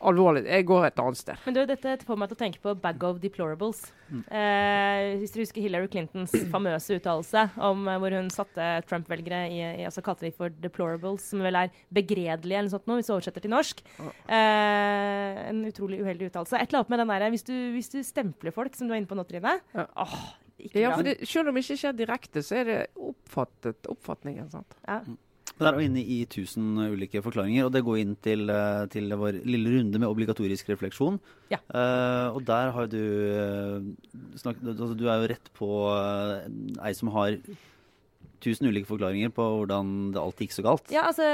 alvorlig. 0.00 0.44
Jeg 0.46 0.66
går 0.68 0.86
et 0.88 1.00
annet 1.02 1.20
sted. 1.20 1.40
Men 1.46 1.56
du, 1.56 1.60
Dette 1.68 1.94
får 2.06 2.18
meg 2.20 2.30
til 2.30 2.38
å 2.38 2.42
tenke 2.42 2.62
på 2.62 2.74
'bag 2.78 3.04
of 3.04 3.20
deplorables'. 3.22 3.90
Mm. 4.08 4.22
Eh, 4.30 5.18
hvis 5.20 5.34
du 5.34 5.40
husker 5.42 5.64
Hillary 5.64 5.88
Clintons 5.92 6.32
famøse 6.54 6.96
uttalelse 6.96 7.44
om 7.56 7.86
uh, 7.88 7.98
hvor 8.00 8.14
hun 8.16 8.30
satte 8.32 8.68
Trump-velgere 8.88 9.42
i, 9.52 9.60
i, 9.82 9.84
altså 9.88 10.04
kalte 10.04 10.26
de 10.26 10.32
for 10.32 10.50
'deplorables', 10.50 11.30
som 11.32 11.44
vel 11.44 11.60
er 11.60 11.74
begredelige, 11.92 12.58
eller 12.58 12.70
noe 12.70 12.76
sånt, 12.76 12.88
hvis 12.88 13.10
du 13.10 13.14
oversetter 13.16 13.44
til 13.44 13.54
norsk. 13.54 13.84
Eh, 13.98 15.44
en 15.48 15.64
utrolig 15.68 16.02
uheldig 16.02 16.30
uttalelse. 16.30 16.56
Et 16.56 16.68
eller 16.68 16.84
annet 16.84 16.94
med 16.94 17.02
den 17.04 17.14
der, 17.14 17.30
hvis 17.34 17.46
du, 17.46 17.56
hvis 17.76 17.92
du 17.92 18.02
stempler 18.02 18.54
folk, 18.54 18.76
som 18.76 18.88
du 18.88 18.94
er 18.94 19.02
inne 19.02 19.10
på 19.10 19.18
nå, 19.18 19.26
Trine 19.28 19.58
ja. 19.74 19.86
åh, 19.96 20.18
ja, 20.74 20.90
for 20.94 21.06
det, 21.06 21.20
Selv 21.28 21.50
om 21.50 21.54
det 21.54 21.62
ikke 21.64 21.78
skjer 21.78 21.96
direkte, 21.96 22.42
så 22.42 22.60
er 22.62 22.68
det 22.68 22.78
oppfattet, 22.96 23.86
oppfatningen. 23.90 24.50
sant? 24.50 24.78
Ja. 24.86 25.02
Mm. 25.58 25.64
der 25.66 25.72
er 25.74 25.84
inne 25.84 26.02
i 26.02 26.18
1000 26.22 26.92
ulike 26.94 27.22
forklaringer, 27.22 27.66
og 27.66 27.72
det 27.74 27.82
går 27.86 27.98
inn 27.98 28.14
til, 28.22 28.48
eh, 28.50 28.84
til 28.92 29.10
vår 29.10 29.40
lille 29.42 29.72
runde 29.74 29.98
med 29.98 30.08
obligatorisk 30.08 30.68
refleksjon. 30.70 31.18
Ja. 31.50 31.58
Uh, 31.72 32.36
og 32.36 32.44
der 32.46 32.70
har 32.70 32.86
du 32.86 32.98
uh, 33.00 33.80
snakket 34.36 34.68
altså 34.74 34.94
Du 34.94 35.06
er 35.08 35.16
jo 35.22 35.28
rett 35.32 35.50
på 35.56 35.68
uh, 35.88 36.44
ei 36.84 36.92
som 36.92 37.08
har 37.14 37.38
1000 38.38 38.68
ulike 38.68 38.86
forklaringer 38.86 39.32
på 39.34 39.42
hvordan 39.42 40.12
det 40.14 40.22
alltid 40.22 40.46
gikk 40.46 40.56
så 40.58 40.66
galt. 40.66 40.92
Ja, 40.94 41.08
altså, 41.08 41.26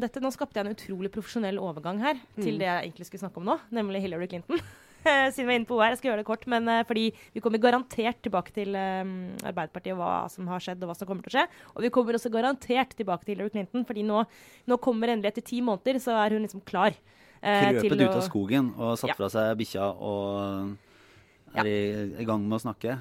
dette, 0.00 0.22
Nå 0.24 0.32
skapte 0.32 0.60
jeg 0.60 0.66
en 0.66 0.76
utrolig 0.76 1.12
profesjonell 1.12 1.60
overgang 1.60 2.00
her 2.00 2.16
mm. 2.16 2.42
til 2.42 2.56
det 2.60 2.68
jeg 2.70 2.86
egentlig 2.86 3.08
skulle 3.08 3.26
snakke 3.26 3.42
om 3.42 3.50
nå, 3.50 3.58
nemlig 3.74 4.06
Hillary 4.06 4.30
Clinton. 4.30 4.62
siden 5.34 5.48
vi 5.48 5.54
er 5.54 5.58
inne 5.60 5.68
på 5.68 5.76
OR. 5.78 5.92
Jeg 5.92 6.00
skal 6.00 6.10
gjøre 6.10 6.22
det 6.22 6.28
kort, 6.28 6.46
men 6.50 6.68
uh, 6.70 6.80
fordi 6.88 7.06
vi 7.34 7.42
kommer 7.44 7.62
garantert 7.62 8.20
tilbake 8.24 8.54
til 8.56 8.76
um, 8.76 9.12
Arbeiderpartiet 9.42 9.94
og 9.94 10.02
hva 10.02 10.12
som 10.32 10.48
har 10.50 10.64
skjedd 10.64 10.82
og 10.82 10.92
hva 10.92 10.98
som 10.98 11.10
kommer 11.10 11.26
til 11.26 11.34
å 11.34 11.36
skje. 11.36 11.60
Og 11.74 11.86
vi 11.86 11.92
kommer 11.94 12.18
også 12.18 12.32
garantert 12.34 12.96
tilbake 12.98 13.26
til 13.26 13.36
Hillary 13.36 13.54
Clinton, 13.54 13.86
fordi 13.88 14.06
nå, 14.08 14.24
nå 14.68 14.80
kommer 14.84 15.14
endelig 15.14 15.34
etter 15.34 15.48
ti 15.52 15.62
måneder, 15.64 16.00
så 16.02 16.18
er 16.22 16.36
hun 16.36 16.46
liksom 16.46 16.64
klar. 16.68 16.96
Uh, 17.38 17.70
Krøpet 17.78 18.02
ut 18.02 18.08
av 18.10 18.24
skogen 18.26 18.72
og 18.74 18.96
satt 18.98 19.12
ja. 19.12 19.18
fra 19.20 19.30
seg 19.30 19.52
bikkja 19.60 19.92
og 19.94 21.58
er 21.58 21.68
i, 21.70 21.78
i 22.18 22.26
gang 22.28 22.42
med 22.44 22.58
å 22.58 22.64
snakke. 22.66 22.98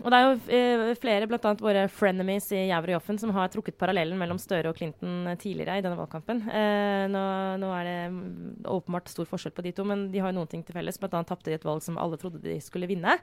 Og 0.00 0.08
det 0.12 0.18
er 0.18 0.24
jo 0.24 0.34
eh, 0.56 0.98
flere, 1.00 1.28
bl.a. 1.28 1.52
våre 1.60 1.84
frenemies 1.92 2.48
i 2.56 2.66
Jæver 2.70 2.92
og 2.92 2.96
Joffen, 2.98 3.18
som 3.20 3.32
har 3.36 3.50
trukket 3.52 3.78
parallellen 3.80 4.18
mellom 4.20 4.40
Støre 4.40 4.72
og 4.72 4.78
Clinton 4.78 5.28
eh, 5.28 5.38
tidligere 5.40 5.78
i 5.80 5.84
denne 5.84 5.98
valgkampen. 5.98 6.42
Eh, 6.48 7.06
nå, 7.12 7.24
nå, 7.60 7.72
er 7.76 7.88
det 7.88 7.96
mm, 8.14 8.28
åpenbart 8.72 9.10
stor 9.12 9.28
forskjell 9.28 9.54
på 9.56 9.64
de 9.66 9.74
to, 9.76 9.86
men 9.88 10.08
de 10.12 10.22
har 10.22 10.32
jo 10.32 10.38
noen 10.40 10.50
ting 10.50 10.64
til 10.66 10.76
felles. 10.76 11.00
Bl.a. 11.00 11.24
tapte 11.26 11.52
de 11.52 11.58
et 11.58 11.66
valg 11.68 11.84
som 11.84 12.00
alle 12.00 12.20
trodde 12.20 12.42
de 12.44 12.56
skulle 12.64 12.88
vinne. 12.90 13.18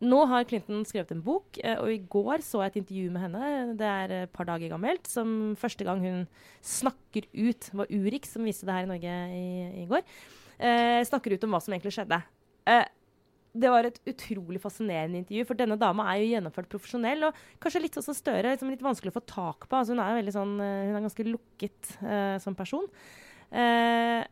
Nå 0.00 0.18
har 0.30 0.46
Clinton 0.48 0.80
skrevet 0.88 1.10
en 1.12 1.20
bok, 1.20 1.58
og 1.60 1.90
i 1.92 1.98
går 2.08 2.40
så 2.40 2.62
jeg 2.62 2.72
et 2.72 2.78
intervju 2.80 3.10
med 3.12 3.24
henne. 3.26 3.48
Det 3.76 3.88
er 3.88 4.14
et 4.22 4.32
par 4.32 4.48
dager 4.48 4.72
gammelt. 4.72 5.04
Som 5.10 5.52
første 5.60 5.84
gang 5.84 6.00
hun 6.00 6.22
snakker 6.64 7.28
ut. 7.34 7.68
Det 7.68 7.76
var 7.82 7.92
Urix 7.92 8.32
som 8.32 8.48
viste 8.48 8.64
det 8.64 8.78
her 8.78 8.88
i 8.88 8.90
Norge 8.94 9.18
i, 9.36 9.50
i 9.82 9.88
går. 9.90 10.06
Eh, 10.60 11.00
snakker 11.08 11.36
ut 11.36 11.44
om 11.46 11.54
hva 11.54 11.60
som 11.64 11.76
egentlig 11.76 11.92
skjedde. 11.96 12.20
Eh, 12.68 12.86
det 13.52 13.70
var 13.72 13.86
et 13.86 13.98
utrolig 14.06 14.60
fascinerende 14.62 15.20
intervju, 15.20 15.44
for 15.48 15.58
denne 15.58 15.78
dama 15.80 16.06
er 16.12 16.22
jo 16.22 16.30
gjennomført 16.30 16.70
profesjonell. 16.70 17.26
Og 17.28 17.38
kanskje 17.62 17.82
litt 17.82 17.98
sånn 17.98 18.16
Støre, 18.16 18.54
liksom 18.54 18.70
litt 18.70 18.84
vanskelig 18.84 19.12
å 19.12 19.18
få 19.18 19.24
tak 19.26 19.66
på. 19.66 19.78
Altså, 19.78 19.96
hun 19.96 20.02
er 20.04 20.34
sånn, 20.34 20.56
eh, 20.62 20.90
hun 20.90 20.98
er 20.98 21.06
ganske 21.06 21.26
lukket 21.26 21.94
uh, 22.04 22.36
som 22.42 22.54
person. 22.58 22.86
Uh, 23.50 24.22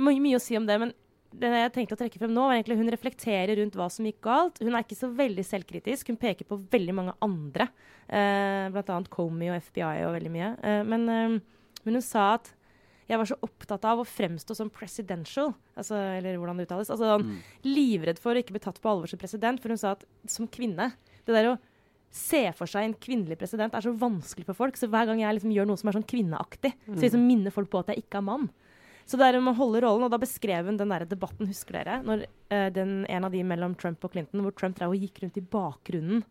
mye, 0.00 0.22
mye, 0.22 0.38
å 0.38 0.42
si 0.42 0.56
om 0.56 0.68
det, 0.68 0.78
men 0.80 0.94
det 1.34 1.50
jeg 1.50 1.74
tenkte 1.74 1.96
å 1.96 2.00
trekke 2.00 2.20
frem 2.22 2.32
nå, 2.32 2.46
var 2.46 2.56
egentlig 2.56 2.78
hun 2.78 2.92
reflekterer 2.94 3.58
rundt 3.58 3.76
hva 3.76 3.90
som 3.92 4.06
gikk 4.08 4.22
galt. 4.24 4.60
Hun 4.62 4.72
er 4.72 4.86
ikke 4.86 5.00
så 5.02 5.10
veldig 5.12 5.44
selvkritisk. 5.44 6.12
Hun 6.12 6.20
peker 6.20 6.48
på 6.48 6.60
veldig 6.72 6.96
mange 6.96 7.16
andre, 7.26 7.68
uh, 8.08 8.72
bl.a. 8.72 9.00
Comey 9.12 9.52
og 9.52 9.60
FBI 9.68 10.06
og 10.06 10.16
veldig 10.16 10.32
mye. 10.32 10.52
Uh, 10.64 10.82
men, 10.88 11.08
men 11.84 11.98
hun 12.00 12.04
sa 12.04 12.34
at 12.38 12.54
jeg 13.10 13.20
var 13.20 13.28
så 13.28 13.36
opptatt 13.44 13.84
av 13.88 14.00
å 14.00 14.06
fremstå 14.08 14.56
som 14.56 14.70
presidential, 14.72 15.52
altså, 15.76 15.98
eller 16.16 16.38
hvordan 16.40 16.60
det 16.60 16.68
uttales. 16.68 16.90
Altså, 16.92 17.18
mm. 17.20 17.36
Livredd 17.68 18.20
for 18.22 18.32
å 18.32 18.40
ikke 18.40 18.56
bli 18.56 18.64
tatt 18.64 18.80
på 18.80 18.90
alvor 18.90 19.10
som 19.10 19.20
president, 19.20 19.60
for 19.60 19.74
hun 19.74 19.80
sa 19.80 19.92
at 19.96 20.04
som 20.30 20.48
kvinne 20.48 20.92
Det 21.24 21.32
der 21.32 21.50
å 21.52 21.58
se 22.14 22.44
for 22.54 22.70
seg 22.70 22.86
en 22.86 22.94
kvinnelig 23.00 23.36
president 23.40 23.74
er 23.74 23.82
så 23.82 23.90
vanskelig 23.98 24.46
for 24.46 24.56
folk. 24.56 24.76
Så 24.78 24.86
hver 24.92 25.08
gang 25.08 25.22
jeg 25.22 25.36
liksom 25.36 25.54
gjør 25.54 25.66
noe 25.68 25.80
som 25.80 25.90
er 25.90 25.96
sånn 25.96 26.06
kvinneaktig, 26.06 26.70
mm. 26.84 26.92
så 26.94 27.00
liksom 27.02 27.24
minner 27.26 27.54
folk 27.54 27.72
på 27.72 27.80
at 27.82 27.90
jeg 27.90 28.04
ikke 28.04 28.20
er 28.20 28.28
mann. 28.28 28.46
Så 29.04 29.18
det 29.20 29.26
er 29.26 29.36
om 29.36 29.50
å 29.50 29.56
holde 29.58 29.82
rollen, 29.84 30.06
og 30.06 30.12
da 30.14 30.20
beskrev 30.20 30.70
hun 30.70 30.78
den 30.80 30.92
der 30.92 31.04
debatten, 31.08 31.48
husker 31.50 31.76
dere? 31.76 31.98
Når 32.06 32.24
uh, 32.24 32.70
den, 32.72 33.02
En 33.10 33.26
av 33.26 33.34
de 33.34 33.42
mellom 33.44 33.74
Trump 33.76 34.04
og 34.06 34.14
Clinton, 34.14 34.44
hvor 34.46 34.54
Trump 34.56 34.78
drev 34.78 34.94
og 34.94 35.04
gikk 35.04 35.24
rundt 35.24 35.40
i 35.40 35.44
bakgrunnen 35.44 36.24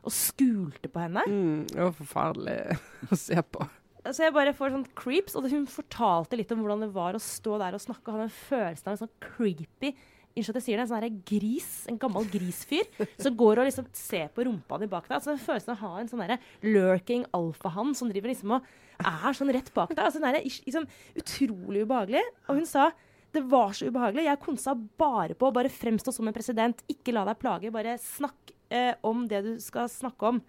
og 0.00 0.14
skulte 0.14 0.88
på 0.88 1.02
henne. 1.02 1.24
Mm, 1.28 1.66
det 1.72 1.80
var 1.82 1.96
forferdelig 1.96 2.78
å 3.12 3.18
se 3.18 3.42
på. 3.42 3.66
Så 4.00 4.24
jeg 4.24 4.32
bare 4.32 4.54
får 4.56 4.72
sånn 4.72 4.86
creeps, 4.96 5.34
og 5.36 5.50
hun 5.52 5.66
fortalte 5.68 6.38
litt 6.38 6.52
om 6.54 6.62
hvordan 6.62 6.86
det 6.86 6.94
var 6.94 7.16
å 7.16 7.20
stå 7.20 7.58
der 7.60 7.76
og 7.76 7.82
snakke 7.82 8.08
og 8.08 8.16
ha 8.16 8.22
den 8.24 8.32
følelsen 8.32 8.88
av 8.88 8.96
en 8.96 9.02
sånn 9.02 9.14
creepy 9.24 9.92
Unnskyld 10.30 10.54
at 10.54 10.60
jeg 10.60 10.66
sier 10.68 10.78
det, 10.78 10.84
en 10.84 10.90
sånn 10.92 11.22
gris, 11.26 11.70
en 11.90 11.96
gammel 11.98 12.26
grisfyr 12.30 12.86
som 13.18 13.34
går 13.34 13.60
og 13.60 13.66
liksom 13.66 13.88
ser 13.98 14.28
på 14.30 14.44
rumpa 14.46 14.78
di 14.78 14.86
bak 14.90 15.08
deg. 15.08 15.16
Altså 15.16 15.32
den 15.32 15.42
Følelsen 15.42 15.72
av 15.74 15.80
å 15.80 15.88
ha 15.88 16.02
en 16.02 16.10
sånn 16.10 16.22
lurking 16.70 17.24
alfahann 17.34 17.96
som 17.98 18.10
driver 18.12 18.30
liksom 18.30 18.54
og 18.54 18.68
er 19.00 19.34
sånn 19.36 19.50
rett 19.56 19.72
bak 19.74 19.90
deg. 19.90 20.04
Altså 20.04 20.22
den 20.22 20.28
er 20.30 20.46
liksom 20.46 20.86
utrolig 21.18 21.82
ubehagelig. 21.82 22.22
Og 22.46 22.60
hun 22.60 22.68
sa 22.70 22.92
det 23.34 23.42
var 23.50 23.74
så 23.74 23.90
ubehagelig. 23.90 24.28
Jeg 24.28 24.42
konsa 24.42 24.74
bare 24.74 25.34
på 25.38 25.50
å 25.50 25.54
bare 25.54 25.70
fremstå 25.70 26.14
som 26.14 26.30
en 26.30 26.34
president. 26.34 26.78
Ikke 26.90 27.14
la 27.14 27.26
deg 27.26 27.38
plage. 27.42 27.74
Bare 27.74 27.98
snakk 28.02 28.54
eh, 28.70 28.94
om 29.06 29.26
det 29.30 29.42
du 29.46 29.52
skal 29.62 29.90
snakke 29.90 30.30
om. 30.30 30.40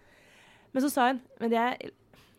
Men 0.72 0.86
så 0.86 0.94
sa 0.94 1.10
hun 1.10 1.20
Men 1.42 1.52
det 1.52 1.58
jeg, 1.58 1.92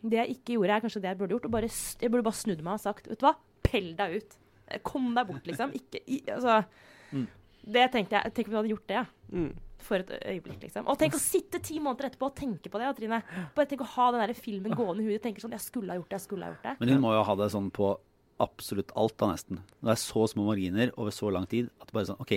det 0.02 0.18
jeg 0.18 0.36
ikke 0.36 0.54
gjorde, 0.56 0.76
er 0.76 0.80
kanskje 0.84 1.02
det 1.02 1.10
jeg 1.12 1.18
burde 1.20 1.34
gjort. 1.36 1.44
Og 1.48 1.54
bare, 1.54 1.68
jeg 2.02 2.10
burde 2.10 2.26
bare 2.26 2.40
snudd 2.40 2.62
meg 2.66 2.74
og 2.74 2.80
sagt 2.82 3.06
Vet 3.10 3.20
du 3.20 3.26
hva? 3.26 3.34
Pell 3.62 3.92
deg 3.98 4.16
ut. 4.18 4.38
Kom 4.82 5.10
deg 5.14 5.26
bort, 5.28 5.46
liksom. 5.46 5.72
Ikke 5.80 6.02
i, 6.06 6.22
Altså 6.32 6.62
Mm. 7.12 7.26
Det 7.68 7.82
tenkte 7.92 8.16
jeg. 8.16 8.32
Tenk 8.34 8.46
om 8.48 8.52
du 8.54 8.56
hadde 8.56 8.70
gjort 8.72 8.86
det, 8.88 8.94
ja. 8.96 9.04
Mm. 9.36 9.50
For 9.84 10.00
et 10.00 10.08
øyeblikk, 10.24 10.62
liksom. 10.64 10.86
Og 10.88 10.96
tenk 10.98 11.12
å 11.14 11.20
sitte 11.20 11.60
ti 11.62 11.76
måneder 11.78 12.08
etterpå 12.08 12.30
og 12.30 12.34
tenke 12.38 12.70
på 12.72 12.80
det, 12.80 12.86
ja, 12.88 12.92
Trine. 12.96 13.18
Bare 13.54 13.68
tenk 13.70 13.82
å 13.84 13.88
ha 13.92 14.06
den 14.14 14.22
der 14.24 14.32
filmen 14.38 14.72
gående 14.74 15.04
i 15.04 15.10
huet. 15.10 15.20
Tenke 15.22 15.42
sånn 15.44 15.52
Jeg 15.52 15.60
skulle 15.66 15.92
ha 15.92 15.98
gjort 16.00 16.08
det, 16.08 16.16
jeg 16.16 16.24
skulle 16.24 16.48
ha 16.48 16.54
gjort 16.54 16.64
det. 16.66 16.74
Men 16.80 16.88
hun 16.94 17.02
må 17.04 17.12
jo 17.12 17.22
ha 17.28 17.34
det 17.42 17.50
sånn 17.52 17.68
på 17.74 17.90
absolutt 18.42 18.90
alt, 18.98 19.14
da 19.20 19.28
nesten. 19.30 19.60
Det 19.84 19.92
er 19.92 20.00
så 20.00 20.24
små 20.32 20.46
marginer 20.48 20.90
over 20.96 21.12
så 21.14 21.30
lang 21.30 21.44
tid 21.50 21.68
at 21.78 21.86
det 21.90 21.94
bare 21.94 22.08
sånn 22.08 22.22
OK, 22.24 22.32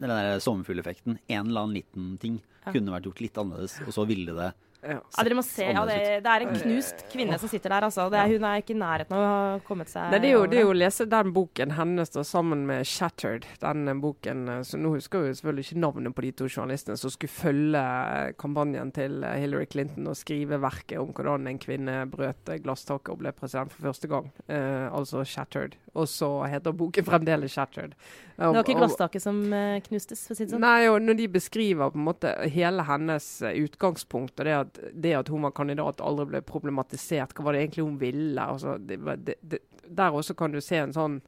den 0.00 0.10
der 0.12 0.40
sommerfugleffekten, 0.44 1.18
en 1.30 1.46
eller 1.46 1.60
annen 1.68 1.78
liten 1.78 2.10
ting, 2.20 2.40
Ja. 2.66 2.72
kunne 2.74 2.92
vært 2.92 3.06
gjort 3.08 3.20
litt 3.24 3.38
annerledes, 3.40 3.78
og 3.86 3.94
så 3.94 4.04
ville 4.10 4.34
det 4.36 4.50
Ja. 4.80 4.96
Ja, 5.02 5.24
dere 5.26 5.36
må 5.36 5.42
se, 5.44 5.66
ja, 5.68 5.82
det, 5.84 5.96
det 6.24 6.32
er 6.32 6.44
en 6.46 6.54
knust 6.56 7.02
kvinne 7.12 7.36
som 7.40 7.50
sitter 7.52 7.74
der, 7.74 7.86
altså. 7.90 8.06
Det 8.12 8.16
er, 8.20 8.30
hun 8.32 8.46
er 8.48 8.62
ikke 8.62 8.72
i 8.72 8.78
nærheten 8.80 9.16
av 9.16 9.20
å 9.20 9.28
ha 9.28 9.58
kommet 9.66 9.90
seg 9.92 10.08
Nei, 10.14 10.20
det 10.22 10.30
er 10.30 10.36
jo 10.38 10.46
det 10.48 10.60
er 10.60 10.64
jo 10.64 10.72
å 10.72 10.78
lese 10.78 11.06
den 11.10 11.32
boken 11.36 11.74
hennes 11.76 12.14
da, 12.14 12.24
sammen 12.24 12.64
med 12.68 12.88
'Shattered'. 12.88 13.48
Den 13.60 13.88
eh, 13.88 13.98
boken, 14.00 14.46
eh, 14.48 14.62
så 14.64 14.80
Nå 14.80 14.94
husker 14.96 15.20
jeg 15.20 15.34
jo 15.34 15.40
selvfølgelig 15.40 15.66
ikke 15.68 15.82
navnet 15.84 16.16
på 16.16 16.24
de 16.24 16.32
to 16.40 16.48
journalistene 16.48 16.96
som 16.96 17.12
skulle 17.12 17.34
følge 17.34 17.84
eh, 17.84 18.32
kampanjen 18.40 18.92
til 18.96 19.20
Hillary 19.24 19.68
Clinton 19.68 20.08
og 20.08 20.16
skrive 20.16 20.60
verket 20.62 20.98
om 21.02 21.12
hvordan 21.12 21.50
en 21.50 21.60
kvinne 21.60 21.98
brøt 22.10 22.54
glasstaket 22.64 23.12
og 23.12 23.20
ble 23.20 23.34
president 23.36 23.72
for 23.74 23.90
første 23.90 24.08
gang. 24.08 24.32
Eh, 24.48 24.88
altså 24.88 25.24
'Shattered'. 25.26 25.76
Og 25.98 26.06
så 26.08 26.28
heter 26.46 26.74
boken 26.76 27.04
fremdeles 27.04 27.52
'Shattered'. 27.52 27.96
Det 28.36 28.46
var 28.46 28.62
ikke 28.62 28.78
glasstaket 28.78 29.22
som 29.22 29.40
eh, 29.52 29.80
knustes, 29.82 30.22
for 30.26 30.34
å 30.34 30.38
si 30.38 30.46
det 30.46 30.54
sånn. 30.54 30.62
Nei, 30.62 30.88
og 30.88 31.00
når 31.02 31.18
de 31.18 31.28
beskriver 31.34 31.90
på 31.90 31.98
en 31.98 32.06
måte 32.06 32.32
hele 32.54 32.86
hennes 32.86 33.26
eh, 33.42 33.58
utgangspunkt, 33.64 34.38
og 34.38 34.46
det 34.46 34.56
at, 34.56 34.80
det 34.94 35.16
at 35.18 35.28
hun 35.28 35.44
var 35.48 35.56
kandidat 35.56 36.00
aldri 36.00 36.28
ble 36.30 36.44
problematisert, 36.46 37.34
hva 37.34 37.48
var 37.48 37.58
det 37.58 37.66
egentlig 37.66 37.86
hun 37.88 38.00
ville? 38.00 38.46
Altså, 38.46 38.78
det, 38.78 39.00
det, 39.42 39.62
der 39.90 40.14
også 40.14 40.38
kan 40.38 40.54
du 40.54 40.60
se 40.62 40.78
en 40.78 40.94
sånn 40.94 41.20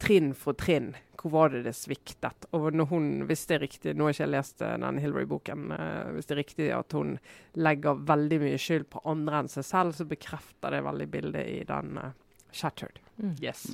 trinn 0.00 0.32
for 0.36 0.56
trinn. 0.56 0.94
Hvor 1.20 1.32
var 1.34 1.50
det 1.52 1.66
det 1.66 1.74
sviktet? 1.76 2.46
Og 2.56 2.70
når 2.72 2.88
hun, 2.88 3.08
hvis 3.28 3.44
det 3.48 3.58
er 3.58 3.64
riktig, 3.66 3.92
nå 3.92 4.06
har 4.06 4.14
ikke 4.14 4.24
jeg 4.24 4.32
lest 4.32 4.62
den 4.62 5.00
Hillary-boken, 5.02 5.68
eh, 5.76 6.08
hvis 6.16 6.28
det 6.28 6.36
er 6.36 6.42
riktig 6.44 6.70
at 6.76 6.96
hun 6.96 7.18
legger 7.60 8.00
veldig 8.08 8.40
mye 8.44 8.60
skyld 8.60 8.88
på 8.92 9.02
andre 9.08 9.42
enn 9.42 9.52
seg 9.52 9.66
selv, 9.68 9.96
så 9.96 10.08
bekrefter 10.08 10.72
det 10.72 10.84
veldig 10.86 11.08
bildet 11.12 11.48
i 11.48 11.62
den 11.68 12.00
Shattered. 12.52 13.00
Mm. 13.20 13.36
Yes. 13.42 13.70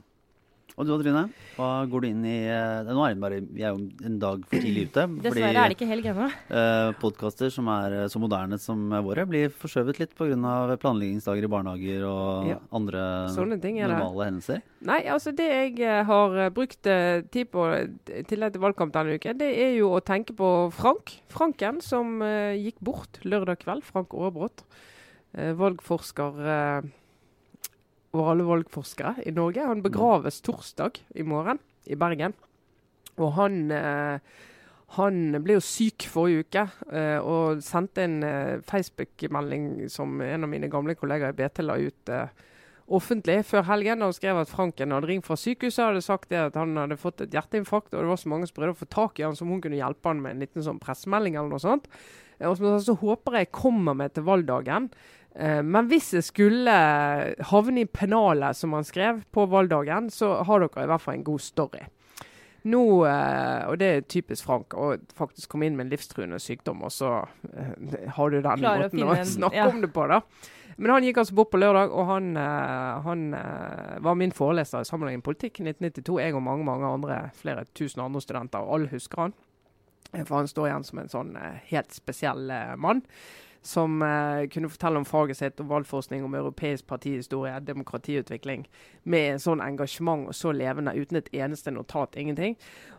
Og 0.77 0.85
du 0.85 0.91
Trine, 1.01 1.23
hva 1.57 1.87
går 1.89 2.03
du 2.03 2.07
inn 2.11 2.25
i 2.29 2.35
eh, 2.53 2.85
Nå 2.85 3.01
er 3.07 3.15
det 3.15 3.21
bare, 3.23 3.37
vi 3.41 3.63
er 3.65 3.71
jo 3.73 3.87
en 4.05 4.19
dag 4.21 4.43
for 4.45 4.61
tidlig 4.61 4.83
ute. 4.91 5.07
Dessverre 5.25 5.53
er 5.63 5.71
det 5.73 5.77
ikke 5.79 5.89
helg 5.89 6.09
ennå. 6.11 6.27
eh, 6.53 6.91
podkaster 7.01 7.49
som 7.55 7.71
er 7.73 7.95
eh, 8.03 8.09
så 8.13 8.21
moderne 8.21 8.59
som 8.61 8.83
våre, 9.07 9.25
blir 9.31 9.49
forskjøvet 9.57 10.03
litt 10.03 10.13
pga. 10.19 10.77
planleggingsdager 10.83 11.47
i 11.49 11.51
barnehager 11.55 12.05
og 12.11 12.51
Ja. 12.51 12.59
andre 12.77 13.05
Sånne 13.33 13.57
ting 13.63 13.79
normale 13.81 14.27
hendelser. 14.29 14.61
Nei, 14.85 15.01
altså 15.09 15.33
det 15.33 15.49
jeg 15.49 15.81
eh, 15.81 16.03
har 16.05 16.37
brukt 16.53 16.83
tid 16.85 17.49
på 17.55 17.65
til 18.29 18.45
etter 18.45 18.61
valgkamp 18.61 18.93
denne 18.93 19.17
uken, 19.17 19.41
det 19.41 19.49
er 19.57 19.73
jo 19.79 19.95
å 19.97 20.05
tenke 20.05 20.37
på 20.37 20.51
Frank. 20.77 21.15
Franken 21.33 21.81
som 21.81 22.21
gikk 22.21 22.85
bort 22.85 23.23
lørdag 23.25 23.65
kveld. 23.65 23.87
Frank 23.89 24.13
Aarebrot. 24.13 24.67
Eh, 25.33 25.55
valgforsker 25.57 26.85
eh, 28.25 28.33
alle 28.33 28.49
valgforskere 28.49 29.27
i 29.27 29.35
Norge. 29.37 29.67
Han 29.67 29.85
begraves 29.85 30.41
torsdag 30.47 31.01
i 31.15 31.23
morgen 31.27 31.59
i 31.87 31.99
Bergen. 31.99 32.35
Og 33.17 33.33
han 33.39 33.71
eh, 33.73 34.19
han 34.95 35.35
ble 35.43 35.57
jo 35.57 35.63
syk 35.65 36.05
forrige 36.07 36.45
uke 36.47 36.63
eh, 36.95 37.19
og 37.19 37.63
sendte 37.67 38.05
en 38.07 38.21
eh, 38.23 38.59
Facebook-melding 38.69 39.89
som 39.91 40.21
en 40.23 40.47
av 40.47 40.51
mine 40.53 40.71
gamle 40.71 40.95
kollegaer 40.95 41.35
i 41.35 41.37
BT 41.41 41.65
la 41.65 41.75
ut 41.81 42.13
eh, 42.15 42.29
offentlig 42.87 43.41
før 43.49 43.67
helgen 43.67 44.05
Han 44.05 44.15
skrev 44.15 44.39
at 44.39 44.53
Franken 44.53 44.95
hadde 44.95 45.09
ringt 45.11 45.27
fra 45.27 45.35
sykehuset 45.35 45.83
og 45.83 45.89
hadde 45.91 46.05
sagt 46.07 46.31
det 46.31 46.39
at 46.39 46.59
han 46.61 46.77
hadde 46.79 47.01
fått 47.03 47.25
et 47.25 47.35
hjerteinfarkt, 47.35 47.91
og 47.95 48.05
det 48.05 48.13
var 48.13 48.21
så 48.23 48.31
mange 48.31 48.47
som 48.47 48.61
prøvde 48.61 48.77
å 48.77 48.79
få 48.85 48.87
tak 48.95 49.19
i 49.19 49.27
han 49.27 49.35
som 49.35 49.51
hun 49.51 49.61
kunne 49.65 49.81
hjelpe 49.81 50.07
han 50.07 50.23
med 50.23 50.37
en 50.37 50.47
liten 50.47 50.63
sånn 50.63 50.79
pressemelding 50.79 51.35
eller 51.35 51.51
noe 51.51 51.65
sånt. 51.67 51.91
Eh, 52.39 52.47
Og 52.47 52.55
så, 52.61 52.77
så 52.87 52.95
håper 53.03 53.41
jeg 53.41 53.51
kommer 53.59 53.99
med 53.99 54.15
til 54.15 54.29
valgdagen. 54.29 54.87
Eh, 55.39 55.61
men 55.63 55.91
hvis 55.91 56.15
jeg 56.17 56.25
skulle 56.25 56.73
havne 57.51 57.85
i 57.85 57.91
pennalet, 57.91 58.57
som 58.57 58.73
han 58.77 58.87
skrev, 58.87 59.21
på 59.33 59.47
valgdagen, 59.53 60.09
så 60.13 60.39
har 60.49 60.65
dere 60.65 60.87
i 60.87 60.91
hvert 60.91 61.05
fall 61.05 61.19
en 61.19 61.29
god 61.29 61.45
story. 61.45 61.85
Nå, 62.67 62.83
eh, 63.07 63.63
og 63.69 63.79
det 63.79 63.91
er 63.93 64.07
typisk 64.11 64.49
Frank, 64.49 64.75
å 64.75 64.97
faktisk 65.15 65.53
komme 65.53 65.69
inn 65.69 65.77
med 65.79 65.87
en 65.87 65.93
livstruende 65.93 66.41
sykdom, 66.43 66.83
og 66.89 66.95
så 66.95 67.13
eh, 67.53 68.09
har 68.17 68.33
du 68.33 68.41
den 68.41 68.63
Klare 68.65 68.87
måten 68.87 69.05
å, 69.05 69.13
å 69.13 69.27
snakke 69.37 69.61
ja. 69.61 69.69
om 69.71 69.83
det 69.85 69.93
på, 69.95 70.07
da. 70.11 70.23
Men 70.77 70.93
han 70.93 71.07
gikk 71.07 71.21
altså 71.23 71.37
bort 71.37 71.53
på 71.53 71.61
lørdag, 71.61 71.93
og 71.93 72.09
han, 72.11 72.35
han 72.37 73.21
var 74.05 74.17
min 74.21 74.35
foreleser 74.37 74.85
i 74.85 74.89
sammenhengen 74.89 75.23
politikk 75.25 75.63
i 75.63 75.65
1992. 75.71 76.19
Jeg 76.21 76.35
og 76.37 76.45
mange 76.45 76.67
mange 76.69 76.91
andre, 76.99 77.17
flere 77.39 77.63
tusen 77.73 78.03
andre 78.05 78.21
studenter, 78.21 78.61
og 78.61 78.75
alle 78.75 78.91
husker 78.91 79.23
han. 79.23 79.33
For 80.19 80.35
han 80.37 80.51
står 80.51 80.69
igjen 80.69 80.85
som 80.85 81.01
en 81.01 81.09
sånn 81.15 81.33
helt 81.71 81.97
spesiell 81.97 82.53
mann. 82.77 83.01
Som 83.67 84.03
eh, 84.07 84.47
kunne 84.53 84.71
fortelle 84.71 85.01
om 85.01 85.07
faget 85.09 85.41
sitt, 85.41 85.61
om 85.61 85.71
valgforskning, 85.73 86.25
om 86.25 86.35
europeisk 86.39 86.87
partihistorie, 86.87 87.57
demokratiutvikling. 87.67 88.67
Med 89.11 89.43
sånn 89.43 89.65
engasjement 89.65 90.29
og 90.31 90.37
så 90.39 90.53
levende, 90.55 90.95
uten 90.95 91.19
et 91.19 91.33
eneste 91.35 91.75
notat, 91.75 92.15
ingenting. 92.21 92.55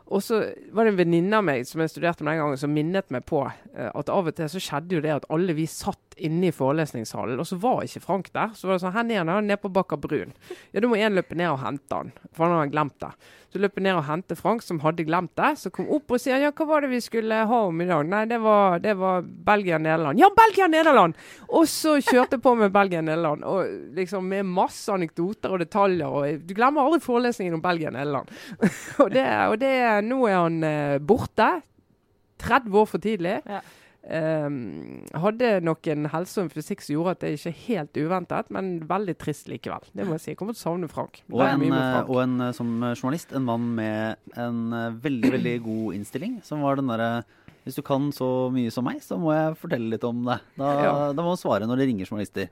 Og 0.07 0.23
så 0.23 0.41
var 0.71 0.85
det 0.87 0.93
en 0.93 0.99
venninne 1.01 1.39
av 1.39 1.45
meg 1.47 1.65
som 1.67 1.81
jeg 1.83 1.91
studerte 1.91 2.23
med 2.23 2.33
den 2.35 2.43
gangen, 2.43 2.59
som 2.59 2.75
minnet 2.75 3.09
meg 3.13 3.25
på 3.27 3.43
eh, 3.47 3.89
at 3.91 4.11
av 4.11 4.29
og 4.29 4.35
til 4.35 4.51
så 4.51 4.63
skjedde 4.63 4.99
jo 4.99 5.03
det 5.03 5.15
at 5.17 5.27
alle 5.33 5.55
vi 5.57 5.67
satt 5.71 6.06
inne 6.17 6.49
i 6.49 6.55
forelesningssalen, 6.55 7.39
og 7.39 7.47
så 7.47 7.57
var 7.61 7.83
ikke 7.85 8.03
Frank 8.03 8.31
der. 8.33 8.53
Så 8.57 8.67
var 8.67 8.77
det 8.77 8.83
sånn 8.85 8.95
Her 8.97 9.07
nede, 9.07 9.23
han 9.23 9.33
er 9.33 9.49
nede 9.51 9.61
på 9.61 9.71
Bakker 9.73 9.99
Brun. 10.01 10.33
Ja, 10.71 10.81
da 10.81 10.89
må 10.89 10.97
en 10.97 11.17
løpe 11.17 11.37
ned 11.37 11.51
og 11.51 11.61
hente 11.63 11.99
han, 11.99 12.13
for 12.33 12.47
han 12.47 12.61
har 12.61 12.71
glemt 12.73 12.97
det. 13.03 13.11
Så 13.47 13.61
løp 13.63 13.77
ned 13.79 13.95
og 13.95 14.03
hentet 14.03 14.39
Frank, 14.39 14.63
som 14.63 14.81
hadde 14.83 15.05
glemt 15.07 15.31
det. 15.39 15.53
Så 15.61 15.71
kom 15.73 15.87
opp 15.95 16.11
og 16.11 16.19
sier 16.19 16.41
ja, 16.43 16.51
hva 16.51 16.67
var 16.67 16.83
det 16.83 16.91
vi 16.91 16.99
skulle 17.03 17.39
ha 17.47 17.59
om 17.69 17.79
i 17.81 17.87
dag? 17.87 18.03
Nei, 18.11 18.25
det 18.27 18.41
var, 18.43 18.81
det 18.83 18.97
var 18.99 19.23
Belgia-Nederland. 19.23 20.19
Ja, 20.19 20.27
Belgia-Nederland! 20.35 21.15
Og 21.47 21.69
så 21.71 21.95
kjørte 22.03 22.41
på 22.43 22.53
med 22.59 22.75
Belgia-Nederland, 22.75 23.47
og 23.47 23.95
liksom 23.95 24.27
med 24.27 24.51
masse 24.51 24.91
anekdoter 24.91 25.55
og 25.55 25.63
detaljer. 25.63 26.11
og 26.11 26.43
Du 26.43 26.53
glemmer 26.57 26.83
aldri 26.83 26.99
forelesningen 27.05 27.55
om 27.57 27.63
Belgia-Nederland. 27.63 28.35
og 29.05 29.15
det, 29.15 29.25
og 29.47 29.57
det, 29.63 29.73
nå 30.09 30.21
er 30.27 30.37
han 30.41 30.61
eh, 30.67 30.99
borte. 30.99 31.49
30 32.43 32.77
år 32.77 32.85
for 32.91 33.01
tidlig. 33.01 33.39
Ja. 33.47 33.63
Um, 34.07 35.01
hadde 35.19 35.57
noen 35.67 36.05
helse 36.13 36.39
og 36.39 36.53
fysikk 36.53 36.79
som 36.85 36.93
gjorde 36.93 37.15
at 37.17 37.23
det 37.25 37.31
ikke 37.35 37.51
er 37.51 37.57
helt 37.65 37.97
uventet, 37.99 38.51
men 38.55 38.69
veldig 38.87 39.17
trist 39.19 39.49
likevel. 39.51 39.83
Det 39.91 40.05
må 40.07 40.15
jeg 40.15 40.23
si. 40.23 40.29
Jeg 40.31 40.39
kommer 40.39 40.55
til 40.55 40.63
å 40.63 40.67
savne 40.69 40.87
Frank. 40.91 41.19
Og 41.27 41.43
en, 41.43 41.65
eh, 41.67 41.73
Frank. 41.75 42.13
og 42.13 42.21
en 42.23 42.37
eh, 42.45 42.53
som 42.55 42.71
journalist, 42.93 43.35
en 43.35 43.43
mann 43.49 43.67
med 43.75 44.15
en 44.39 44.61
eh, 44.71 44.95
veldig 45.03 45.33
veldig 45.35 45.55
god 45.65 45.99
innstilling. 45.99 46.39
Som 46.47 46.63
var 46.63 46.79
den 46.79 46.87
derre 46.87 47.25
Hvis 47.67 47.75
du 47.75 47.81
kan 47.83 48.07
så 48.15 48.47
mye 48.47 48.71
som 48.71 48.85
meg, 48.87 49.01
så 49.03 49.17
må 49.19 49.33
jeg 49.35 49.57
fortelle 49.59 49.89
litt 49.91 50.03
om 50.07 50.23
det. 50.23 50.39
Da, 50.55 50.69
Ja. 50.85 50.91
da 51.11 51.21
må 51.21 51.33
man 51.33 51.41
svare 51.41 51.67
når 51.67 51.81
det 51.81 51.87
ringer 51.89 52.07
journalister. 52.07 52.47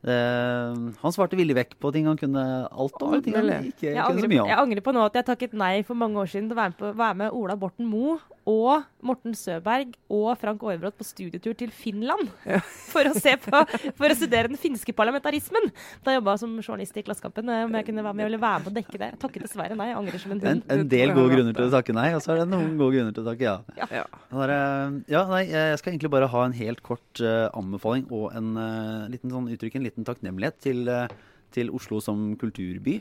Uh, 0.00 0.92
han 1.00 1.12
svarte 1.12 1.36
villig 1.36 1.52
vekk 1.56 1.74
på 1.80 1.90
ting 1.92 2.06
han 2.08 2.16
kunne 2.16 2.42
alt 2.72 3.02
om, 3.04 3.18
ting 3.20 3.34
han 3.36 3.50
ikke 3.68 3.84
Jeg 3.84 3.96
kunne 3.96 4.04
angrer, 4.06 4.24
så 4.24 4.28
mye 4.32 4.40
om. 4.40 4.48
jeg 4.48 4.56
angrer 4.62 4.80
på 4.86 4.92
nå 4.96 5.02
at 5.04 5.18
jeg 5.18 5.26
takket 5.28 5.52
nei 5.60 5.82
for 5.84 5.94
mange 6.00 6.16
år 6.16 6.30
siden 6.32 6.48
til 6.48 6.56
å 6.56 6.60
være 6.60 6.72
med, 6.72 6.78
på, 6.78 6.92
være 6.96 7.18
med 7.20 7.36
Ola 7.36 7.56
Borten 7.60 7.84
Moe 7.84 8.14
og 8.48 8.84
Morten 9.04 9.34
Søberg 9.36 9.92
og 10.10 10.30
Frank 10.40 10.62
Aarebrot 10.64 10.96
på 10.98 11.04
studietur 11.04 11.52
til 11.58 11.70
Finland 11.74 12.28
for, 12.92 13.04
å 13.06 13.12
se 13.14 13.34
på, 13.40 13.60
for 13.98 14.06
å 14.10 14.16
studere 14.16 14.48
den 14.50 14.58
finske 14.60 14.94
parlamentarismen. 14.96 15.68
Da 16.04 16.14
jeg 16.14 16.20
jobba 16.20 16.34
som 16.40 16.56
journalist 16.62 16.96
i 16.96 17.04
Klassekampen. 17.06 17.48
eh, 17.52 17.64
Om 17.68 17.76
jeg 17.78 17.86
kunne 17.90 18.04
være 18.06 18.18
med 18.18 18.26
eller 18.30 18.42
være 18.42 18.62
med 18.64 18.70
å 18.72 18.74
dekke 18.78 18.96
det. 18.96 19.10
Jeg 19.12 19.20
takket 19.22 19.46
dessverre 19.46 19.76
nei. 19.78 19.90
Jeg 19.92 19.98
angrer 20.00 20.22
som 20.24 20.32
en 20.34 20.40
En, 20.40 20.48
hund. 20.62 20.72
en 20.72 20.88
del 20.88 21.14
gode 21.16 21.34
grunner 21.36 21.56
til 21.58 21.68
å 21.68 21.74
takke 21.76 21.96
nei, 21.96 22.08
og 22.16 22.24
så 22.24 22.32
er 22.34 22.42
det 22.42 22.48
noen 22.50 22.74
gode 22.80 22.96
grunner 22.96 23.14
til 23.16 23.24
å 23.24 23.28
takke 23.30 23.46
ja. 23.50 23.88
Ja. 23.90 24.04
Ja, 25.10 25.24
nei, 25.30 25.44
jeg 25.50 25.78
skal 25.80 25.92
egentlig 25.94 26.10
bare 26.12 26.28
ha 26.32 26.44
en 26.46 26.56
helt 26.56 26.82
kort 26.86 27.20
uh, 27.24 27.48
anbefaling 27.56 28.06
og 28.10 28.30
en 28.36 28.52
uh, 28.56 29.08
liten 29.12 29.32
sånn 29.32 29.48
uttrykk, 29.52 29.76
en 29.78 29.86
liten 29.86 30.06
takknemlighet 30.08 30.60
til, 30.64 30.84
uh, 30.88 31.06
til 31.54 31.70
Oslo 31.76 32.00
som 32.04 32.30
kulturby. 32.40 33.00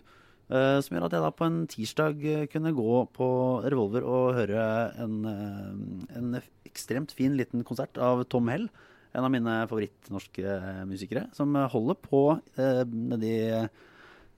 Eh, 0.50 0.78
som 0.84 0.96
gjør 0.96 1.08
at 1.08 1.16
jeg 1.16 1.26
da 1.26 1.32
på 1.36 1.48
en 1.48 1.60
tirsdag 1.70 2.24
eh, 2.28 2.46
kunne 2.52 2.76
gå 2.76 3.02
på 3.16 3.30
Revolver 3.66 4.06
og 4.08 4.38
høre 4.38 4.64
en, 5.02 5.18
eh, 5.30 6.16
en 6.20 6.40
ekstremt 6.68 7.14
fin 7.16 7.38
liten 7.38 7.66
konsert 7.68 8.00
av 8.02 8.26
Tom 8.32 8.50
Hell. 8.52 8.70
En 9.18 9.26
av 9.26 9.34
mine 9.34 9.56
favorittnorske 9.70 10.58
musikere. 10.90 11.28
Som 11.34 11.56
holder 11.56 11.98
på 12.04 12.24
eh, 12.62 12.84
nedi 12.86 13.36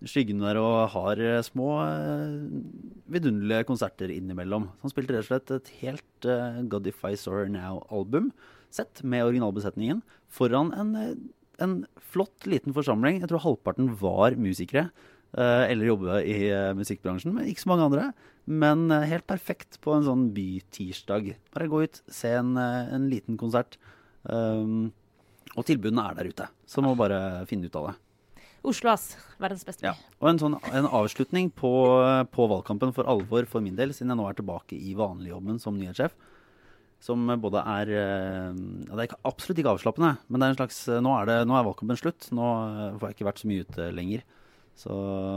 skyggene 0.02 0.48
der 0.48 0.58
og 0.58 0.78
har 0.96 1.20
små 1.46 1.76
vidunderlige 3.12 3.68
konserter 3.70 4.10
innimellom. 4.10 4.72
Så 4.80 4.88
han 4.88 4.94
spilte 4.96 5.14
rett 5.14 5.28
og 5.28 5.30
slett 5.30 5.52
et 5.54 5.70
helt 5.84 6.26
uh, 6.26 6.58
God 6.66 6.90
If 6.90 7.04
I 7.06 7.14
Saw 7.22 7.46
Now-album 7.54 8.32
sett 8.74 9.04
med 9.06 9.28
originalbesetningen 9.28 10.02
foran 10.32 10.72
en, 10.74 10.96
en 11.62 11.76
flott 12.12 12.48
liten 12.50 12.74
forsamling. 12.74 13.20
Jeg 13.22 13.30
tror 13.30 13.44
halvparten 13.46 13.92
var 14.02 14.34
musikere. 14.40 14.90
Eh, 15.38 15.72
eller 15.72 15.90
jobbe 15.92 16.20
i 16.28 16.38
eh, 16.50 16.72
musikkbransjen, 16.78 17.34
men 17.36 17.50
ikke 17.50 17.66
så 17.66 17.72
mange 17.72 17.88
andre. 17.90 18.06
Men 18.50 18.88
eh, 18.92 19.08
helt 19.12 19.28
perfekt 19.30 19.80
på 19.84 19.96
en 19.96 20.08
sånn 20.08 20.30
bytirsdag. 20.36 21.34
Bare 21.56 21.70
gå 21.72 21.84
ut, 21.86 22.02
se 22.12 22.34
en, 22.40 22.56
en 22.58 23.10
liten 23.12 23.40
konsert. 23.40 23.80
Um, 24.22 24.92
og 25.58 25.66
tilbudene 25.68 26.04
er 26.08 26.18
der 26.20 26.30
ute, 26.30 26.48
så 26.70 26.84
må 26.86 26.94
bare 26.96 27.44
finne 27.50 27.68
ut 27.68 27.78
av 27.80 27.90
det. 27.90 27.96
Oslo, 28.72 28.92
ass. 28.92 29.16
Verdens 29.42 29.66
beste 29.66 29.82
by. 29.82 29.90
Ja. 29.90 29.96
Og 30.22 30.28
en, 30.30 30.40
sånn, 30.42 30.56
en 30.70 30.86
avslutning 30.86 31.50
på, 31.58 31.72
på 32.30 32.46
valgkampen 32.52 32.94
for 32.94 33.10
alvor 33.10 33.48
for 33.50 33.66
min 33.66 33.80
del, 33.80 33.96
siden 33.98 34.14
jeg 34.14 34.20
nå 34.20 34.28
er 34.30 34.38
tilbake 34.38 34.78
i 34.78 34.94
vanligjobben 35.00 35.58
som 35.64 35.80
nyhetssjef. 35.80 36.14
Som 37.02 37.26
både 37.42 37.64
er 37.66 37.90
ja, 37.90 38.52
Det 38.54 39.08
er 39.08 39.16
absolutt 39.26 39.58
ikke 39.58 39.72
avslappende, 39.74 40.12
men 40.30 40.38
det 40.38 40.46
er 40.46 40.54
en 40.54 40.60
slags 40.60 40.84
Nå 41.02 41.16
er, 41.18 41.32
det, 41.32 41.38
nå 41.50 41.56
er 41.58 41.66
valgkampen 41.66 41.98
slutt. 41.98 42.28
Nå 42.38 42.52
får 43.02 43.08
jeg 43.08 43.18
ikke 43.18 43.30
vært 43.32 43.42
så 43.42 43.50
mye 43.50 43.66
ute 43.66 43.88
lenger. 43.98 44.28
Så 44.82 44.90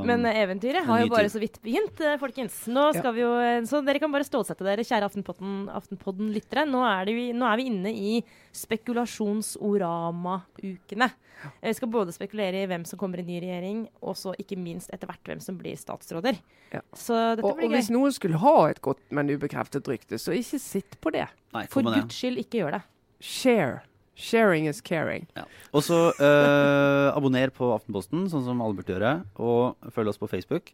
Men 0.09 0.25
eh, 0.25 0.39
eventyret 0.41 0.87
har 0.89 1.03
jo 1.03 1.09
bare 1.13 1.27
tid. 1.29 1.33
så 1.35 1.41
vidt 1.43 1.59
begynt, 1.61 1.99
eh, 2.01 2.15
folkens. 2.21 2.63
Nå 2.73 2.87
Ja. 2.95 3.11
vi 3.13 3.21
jo, 3.21 3.33
eh, 3.41 3.61
Så 3.69 3.83
dere 3.85 3.99
kan 4.01 4.11
bare 4.13 4.25
stålsette 4.25 4.65
dere, 4.65 4.81
kjære 4.81 5.05
Aftenpodden- 5.11 5.69
Aftenpodden-lyttere. 5.69 6.65
Nå, 6.67 6.81
er 6.81 7.05
vi- 7.05 7.33
nå 7.37 7.45
er 7.53 7.57
vi 7.61 7.65
inne 7.69 7.93
i 7.93 8.25
spekulasjonsorama-ukene. 8.55 11.11
Ja. 11.45 11.51
Vi 11.63 11.73
skal 11.75 11.89
både 11.89 12.13
spekulere 12.15 12.63
i 12.63 12.67
hvem 12.71 12.85
som 12.87 12.99
kommer 12.99 13.19
i 13.21 13.25
ny 13.27 13.41
regjering, 13.43 13.87
og 14.03 14.15
så 14.17 14.33
ikke 14.39 14.57
minst 14.57 14.91
etter 14.95 15.07
hvert 15.11 15.25
hvem 15.29 15.41
som 15.43 15.59
blir 15.59 15.77
statsråder. 15.77 16.39
Ja. 16.73 16.81
Så 16.95 17.15
dette 17.37 17.45
Og, 17.45 17.59
og 17.63 17.71
hvis 17.71 17.91
noen 17.91 18.13
skulle 18.13 18.39
ha 18.39 18.67
et 18.71 18.81
godt, 18.81 19.01
men 19.11 19.29
ubekreftet 19.29 19.85
rykte, 19.91 20.15
så 20.21 20.33
ikke 20.37 20.59
sitt 20.61 20.97
på 21.03 21.11
det. 21.13 21.29
Nei, 21.53 21.67
For 21.67 21.83
guds 21.83 22.15
skyld, 22.15 22.39
ikke 22.39 22.59
gjør 22.63 22.71
det. 22.79 22.83
Share. 23.21 23.83
Sharing 24.15 24.69
is 24.71 24.81
caring. 24.81 25.27
Ja. 25.35 25.45
Og 25.75 25.83
så 25.83 25.99
eh, 26.15 27.09
abonner 27.11 27.51
på 27.55 27.73
Aftenposten, 27.75 28.29
sånn 28.31 28.45
som 28.47 28.63
alle 28.63 28.79
burde 28.79 28.95
gjøre. 28.95 29.15
Og 29.43 29.91
følg 29.95 30.13
oss 30.13 30.21
på 30.21 30.31
Facebook. 30.31 30.71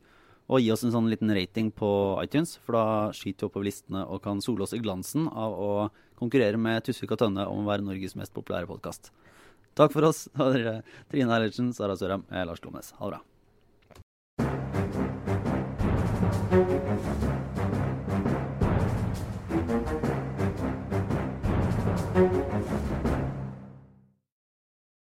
Og 0.51 0.61
gi 0.61 0.73
oss 0.75 0.83
en 0.85 0.93
sånn 0.93 1.09
liten 1.09 1.31
rating 1.33 1.71
på 1.73 1.89
iTunes, 2.25 2.57
for 2.67 2.77
da 2.77 2.85
skyter 3.15 3.47
vi 3.47 3.49
oppover 3.49 3.69
listene 3.69 4.03
og 4.03 4.25
kan 4.25 4.43
sole 4.43 4.67
oss 4.67 4.75
i 4.75 4.83
glansen 4.83 5.29
av 5.31 5.55
å 5.55 5.73
konkurrere 6.19 6.59
med 6.61 6.83
Tusvik 6.85 7.15
og 7.15 7.23
Tønne 7.23 7.47
om 7.49 7.63
å 7.63 7.71
være 7.71 7.87
Norges 7.87 8.19
mest 8.19 8.35
populære 8.35 8.69
podkast. 8.69 9.13
Takk 9.79 9.95
for 9.95 10.11
oss. 10.11 10.27
da 10.35 10.51
er 10.51 10.59
dere 10.59 10.79
Trine 11.13 11.39
Eilertsen, 11.39 11.71
Sara 11.77 11.97
Sørheim, 11.97 12.27
Lars 12.29 12.61
Glomnes. 12.61 12.93
Ha 12.99 13.07
det 13.07 13.15
bra. 13.15 13.30